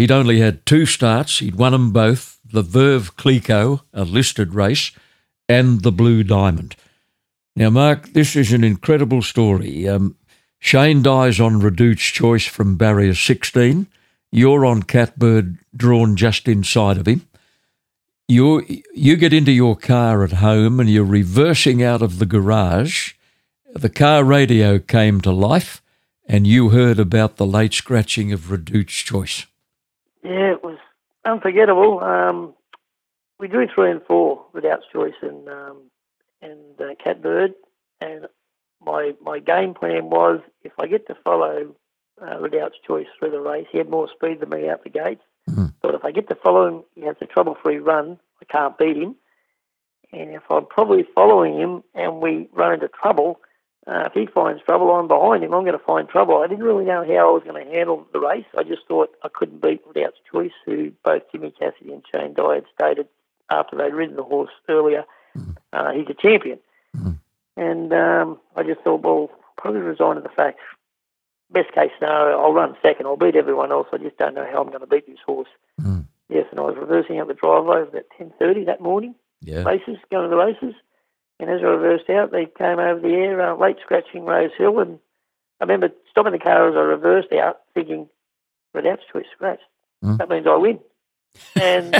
He'd 0.00 0.10
only 0.10 0.40
had 0.40 0.64
two 0.64 0.86
starts, 0.86 1.40
he'd 1.40 1.56
won 1.56 1.72
them 1.72 1.92
both 1.92 2.40
the 2.42 2.62
Veuve 2.62 3.16
Clicquot, 3.16 3.82
a 3.92 4.04
listed 4.04 4.54
race, 4.54 4.92
and 5.46 5.82
the 5.82 5.92
Blue 5.92 6.24
Diamond. 6.24 6.74
Now, 7.54 7.68
Mark, 7.68 8.14
this 8.14 8.34
is 8.34 8.50
an 8.54 8.64
incredible 8.64 9.20
story. 9.20 9.86
Um, 9.86 10.16
Shane 10.58 11.02
Dye's 11.02 11.38
on 11.38 11.60
Redoute's 11.60 12.00
choice 12.00 12.46
from 12.46 12.78
barrier 12.78 13.12
16. 13.12 13.88
You're 14.32 14.64
on 14.64 14.84
Catbird, 14.84 15.58
drawn 15.76 16.16
just 16.16 16.48
inside 16.48 16.96
of 16.96 17.06
him. 17.06 17.28
You 18.26 18.64
you 18.94 19.16
get 19.16 19.34
into 19.34 19.52
your 19.52 19.76
car 19.76 20.24
at 20.24 20.32
home 20.32 20.80
and 20.80 20.88
you're 20.88 21.04
reversing 21.04 21.82
out 21.82 22.00
of 22.00 22.18
the 22.18 22.24
garage. 22.24 23.12
The 23.74 23.90
car 23.90 24.24
radio 24.24 24.78
came 24.78 25.20
to 25.20 25.30
life, 25.30 25.82
and 26.26 26.46
you 26.46 26.70
heard 26.70 26.98
about 26.98 27.36
the 27.36 27.44
late 27.44 27.74
scratching 27.74 28.32
of 28.32 28.50
Redoute's 28.50 28.94
choice. 28.94 29.44
Yeah, 30.22 30.52
it 30.52 30.62
was 30.62 30.78
unforgettable. 31.24 32.00
Um, 32.00 32.54
we 33.38 33.48
drew 33.48 33.66
three 33.66 33.90
and 33.90 34.02
four 34.02 34.44
Redoute's 34.52 34.86
choice 34.92 35.14
and 35.22 35.48
um, 35.48 35.82
and 36.42 36.80
uh, 36.80 36.94
Catbird, 37.02 37.54
and 38.00 38.26
my 38.84 39.12
my 39.22 39.38
game 39.38 39.74
plan 39.74 40.10
was 40.10 40.40
if 40.62 40.72
I 40.78 40.86
get 40.86 41.06
to 41.08 41.16
follow 41.24 41.74
uh, 42.20 42.38
Redoute's 42.38 42.76
choice 42.86 43.06
through 43.18 43.30
the 43.30 43.40
race. 43.40 43.66
He 43.70 43.78
had 43.78 43.88
more 43.88 44.08
speed 44.08 44.40
than 44.40 44.50
me 44.50 44.68
out 44.68 44.84
the 44.84 44.90
gates. 44.90 45.22
Mm-hmm. 45.48 45.66
But 45.82 45.94
if 45.94 46.04
I 46.04 46.10
get 46.10 46.28
to 46.28 46.34
follow 46.34 46.66
him, 46.66 46.84
he 46.94 47.02
has 47.02 47.16
a 47.20 47.26
trouble-free 47.26 47.78
run. 47.78 48.18
I 48.42 48.44
can't 48.44 48.76
beat 48.76 48.96
him. 48.96 49.16
And 50.12 50.30
if 50.30 50.42
I'm 50.50 50.66
probably 50.66 51.06
following 51.14 51.58
him 51.58 51.82
and 51.94 52.20
we 52.20 52.48
run 52.52 52.74
into 52.74 52.88
trouble, 52.88 53.40
uh, 53.90 54.04
if 54.06 54.12
he 54.12 54.26
finds 54.26 54.62
trouble, 54.62 54.92
I'm 54.92 55.08
behind 55.08 55.42
him. 55.42 55.52
I'm 55.52 55.64
going 55.64 55.78
to 55.78 55.84
find 55.84 56.08
trouble. 56.08 56.38
I 56.38 56.46
didn't 56.46 56.64
really 56.64 56.84
know 56.84 57.04
how 57.04 57.28
I 57.28 57.32
was 57.32 57.42
going 57.44 57.62
to 57.62 57.70
handle 57.70 58.06
the 58.12 58.20
race. 58.20 58.46
I 58.56 58.62
just 58.62 58.86
thought 58.86 59.10
I 59.24 59.28
couldn't 59.28 59.60
beat 59.60 59.82
Redoute's 59.86 60.20
choice, 60.30 60.52
who 60.64 60.92
both 61.04 61.22
Jimmy 61.32 61.50
Cassidy 61.50 61.92
and 61.92 62.04
Shane 62.10 62.34
Dye 62.34 62.54
had 62.54 62.64
stated 62.74 63.08
after 63.50 63.76
they'd 63.76 63.92
ridden 63.92 64.16
the 64.16 64.22
horse 64.22 64.52
earlier, 64.68 65.04
mm-hmm. 65.36 65.52
uh, 65.72 65.92
he's 65.92 66.08
a 66.08 66.14
champion. 66.14 66.58
Mm-hmm. 66.96 67.10
And 67.56 67.92
um, 67.92 68.38
I 68.56 68.62
just 68.62 68.80
thought, 68.82 69.02
well, 69.02 69.30
probably 69.58 69.80
resign 69.80 70.16
to 70.16 70.22
the 70.22 70.28
fact 70.28 70.60
best 71.52 71.72
case 71.72 71.90
scenario, 71.98 72.40
I'll 72.40 72.52
run 72.52 72.76
second. 72.80 73.06
I'll 73.06 73.16
beat 73.16 73.34
everyone 73.36 73.72
else. 73.72 73.88
I 73.92 73.98
just 73.98 74.16
don't 74.18 74.34
know 74.34 74.46
how 74.50 74.62
I'm 74.62 74.68
going 74.68 74.80
to 74.80 74.86
beat 74.86 75.06
this 75.06 75.18
horse. 75.26 75.48
Mm. 75.80 76.06
Yes, 76.28 76.46
and 76.52 76.60
I 76.60 76.62
was 76.62 76.76
reversing 76.76 77.18
out 77.18 77.26
the 77.26 77.34
driveway 77.34 77.82
at 77.92 78.06
ten 78.16 78.32
thirty 78.38 78.64
that 78.64 78.80
morning. 78.80 79.16
Yeah. 79.40 79.64
Races, 79.64 79.96
going 80.10 80.30
to 80.30 80.30
the 80.30 80.36
races, 80.36 80.74
and 81.40 81.50
as 81.50 81.60
I 81.60 81.66
reversed 81.66 82.10
out, 82.10 82.32
they 82.32 82.46
came 82.46 82.78
over 82.78 83.00
the 83.00 83.08
air, 83.08 83.40
uh, 83.40 83.56
late 83.56 83.76
scratching 83.82 84.24
Rose 84.24 84.50
Hill, 84.56 84.78
and 84.78 84.98
I 85.60 85.64
remember 85.64 85.90
stopping 86.10 86.32
the 86.32 86.38
car 86.38 86.68
as 86.68 86.76
I 86.76 86.80
reversed 86.80 87.32
out, 87.32 87.60
thinking, 87.74 88.08
"Redoute's 88.74 89.02
choice 89.12 89.26
scratch. 89.34 89.60
Mm. 90.04 90.18
That 90.18 90.28
means 90.28 90.46
I 90.46 90.56
win." 90.56 90.80
And 91.60 91.94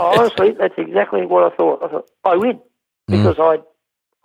honestly, 0.00 0.52
that's 0.52 0.78
exactly 0.78 1.26
what 1.26 1.52
I 1.52 1.54
thought. 1.54 1.82
I 1.82 1.88
thought 1.88 2.10
I 2.24 2.36
win 2.36 2.56
mm. 2.56 2.60
because 3.10 3.36
mm. 3.36 3.62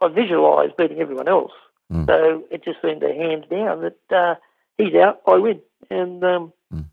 I 0.01 0.05
I 0.05 0.07
visualised 0.09 0.77
beating 0.77 0.99
everyone 0.99 1.27
else. 1.27 1.51
Mm. 1.91 2.05
So 2.07 2.43
it 2.49 2.63
just 2.63 2.81
seemed 2.81 3.03
a 3.03 3.13
hands 3.13 3.45
down 3.49 3.81
that. 3.81 4.15
Uh, 4.15 4.35
he's 4.77 4.95
out, 4.95 5.21
I 5.27 5.35
win. 5.35 5.61
And 5.89 6.23
um, 6.23 6.53
mm. 6.73 6.85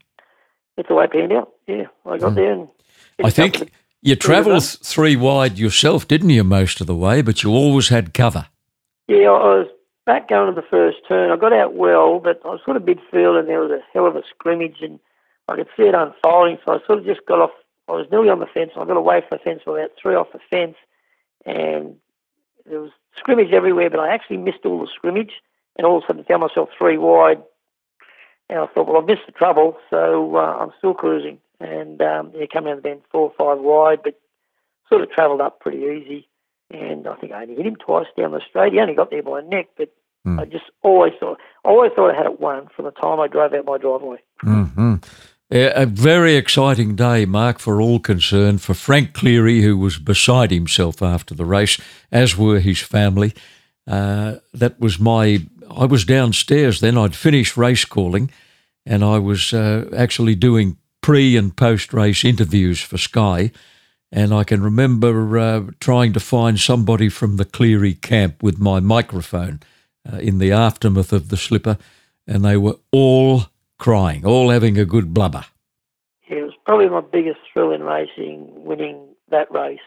that's 0.77 0.89
the 0.89 0.95
way 0.95 1.05
it 1.05 1.13
panned 1.13 1.33
out. 1.33 1.53
Yeah, 1.67 1.87
I 2.07 2.19
got 2.19 2.33
mm. 2.33 2.35
there. 2.35 2.53
And 2.53 2.69
I 3.23 3.31
think 3.31 3.73
You 4.05 4.17
travelled 4.17 4.65
three 4.65 5.15
wide 5.15 5.61
yourself, 5.61 6.09
didn't 6.09 6.31
you, 6.31 6.43
most 6.43 6.81
of 6.81 6.89
the 6.89 6.95
way, 6.95 7.23
but 7.23 7.45
you 7.45 7.51
always 7.51 7.89
had 7.89 8.13
cover. 8.13 8.47
Yeah, 9.07 9.31
I 9.31 9.59
was 9.59 9.69
back 10.07 10.27
going 10.27 10.53
to 10.53 10.61
the 10.61 10.67
first 10.67 10.99
turn. 11.07 11.31
I 11.31 11.37
got 11.37 11.53
out 11.53 11.75
well, 11.75 12.19
but 12.19 12.41
I 12.45 12.49
was 12.49 12.61
sort 12.65 12.77
of 12.77 12.83
midfield 12.83 13.39
and 13.39 13.49
there 13.49 13.61
was 13.61 13.71
a 13.71 13.79
hell 13.93 14.09
of 14.09 14.17
a 14.17 14.23
scrimmage 14.29 14.79
and 14.81 14.99
I 15.47 15.55
could 15.55 15.69
see 15.77 15.85
it 15.85 15.95
unfolding. 15.95 16.59
So 16.65 16.73
I 16.73 16.85
sort 16.85 16.99
of 16.99 17.05
just 17.05 17.25
got 17.27 17.39
off. 17.39 17.53
I 17.87 17.93
was 17.93 18.09
nearly 18.11 18.29
on 18.29 18.41
the 18.41 18.47
fence. 18.47 18.73
I 18.77 18.85
got 18.85 18.97
away 18.97 19.21
from 19.21 19.39
the 19.39 19.45
fence 19.45 19.61
for 19.63 19.79
about 19.79 19.93
three 20.01 20.17
off 20.17 20.33
the 20.33 20.41
fence 20.51 20.77
and 21.47 21.95
there 22.67 22.81
was 22.81 22.91
scrimmage 23.17 23.53
everywhere, 23.53 23.89
but 23.89 24.01
I 24.01 24.13
actually 24.13 24.39
missed 24.39 24.65
all 24.65 24.81
the 24.81 24.89
scrimmage 24.93 25.35
and 25.77 25.87
all 25.87 25.99
of 25.99 26.03
a 26.03 26.07
sudden 26.09 26.25
found 26.25 26.41
myself 26.41 26.71
three 26.77 26.99
wide. 26.99 27.41
And 28.51 28.59
I 28.59 28.67
thought, 28.67 28.89
well, 28.89 29.01
I've 29.01 29.07
missed 29.07 29.27
the 29.27 29.33
trouble, 29.33 29.77
so 29.91 30.37
uh, 30.37 30.57
I'm 30.59 30.73
still 30.79 30.93
cruising 30.93 31.39
and 31.65 32.01
um, 32.03 32.33
yeah, 32.35 32.47
coming 32.53 32.73
out 32.73 32.79
of 32.79 32.83
the 32.83 32.89
bend 32.89 33.03
four 33.11 33.31
or 33.31 33.35
five 33.39 33.63
wide, 33.63 34.01
but 34.03 34.21
sort 34.89 35.03
of 35.03 35.11
travelled 35.11 35.41
up 35.41 35.61
pretty 35.61 35.79
easy. 35.79 36.29
And 36.71 37.07
I 37.07 37.17
think 37.17 37.33
I 37.33 37.43
only 37.43 37.57
hit 37.57 37.67
him 37.67 37.77
twice 37.77 38.07
down 38.17 38.33
the 38.33 38.41
straight. 38.49 38.73
He 38.73 38.81
only 38.81 38.95
got 38.95 39.11
there 39.11 39.23
by 39.23 39.41
a 39.41 39.43
neck, 39.43 39.69
but 39.77 39.93
mm. 40.27 40.41
I 40.41 40.47
just 40.47 40.65
always 40.83 41.13
thought, 41.21 41.39
I 41.65 41.69
always 41.69 41.93
thought 41.95 42.11
I 42.11 42.17
had 42.17 42.27
it 42.27 42.41
won 42.41 42.69
from 42.75 42.87
the 42.87 42.93
time 42.93 43.21
I 43.21 43.27
drove 43.29 43.53
out 43.53 43.67
my 43.67 43.79
driveway. 43.79 44.19
Mm-hmm. 44.45 44.95
A 45.55 45.85
very 45.85 46.37
exciting 46.37 46.97
day, 46.97 47.27
Mark, 47.27 47.59
for 47.59 47.79
all 47.79 47.99
concerned. 47.99 48.63
For 48.63 48.73
Frank 48.73 49.13
Cleary, 49.13 49.61
who 49.61 49.77
was 49.77 49.99
beside 49.99 50.51
himself 50.51 51.03
after 51.03 51.35
the 51.35 51.45
race, 51.45 51.79
as 52.11 52.39
were 52.39 52.59
his 52.59 52.81
family. 52.81 53.35
Uh, 53.87 54.37
that 54.55 54.81
was 54.81 54.99
my. 54.99 55.47
I 55.71 55.85
was 55.85 56.07
downstairs 56.07 56.81
then. 56.81 56.97
I'd 56.97 57.15
finished 57.15 57.59
race 57.59 57.85
calling, 57.85 58.31
and 58.87 59.05
I 59.05 59.19
was 59.19 59.53
uh, 59.53 59.91
actually 59.95 60.37
doing 60.37 60.79
pre 61.03 61.37
and 61.37 61.55
post 61.55 61.93
race 61.93 62.25
interviews 62.25 62.81
for 62.81 62.97
Sky. 62.97 63.51
And 64.11 64.33
I 64.33 64.45
can 64.45 64.63
remember 64.63 65.39
uh, 65.39 65.63
trying 65.81 66.13
to 66.13 66.21
find 66.21 66.59
somebody 66.59 67.09
from 67.09 67.37
the 67.37 67.45
Cleary 67.45 67.95
camp 67.95 68.43
with 68.43 68.59
my 68.59 68.79
microphone 68.79 69.61
uh, 70.11 70.17
in 70.17 70.39
the 70.39 70.53
aftermath 70.53 71.13
of 71.13 71.29
the 71.29 71.37
slipper, 71.37 71.79
and 72.27 72.45
they 72.45 72.57
were 72.57 72.77
all 72.91 73.47
crying, 73.79 74.25
all 74.25 74.51
having 74.51 74.79
a 74.79 74.85
good 74.85 75.15
blubber. 75.15 75.45
Yeah, 76.29 76.39
it 76.39 76.43
was 76.43 76.55
probably 76.65 76.89
my 76.89 77.01
biggest 77.01 77.41
thrill 77.53 77.73
in 77.73 77.83
racing, 77.83 78.49
winning 78.65 79.09
that 79.31 79.51
race 79.51 79.81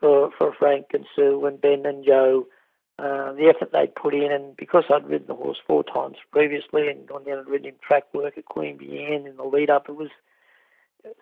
for, 0.00 0.30
for 0.36 0.54
Frank 0.58 0.86
and 0.92 1.04
Sue 1.14 1.44
and 1.46 1.60
Ben 1.60 1.84
and 1.86 2.04
Joe. 2.04 2.46
Uh, 2.98 3.32
the 3.32 3.52
effort 3.54 3.70
they'd 3.72 3.94
put 3.94 4.14
in, 4.14 4.30
and 4.30 4.56
because 4.56 4.84
I'd 4.92 5.08
ridden 5.08 5.26
the 5.26 5.34
horse 5.34 5.58
four 5.66 5.82
times 5.82 6.16
previously 6.30 6.88
and 6.88 7.06
gone 7.06 7.24
down 7.24 7.38
and 7.38 7.48
ridden 7.48 7.68
him 7.68 7.74
track 7.86 8.04
work 8.14 8.38
at 8.38 8.44
Queanbeyan 8.44 9.26
in 9.26 9.36
the 9.36 9.44
lead 9.44 9.70
up, 9.70 9.88
it 9.88 9.96
was 9.96 10.10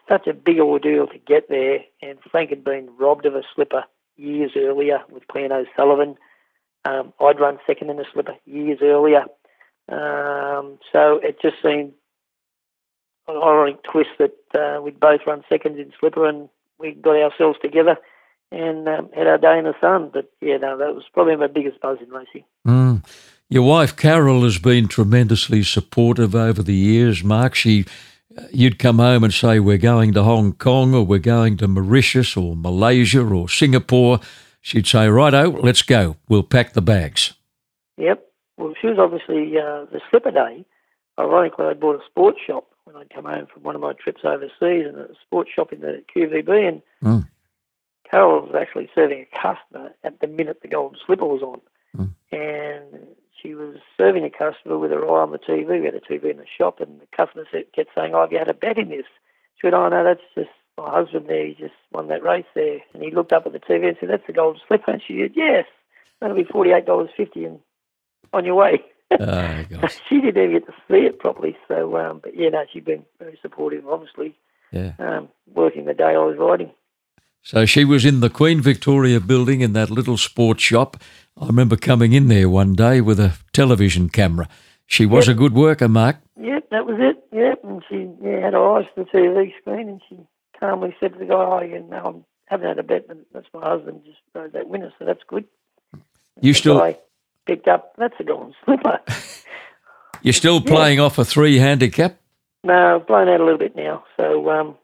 such 0.09 0.26
a 0.26 0.35
big 0.35 0.61
ordeal 0.61 1.07
to 1.07 1.18
get 1.18 1.49
there, 1.49 1.81
and 2.03 2.18
Frank 2.31 2.51
had 2.51 2.64
been 2.64 2.89
robbed 2.99 3.26
of 3.26 3.35
a 3.35 3.43
slipper 3.55 3.85
years 4.16 4.53
earlier 4.57 5.01
with 5.09 5.26
Clan 5.28 5.53
O'Sullivan. 5.53 6.16
Um, 6.85 7.12
I'd 7.20 7.41
run 7.41 7.59
second 7.66 7.91
in 7.91 7.97
the 7.97 8.07
slipper 8.12 8.37
years 8.47 8.78
earlier. 8.83 9.24
Um, 9.89 10.78
so 10.93 11.16
it 11.22 11.41
just 11.41 11.57
seemed 11.62 11.93
an 13.28 13.37
ironic 13.37 13.83
twist 13.83 14.11
that 14.18 14.37
uh, 14.55 14.81
we'd 14.81 15.01
both 15.01 15.20
run 15.26 15.43
seconds 15.49 15.78
in 15.78 15.93
slipper 15.99 16.26
and 16.26 16.49
we 16.78 16.93
got 16.93 17.16
ourselves 17.16 17.59
together 17.61 17.97
and 18.53 18.89
um, 18.89 19.11
had 19.14 19.26
our 19.26 19.39
day 19.39 19.59
in 19.59 19.64
the 19.64 19.74
sun. 19.81 20.11
But 20.12 20.31
yeah, 20.41 20.57
no, 20.59 20.76
that 20.78 20.95
was 20.95 21.05
probably 21.12 21.37
my 21.37 21.47
biggest 21.47 21.81
buzz 21.81 21.99
in 22.01 22.11
racing. 22.11 22.45
Mm. 22.66 23.05
Your 23.49 23.66
wife 23.66 23.97
Carol 23.97 24.45
has 24.45 24.59
been 24.59 24.87
tremendously 24.87 25.64
supportive 25.64 26.35
over 26.35 26.62
the 26.62 26.74
years, 26.74 27.24
Mark. 27.24 27.55
She 27.55 27.85
you'd 28.53 28.78
come 28.78 28.99
home 28.99 29.24
and 29.24 29.33
say, 29.33 29.61
We're 29.61 29.78
going 29.78 30.12
to 30.14 30.22
Hong 30.22 30.53
Kong 30.53 30.95
or 30.95 31.05
we're 31.05 31.18
going 31.18 31.57
to 31.59 31.68
Mauritius 31.68 32.37
or 32.37 32.57
Malaysia 32.57 33.22
or 33.22 33.49
Singapore. 33.49 34.20
She'd 34.61 34.87
say, 34.87 35.09
Righto, 35.09 35.51
let's 35.51 35.83
go. 35.83 36.16
We'll 36.28 36.43
pack 36.43 36.72
the 36.72 36.83
bags. 36.83 37.35
Yep. 37.97 38.26
Well, 38.57 38.74
she 38.81 38.89
was 38.89 38.99
obviously 38.99 39.57
uh, 39.59 39.87
the 39.93 40.01
slipper 40.11 40.31
day. 40.31 40.64
Ironically, 41.18 41.66
I 41.66 41.74
bought 41.74 41.97
a 41.97 42.07
sports 42.07 42.39
shop 42.47 42.70
when 42.85 42.97
I'd 42.97 43.11
come 43.11 43.24
home 43.24 43.47
from 43.53 43.62
one 43.62 43.74
of 43.74 43.81
my 43.81 43.93
trips 43.93 44.22
overseas 44.24 44.87
and 44.87 44.97
a 44.97 45.09
sports 45.22 45.51
shop 45.55 45.72
in 45.72 45.81
the 45.81 46.03
QVB. 46.14 46.68
And 46.68 46.83
mm. 47.03 47.28
Carol 48.11 48.47
was 48.47 48.55
actually 48.59 48.91
serving 48.95 49.26
a 49.26 49.37
customer 49.37 49.91
at 50.03 50.20
the 50.20 50.26
minute 50.26 50.61
the 50.62 50.68
golden 50.68 50.99
slipper 51.07 51.26
was 51.26 51.43
on. 51.43 51.61
Mm. 51.97 52.14
And 52.33 53.07
she 53.41 53.55
was 53.55 53.76
serving 53.97 54.24
a 54.24 54.30
customer 54.30 54.78
with 54.78 54.91
her 54.91 55.05
eye 55.05 55.22
on 55.22 55.32
the 55.32 55.38
TV. 55.38 55.80
We 55.80 55.84
had 55.84 55.95
a 55.95 56.01
TV 56.01 56.30
in 56.30 56.38
the 56.38 56.47
shop, 56.59 56.80
and 56.80 57.01
the 57.01 57.07
customer 57.16 57.45
kept 57.74 57.91
saying, 57.95 58.14
"Oh, 58.14 58.22
have 58.22 58.32
you 58.32 58.38
had 58.38 58.49
a 58.49 58.55
bet 58.55 58.78
in 58.78 58.88
this?" 58.88 59.07
She 59.57 59.66
went, 59.66 59.74
"Oh 59.74 59.88
no, 59.88 60.05
that's 60.05 60.20
just 60.34 60.51
my 60.78 60.91
husband 60.91 61.26
there. 61.28 61.47
He 61.47 61.55
just 61.55 61.74
won 61.93 62.09
that 62.09 62.22
race 62.22 62.47
there." 62.55 62.78
And 62.95 63.03
he 63.03 63.11
looked 63.11 63.32
up 63.32 63.47
at 63.47 63.53
the 63.53 63.61
TV 63.61 63.88
and 63.88 63.97
said, 63.99 64.11
"That's 64.11 64.26
the 64.26 64.32
golden 64.32 64.61
slipper." 64.66 64.93
And 64.93 65.03
she 65.03 65.20
said, 65.20 65.32
"Yes, 65.34 65.66
that'll 66.20 66.36
be 66.36 66.45
forty-eight 66.45 66.86
dollars 66.86 67.11
fifty, 67.16 67.45
and 67.45 67.61
on 68.32 68.45
your 68.45 68.55
way." 68.55 68.82
Oh, 69.12 69.64
she 70.09 70.20
didn't 70.20 70.43
even 70.43 70.53
get 70.53 70.66
to 70.66 70.74
see 70.88 71.07
it 71.07 71.18
properly. 71.18 71.57
So, 71.68 71.97
um, 71.97 72.20
but 72.22 72.36
yeah, 72.36 72.51
no, 72.51 72.64
she's 72.72 72.84
been 72.84 73.05
very 73.18 73.38
supportive. 73.43 73.88
Obviously, 73.88 74.36
yeah, 74.70 74.93
um, 74.99 75.28
working 75.53 75.84
the 75.84 75.95
day 75.95 76.14
I 76.14 76.18
was 76.18 76.36
riding. 76.38 76.70
So 77.43 77.64
she 77.64 77.84
was 77.84 78.05
in 78.05 78.20
the 78.20 78.30
Queen 78.30 78.61
Victoria 78.61 79.18
building 79.18 79.61
in 79.61 79.72
that 79.72 79.91
little 79.91 80.18
sports 80.18 80.62
shop 80.62 80.97
I 81.41 81.47
remember 81.47 81.76
coming 81.76 82.12
in 82.12 82.28
there 82.28 82.51
one 82.51 82.74
day 82.74 83.01
with 83.01 83.18
a 83.18 83.32
television 83.53 84.11
camera. 84.11 84.47
She 84.86 85.07
was 85.07 85.26
yep. 85.26 85.36
a 85.36 85.38
good 85.38 85.55
worker, 85.55 85.88
Mark. 85.88 86.16
Yep, 86.38 86.68
that 86.70 86.84
was 86.84 86.97
it. 86.99 87.16
Yep, 87.32 87.61
and 87.64 87.82
she 87.88 88.11
yeah, 88.22 88.41
had 88.45 88.53
her 88.53 88.76
eyes 88.76 88.84
to 88.95 89.05
the 89.05 89.11
TV 89.11 89.53
screen, 89.59 89.88
and 89.88 90.03
she 90.07 90.18
calmly 90.59 90.95
said 91.01 91.14
to 91.14 91.18
the 91.18 91.24
guy, 91.24 91.34
"Oh, 91.34 91.62
you 91.62 91.80
know, 91.88 92.24
I 92.51 92.53
haven't 92.55 92.68
had 92.68 92.78
a 92.78 92.82
bet, 92.82 93.09
but 93.09 93.16
that's 93.32 93.47
my 93.55 93.66
husband 93.66 94.03
just 94.05 94.18
rode 94.34 94.53
that 94.53 94.68
winner, 94.68 94.93
so 94.99 95.07
that's 95.07 95.22
good." 95.26 95.45
You 96.43 96.53
still 96.53 96.95
picked 97.47 97.68
up. 97.68 97.95
That's 97.97 98.14
a 98.18 98.24
golden 98.24 98.55
slipper. 98.64 99.01
You're 100.22 100.34
still 100.34 100.61
playing 100.61 100.99
yeah. 100.99 101.05
off 101.05 101.16
a 101.16 101.24
three 101.24 101.57
handicap? 101.57 102.18
No, 102.64 102.97
I've 102.97 103.07
blown 103.07 103.28
out 103.28 103.41
a 103.41 103.45
little 103.45 103.59
bit 103.59 103.74
now, 103.74 104.05
so 104.18 104.51
um, 104.51 104.76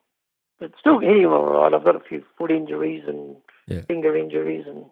but 0.59 0.73
still 0.79 0.99
getting 0.99 1.17
hitting 1.17 1.31
all 1.31 1.45
right. 1.45 1.73
I've 1.73 1.85
got 1.85 1.97
a 1.97 2.01
few 2.01 2.25
foot 2.39 2.51
injuries 2.51 3.05
and 3.07 3.37
yeah. 3.67 3.83
finger 3.83 4.17
injuries 4.17 4.65
and 4.67 4.85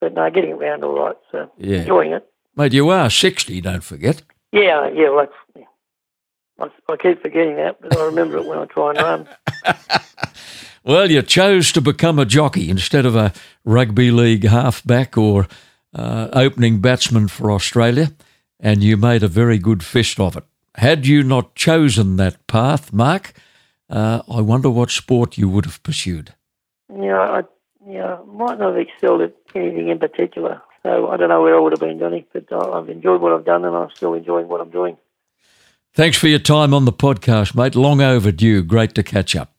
but 0.00 0.14
no, 0.14 0.28
getting 0.30 0.52
around 0.52 0.82
all 0.82 0.98
right. 0.98 1.16
So 1.30 1.50
yeah. 1.58 1.78
enjoying 1.78 2.12
it. 2.12 2.28
Mate, 2.56 2.72
you 2.72 2.90
are 2.90 3.08
60, 3.08 3.60
don't 3.60 3.84
forget. 3.84 4.22
Yeah, 4.50 4.90
yeah, 4.90 5.08
well, 5.10 5.28
yeah. 5.56 5.64
I, 6.58 6.92
I 6.92 6.96
keep 6.96 7.22
forgetting 7.22 7.56
that, 7.56 7.80
but 7.80 7.96
I 7.96 8.04
remember 8.04 8.38
it 8.38 8.46
when 8.46 8.58
I 8.58 8.66
try 8.66 8.90
and 8.90 8.98
run. 8.98 9.28
well, 10.84 11.10
you 11.10 11.22
chose 11.22 11.72
to 11.72 11.80
become 11.80 12.18
a 12.18 12.26
jockey 12.26 12.68
instead 12.68 13.06
of 13.06 13.16
a 13.16 13.32
rugby 13.64 14.10
league 14.10 14.44
halfback 14.44 15.16
or 15.16 15.46
uh, 15.94 16.28
opening 16.32 16.80
batsman 16.80 17.28
for 17.28 17.50
Australia, 17.50 18.12
and 18.60 18.82
you 18.82 18.96
made 18.96 19.22
a 19.22 19.28
very 19.28 19.58
good 19.58 19.82
fist 19.82 20.20
of 20.20 20.36
it. 20.36 20.44
Had 20.74 21.06
you 21.06 21.22
not 21.22 21.54
chosen 21.54 22.16
that 22.16 22.46
path, 22.46 22.92
Mark, 22.92 23.32
uh, 23.90 24.22
I 24.28 24.40
wonder 24.40 24.70
what 24.70 24.90
sport 24.90 25.38
you 25.38 25.48
would 25.48 25.66
have 25.66 25.82
pursued. 25.82 26.34
Yeah, 26.88 27.18
I 27.18 27.42
yeah, 27.86 28.18
might 28.26 28.58
not 28.58 28.74
have 28.74 28.76
excelled 28.76 29.22
at 29.22 29.34
anything 29.54 29.88
in 29.88 29.98
particular. 29.98 30.62
So 30.82 31.08
I 31.08 31.16
don't 31.16 31.28
know 31.28 31.42
where 31.42 31.56
I 31.56 31.60
would 31.60 31.72
have 31.72 31.80
been, 31.80 31.98
Johnny, 31.98 32.26
but 32.32 32.52
I've 32.52 32.88
enjoyed 32.88 33.20
what 33.20 33.32
I've 33.32 33.44
done 33.44 33.64
and 33.64 33.76
I'm 33.76 33.90
still 33.94 34.14
enjoying 34.14 34.48
what 34.48 34.60
I'm 34.60 34.70
doing. 34.70 34.96
Thanks 35.94 36.16
for 36.16 36.26
your 36.26 36.38
time 36.38 36.72
on 36.72 36.86
the 36.86 36.92
podcast, 36.92 37.54
mate. 37.54 37.74
Long 37.74 38.00
overdue. 38.00 38.62
Great 38.62 38.94
to 38.94 39.02
catch 39.02 39.36
up. 39.36 39.52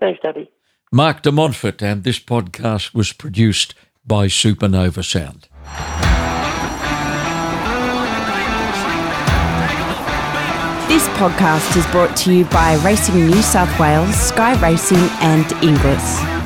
Thanks, 0.00 0.20
Debbie. 0.22 0.50
Mark 0.92 1.22
de 1.22 1.32
Montfort, 1.32 1.82
and 1.82 2.04
this 2.04 2.20
podcast 2.20 2.94
was 2.94 3.12
produced 3.12 3.74
by 4.06 4.26
Supernova 4.26 5.04
Sound. 5.04 5.48
Podcast 11.14 11.76
is 11.76 11.86
brought 11.92 12.16
to 12.16 12.32
you 12.32 12.44
by 12.46 12.74
Racing 12.84 13.26
New 13.26 13.42
South 13.42 13.78
Wales, 13.78 14.14
Sky 14.14 14.60
Racing, 14.60 15.08
and 15.20 15.50
Inglis. 15.62 16.43